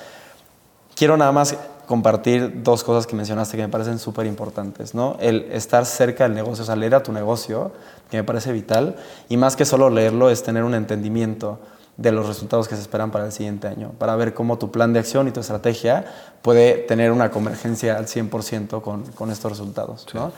quiero 0.95 1.17
nada 1.17 1.33
más 1.33 1.57
compartir 1.87 2.63
dos 2.63 2.83
cosas 2.83 3.07
que 3.07 3.15
mencionaste 3.15 3.57
que 3.57 3.63
me 3.63 3.69
parecen 3.69 3.99
súper 3.99 4.27
importantes, 4.27 4.95
¿no? 4.95 5.17
El 5.21 5.49
estar 5.53 5.87
cerca 5.87 6.25
del 6.25 6.35
negocio, 6.35 6.65
o 6.65 6.67
sea, 6.67 6.77
leer 6.77 6.95
a 6.95 7.03
tu 7.03 7.13
negocio, 7.13 7.73
que 8.11 8.17
me 8.17 8.25
parece 8.25 8.53
vital, 8.53 8.97
y 9.29 9.37
más 9.37 9.57
que 9.57 9.65
solo 9.65 9.89
leerlo, 9.89 10.29
es 10.29 10.43
tener 10.43 10.65
un 10.65 10.75
entendimiento 10.75 11.61
de 11.97 12.13
los 12.13 12.27
resultados 12.27 12.69
que 12.69 12.75
se 12.75 12.83
esperan 12.83 13.11
para 13.11 13.27
el 13.27 13.33
siguiente 13.33 13.69
año, 13.69 13.93
para 13.99 14.17
ver 14.17 14.35
cómo 14.35 14.59
tu 14.59 14.71
plan 14.71 14.93
de 14.93 14.99
acción 14.99 15.29
y 15.29 15.31
tu 15.31 15.41
estrategia 15.41 16.05
puede 16.43 16.75
tener 16.75 17.11
una 17.11 17.31
convergencia 17.31 17.97
al 17.97 18.07
100% 18.07 18.83
con, 18.83 19.05
con 19.13 19.31
estos 19.31 19.53
resultados, 19.53 20.07
¿no? 20.13 20.33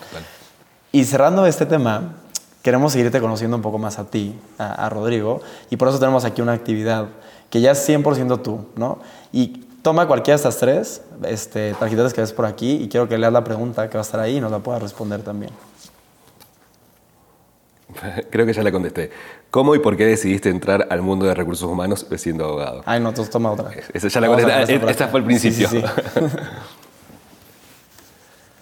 Y 0.93 1.05
cerrando 1.05 1.47
este 1.47 1.67
tema, 1.67 2.15
queremos 2.63 2.93
seguirte 2.93 3.21
conociendo 3.21 3.57
un 3.57 3.63
poco 3.63 3.79
más 3.79 3.99
a 3.99 4.05
ti, 4.05 4.39
a, 4.59 4.87
a 4.87 4.89
Rodrigo, 4.89 5.41
y 5.71 5.77
por 5.77 5.89
eso 5.89 5.99
tenemos 5.99 6.25
aquí 6.25 6.43
una 6.43 6.53
actividad 6.53 7.09
que 7.51 7.61
ya 7.61 7.73
es 7.73 7.89
100% 7.89 8.43
tú, 8.43 8.67
¿no? 8.77 8.99
Y 9.33 9.65
toma 9.83 10.07
cualquiera 10.07 10.37
de 10.37 10.49
estas 10.49 10.59
tres 10.59 11.03
este, 11.25 11.75
tarjetas 11.75 12.13
que 12.13 12.21
ves 12.21 12.33
por 12.33 12.47
aquí 12.47 12.83
y 12.83 12.89
quiero 12.89 13.09
que 13.09 13.19
leas 13.19 13.33
la 13.33 13.45
pregunta 13.45 13.89
que 13.89 13.95
va 13.95 14.01
a 14.01 14.07
estar 14.07 14.21
ahí 14.21 14.37
y 14.37 14.41
nos 14.41 14.51
la 14.51 14.59
puedas 14.59 14.83
responder 14.83 15.23
también. 15.23 15.53
Creo 18.31 18.47
que 18.47 18.53
ya 18.53 18.63
la 18.63 18.73
contesté. 18.73 19.11
¿Cómo 19.51 19.75
y 19.75 19.79
por 19.79 19.97
qué 19.97 20.05
decidiste 20.05 20.51
entrar 20.51 20.87
al 20.91 21.03
mundo 21.03 21.27
de 21.27 21.35
recursos 21.35 21.69
humanos 21.69 22.07
siendo 22.17 22.45
abogado? 22.45 22.83
Ay, 22.85 23.01
no, 23.01 23.09
entonces 23.09 23.33
toma 23.33 23.51
otra. 23.51 23.71
Esa 23.93 24.09
ya 24.09 24.21
la 24.21 24.29
Vamos 24.29 24.45
contesté. 24.45 24.91
Esta 24.91 25.09
fue 25.09 25.21
el 25.21 25.27
principio. 25.27 25.69
Sí, 25.69 25.81
sí, 25.81 25.87
sí. 26.15 26.21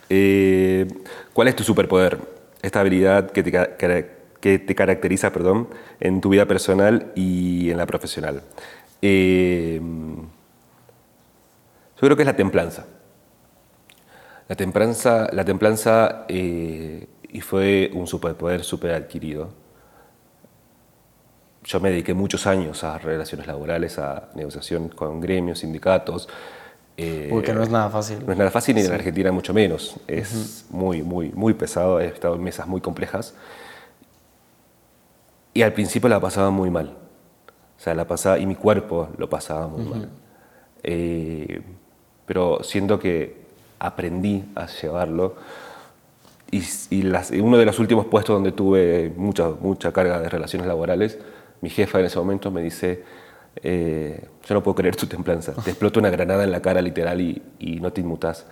Eh, 0.09 0.87
¿Cuál 1.33 1.49
es 1.49 1.57
tu 1.57 1.65
superpoder? 1.65 2.19
Esta 2.63 2.81
habilidad 2.81 3.31
que 3.31 3.43
te, 3.43 3.51
que 4.41 4.59
te 4.59 4.75
caracteriza 4.75 5.33
perdón, 5.33 5.69
en 6.01 6.21
tu 6.21 6.29
vida 6.29 6.47
personal 6.47 7.13
y 7.17 7.71
en 7.71 7.79
la 7.79 7.87
profesional. 7.87 8.43
Eh, 9.03 9.81
yo 11.97 12.01
creo 12.01 12.17
que 12.17 12.23
es 12.23 12.27
la 12.27 12.37
templanza. 12.37 12.87
La 14.49 14.55
templanza, 14.55 15.29
la 15.33 15.45
templanza 15.45 16.25
eh, 16.29 17.09
y 17.29 17.41
fue 17.41 17.91
un 17.95 18.07
superpoder 18.07 18.63
súper 18.63 18.93
adquirido. 18.93 19.49
Yo 21.65 21.81
me 21.81 21.91
dediqué 21.91 22.15
muchos 22.15 22.47
años 22.47 22.85
a 22.85 22.97
relaciones 22.99 23.47
laborales, 23.49 23.99
a 23.99 24.29
negociación 24.35 24.89
con 24.89 25.21
gremios, 25.21 25.59
sindicatos. 25.61 26.29
eh, 26.97 27.27
Porque 27.29 27.53
no 27.53 27.63
es 27.63 27.71
nada 27.71 27.91
fácil. 27.91 28.25
no 28.25 28.33
es 28.33 28.39
nada 28.39 28.51
fácil 28.53 28.79
y 28.79 28.83
en 28.83 28.93
Argentina 28.93 29.33
mucho 29.33 29.53
menos. 29.53 29.97
Es 30.07 30.67
muy, 30.71 31.03
muy, 31.03 31.31
muy 31.33 31.55
pesado. 31.55 31.99
He 32.01 32.07
estado 32.07 32.37
en 32.37 32.43
mesas 32.45 32.69
muy 32.69 32.81
complejas. 32.81 33.35
Y 35.55 35.63
al 35.63 35.73
principio 35.73 36.09
la 36.09 36.21
pasaba 36.21 36.51
muy 36.51 36.71
mal. 36.71 36.91
O 37.77 37.81
sea, 37.81 37.95
la 37.95 38.07
pasaba, 38.07 38.39
y 38.39 38.47
mi 38.47 38.55
cuerpo 38.55 39.09
lo 39.19 39.29
pasaba 39.29 39.67
muy 39.67 39.85
mal. 39.87 40.09
Eh, 40.85 41.63
pero 42.27 42.62
siento 42.62 42.99
que 42.99 43.37
aprendí 43.79 44.45
a 44.55 44.67
llevarlo. 44.67 45.37
Y, 46.51 46.62
y 46.91 47.03
las- 47.03 47.31
uno 47.33 47.57
de 47.59 47.65
los 47.65 47.79
últimos 47.79 48.07
puestos 48.07 48.35
donde 48.37 48.53
tuve 48.53 49.12
mucha, 49.17 49.49
mucha 49.61 49.93
carga 49.93 50.21
de 50.21 50.29
relaciones 50.29 50.67
laborales, 50.69 51.19
mi 51.61 51.71
jefa 51.71 51.99
en 52.01 52.07
ese 52.07 52.19
momento 52.19 52.51
me 52.51 52.62
dice, 52.62 53.03
eh, 53.62 54.21
yo 54.47 54.55
no 54.55 54.62
puedo 54.62 54.75
creer 54.77 54.95
tu 54.97 55.07
templanza, 55.07 55.53
te 55.55 55.71
explota 55.71 55.99
una 55.99 56.11
granada 56.11 56.45
en 56.45 56.53
la 56.53 56.61
cara 56.62 56.81
literal 56.83 57.21
y, 57.21 57.43
y 57.59 57.81
no 57.81 57.93
te 57.93 58.01
inmutas. 58.01 58.47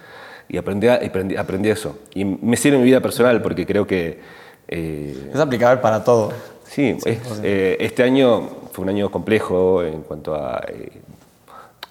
Y 0.49 0.57
aprendí, 0.57 0.89
aprendí, 0.89 1.37
aprendí 1.37 1.69
eso. 1.71 1.99
Y 2.15 2.25
me 2.25 2.57
sirve 2.57 2.77
en 2.77 2.83
mi 2.83 2.89
vida 2.89 3.01
personal 3.01 3.41
porque 3.43 3.65
creo 3.65 3.87
que... 3.87 4.21
eh, 4.69 5.31
Es 5.33 5.41
aplicable 5.41 5.81
para 5.81 6.03
todo. 6.05 6.33
Sí, 6.65 6.97
es- 7.07 7.17
eh, 7.45 7.77
este 7.81 8.03
año 8.03 8.49
fue 8.73 8.83
un 8.83 8.89
año 8.91 9.11
complejo 9.11 9.83
en 9.85 10.03
cuanto 10.03 10.35
a, 10.35 10.65
eh, 10.69 10.91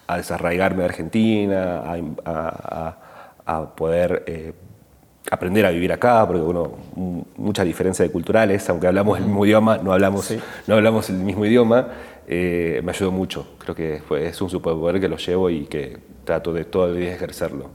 a 0.08 0.18
desarraigarme 0.18 0.80
de 0.80 0.86
Argentina, 0.86 1.80
a, 1.80 1.94
a- 2.26 2.98
a- 3.46 3.56
a 3.62 3.76
poder 3.76 4.24
eh, 4.28 4.54
aprender 5.32 5.66
a 5.66 5.70
vivir 5.72 5.92
acá, 5.94 6.26
porque 6.28 6.42
m- 6.42 7.24
mucha 7.38 7.64
diferencia 7.64 8.04
de 8.06 8.12
culturales, 8.12 8.70
aunque 8.70 8.88
hablamos 8.88 9.18
el 9.18 9.26
mismo 9.26 9.46
idioma, 9.46 9.78
no 9.78 9.92
hablamos, 9.94 10.34
no 10.68 10.76
hablamos 10.76 11.10
el 11.10 11.18
mismo 11.18 11.46
idioma, 11.46 11.88
eh, 12.28 12.82
me 12.84 12.92
ayudó 12.92 13.12
mucho. 13.12 13.46
Creo 13.60 13.76
que 13.76 14.02
es 14.28 14.42
un 14.42 14.50
superpoder 14.50 15.00
que 15.02 15.08
lo 15.08 15.18
llevo 15.18 15.50
y 15.50 15.66
que 15.66 15.98
trato 16.24 16.54
de 16.54 16.66
todo 16.66 16.88
el 16.88 16.98
día 16.98 17.14
ejercerlo. 17.14 17.70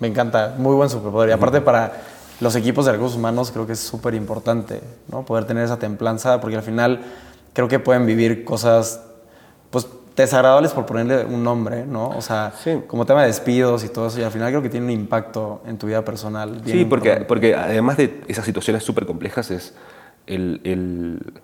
Me 0.00 0.08
encanta, 0.08 0.54
muy 0.58 0.74
buen 0.74 0.88
superpoder. 0.90 1.28
Y 1.30 1.32
aparte 1.32 1.60
para 1.60 1.92
los 2.40 2.56
equipos 2.56 2.86
de 2.86 2.92
recursos 2.92 3.16
humanos 3.16 3.52
creo 3.52 3.66
que 3.66 3.74
es 3.74 3.80
súper 3.80 4.14
importante, 4.14 4.80
¿no? 5.08 5.24
Poder 5.24 5.44
tener 5.44 5.64
esa 5.64 5.78
templanza, 5.78 6.40
porque 6.40 6.56
al 6.56 6.62
final 6.64 7.00
creo 7.52 7.68
que 7.68 7.78
pueden 7.78 8.06
vivir 8.06 8.44
cosas, 8.44 9.00
desagradables 10.16 10.72
por 10.72 10.84
ponerle 10.86 11.24
un 11.24 11.42
nombre, 11.42 11.86
¿no? 11.86 12.08
O 12.10 12.20
sea, 12.20 12.52
Sí. 12.62 12.80
como 12.86 13.06
tema 13.06 13.22
de 13.22 13.28
despidos 13.28 13.84
y 13.84 13.88
todo 13.88 14.08
eso, 14.08 14.20
y 14.20 14.22
al 14.22 14.30
final 14.30 14.48
creo 14.50 14.62
que 14.62 14.68
tiene 14.68 14.86
un 14.86 14.92
impacto 14.92 15.62
en 15.66 15.78
tu 15.78 15.86
vida 15.86 16.04
personal. 16.04 16.60
Sí, 16.64 16.84
porque, 16.84 17.08
importante. 17.08 17.24
porque 17.26 17.54
además 17.54 17.96
de 17.96 18.20
esas 18.28 18.44
situaciones 18.44 18.82
súper 18.82 19.06
complejas 19.06 19.50
es 19.50 19.74
el, 20.26 20.60
el- 20.64 21.40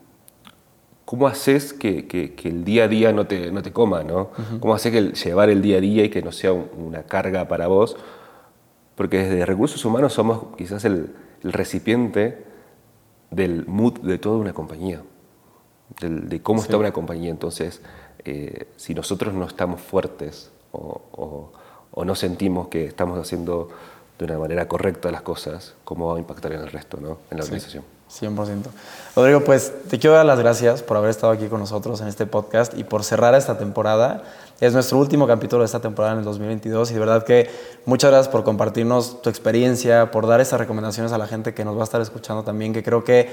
cómo 1.05 1.27
haces 1.27 1.73
que, 1.73 2.07
que- 2.07 2.35
que 2.35 2.49
el 2.51 2.65
día 2.65 2.85
a 2.85 2.89
día 2.89 3.13
no 3.13 3.27
te, 3.27 3.51
no 3.51 3.63
te 3.63 3.73
coma, 3.73 4.03
¿no? 4.03 4.29
Cómo 4.61 4.75
haces 4.75 4.93
que 4.93 4.99
el, 4.99 5.13
llevar 5.15 5.49
el 5.49 5.63
día 5.63 5.79
a 5.79 5.81
día 5.81 6.05
y 6.05 6.11
que 6.11 6.21
no 6.21 6.33
sea 6.33 6.53
un- 6.53 6.69
una 6.77 7.05
carga 7.05 7.49
para 7.49 7.67
vos. 7.67 7.97
Porque 8.95 9.19
desde 9.19 9.47
recursos 9.47 9.83
humanos 9.85 10.13
somos 10.13 10.55
quizás 10.59 10.85
el, 10.85 11.15
el 11.43 11.53
recipiente 11.53 12.45
del 13.31 13.65
mood 13.67 14.01
de 14.01 14.19
toda 14.19 14.37
una 14.39 14.53
compañía, 14.53 15.01
del- 16.01 16.29
de 16.29 16.43
cómo 16.43 16.61
está 16.61 16.77
una 16.77 16.93
compañía. 16.93 17.31
Entonces, 17.31 17.81
eh, 18.31 18.67
si 18.77 18.95
nosotros 18.95 19.35
no 19.35 19.47
estamos 19.47 19.81
fuertes 19.81 20.51
o, 20.73 21.01
o- 21.13 21.53
o 21.91 22.05
no 22.05 22.15
sentimos 22.15 22.69
que 22.69 22.85
estamos 22.85 23.19
haciendo 23.19 23.69
de 24.19 24.25
una 24.27 24.39
manera 24.39 24.69
correcta 24.69 25.11
las 25.11 25.23
cosas, 25.23 25.75
¿cómo 25.85 26.09
va 26.09 26.17
a 26.17 26.19
impactar 26.19 26.53
en 26.53 26.61
el 26.61 26.69
resto, 26.71 26.99
¿no? 27.01 27.19
en 27.31 27.39
la 27.39 27.45
organización? 27.45 27.83
100%. 28.11 28.63
Rodrigo, 29.17 29.45
pues 29.45 29.73
te 29.89 29.99
quiero 29.99 30.17
dar 30.17 30.25
las 30.25 30.39
gracias 30.39 30.83
por 30.83 30.97
haber 30.97 31.11
estado 31.11 31.33
aquí 31.33 31.47
con 31.49 31.61
nosotros 31.61 32.01
en 32.01 32.09
este 32.09 32.25
podcast 32.27 32.73
y 32.77 32.85
por 32.85 33.05
cerrar 33.05 33.35
esta 33.35 33.59
temporada. 33.59 34.23
Es 34.61 34.73
nuestro 34.73 34.99
último 34.99 35.27
capítulo 35.27 35.61
de 35.63 35.67
esta 35.67 35.81
temporada 35.81 36.15
en 36.15 36.21
el 36.21 36.25
2022 36.25 36.91
y 36.91 36.95
de 36.95 37.01
verdad 37.01 37.23
que 37.25 37.51
muchas 37.85 38.11
gracias 38.11 38.33
por 38.33 38.45
compartirnos 38.45 39.21
tu 39.23 39.29
experiencia, 39.29 40.11
por 40.11 40.27
dar 40.27 40.41
estas 40.41 40.59
recomendaciones 40.59 41.13
a 41.13 41.19
la 41.19 41.27
gente 41.27 41.53
que 41.55 41.65
nos 41.65 41.77
va 41.77 41.83
a 41.83 41.85
estar 41.85 42.01
escuchando 42.01 42.43
también, 42.45 42.73
que 42.73 42.83
creo 42.83 43.05
que 43.05 43.29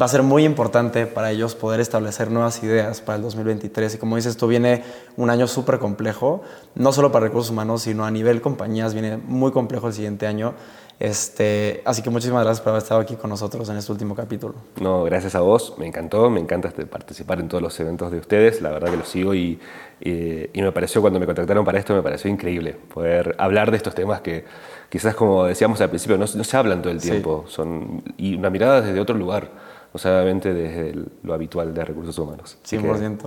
va 0.00 0.06
a 0.06 0.08
ser 0.08 0.22
muy 0.22 0.44
importante 0.44 1.06
para 1.06 1.30
ellos 1.30 1.54
poder 1.54 1.80
establecer 1.80 2.30
nuevas 2.30 2.62
ideas 2.62 3.00
para 3.00 3.16
el 3.16 3.22
2023. 3.22 3.94
Y 3.94 3.98
como 3.98 4.16
dices, 4.16 4.36
tú 4.36 4.46
viene 4.46 4.84
un 5.16 5.30
año 5.30 5.46
súper 5.46 5.78
complejo, 5.78 6.42
no 6.74 6.92
solo 6.92 7.10
para 7.12 7.26
recursos 7.26 7.50
humanos, 7.50 7.82
sino 7.82 8.04
a 8.04 8.10
nivel 8.10 8.42
compañías, 8.42 8.92
viene 8.92 9.16
muy 9.16 9.52
complejo 9.52 9.88
el 9.88 9.94
siguiente 9.94 10.26
año. 10.26 10.54
Este, 10.98 11.82
así 11.84 12.00
que 12.00 12.08
muchísimas 12.08 12.42
gracias 12.42 12.62
por 12.62 12.70
haber 12.70 12.82
estado 12.82 13.02
aquí 13.02 13.16
con 13.16 13.28
nosotros 13.28 13.68
en 13.68 13.76
este 13.76 13.92
último 13.92 14.14
capítulo. 14.14 14.54
No, 14.80 15.04
gracias 15.04 15.34
a 15.34 15.40
vos, 15.40 15.74
me 15.76 15.86
encantó, 15.86 16.30
me 16.30 16.40
encanta 16.40 16.68
este, 16.68 16.86
participar 16.86 17.38
en 17.40 17.48
todos 17.48 17.62
los 17.62 17.78
eventos 17.80 18.10
de 18.10 18.18
ustedes, 18.18 18.62
la 18.62 18.70
verdad 18.70 18.90
que 18.90 18.96
los 18.96 19.08
sigo 19.08 19.34
y, 19.34 19.60
y, 20.00 20.48
me 20.54 20.72
pareció, 20.72 21.02
cuando 21.02 21.20
me 21.20 21.26
contactaron 21.26 21.66
para 21.66 21.78
esto, 21.78 21.94
me 21.94 22.02
pareció 22.02 22.30
increíble 22.30 22.76
poder 22.94 23.34
hablar 23.38 23.70
de 23.70 23.76
estos 23.76 23.94
temas 23.94 24.22
que 24.22 24.44
quizás, 24.88 25.14
como 25.14 25.44
decíamos 25.44 25.82
al 25.82 25.90
principio, 25.90 26.16
no, 26.16 26.24
no 26.34 26.44
se 26.44 26.56
hablan 26.56 26.80
todo 26.80 26.92
el 26.92 27.00
tiempo, 27.02 27.44
son, 27.46 28.02
y 28.16 28.34
una 28.34 28.48
mirada 28.48 28.80
desde 28.80 28.98
otro 28.98 29.16
lugar, 29.16 29.50
no 29.96 29.98
solamente 29.98 30.52
desde 30.52 30.94
lo 31.22 31.32
habitual 31.32 31.72
de 31.72 31.82
recursos 31.82 32.18
humanos. 32.18 32.58
100%. 32.68 33.18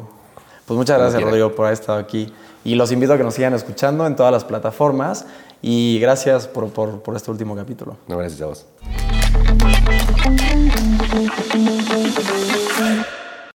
pues 0.67 0.77
muchas 0.77 0.99
gracias, 0.99 1.19
Rodrigo, 1.19 1.55
por 1.55 1.65
haber 1.65 1.73
estado 1.73 1.97
aquí. 1.97 2.31
Y 2.63 2.75
los 2.75 2.91
invito 2.91 3.13
a 3.13 3.17
que 3.17 3.23
nos 3.23 3.33
sigan 3.33 3.55
escuchando 3.55 4.05
en 4.05 4.15
todas 4.15 4.31
las 4.31 4.43
plataformas. 4.43 5.25
Y 5.63 5.97
gracias 5.99 6.47
por, 6.47 6.69
por, 6.69 7.01
por 7.01 7.15
este 7.15 7.31
último 7.31 7.55
capítulo. 7.55 7.97
No, 8.07 8.17
gracias 8.17 8.39
a 8.43 8.45
vos. 8.45 8.67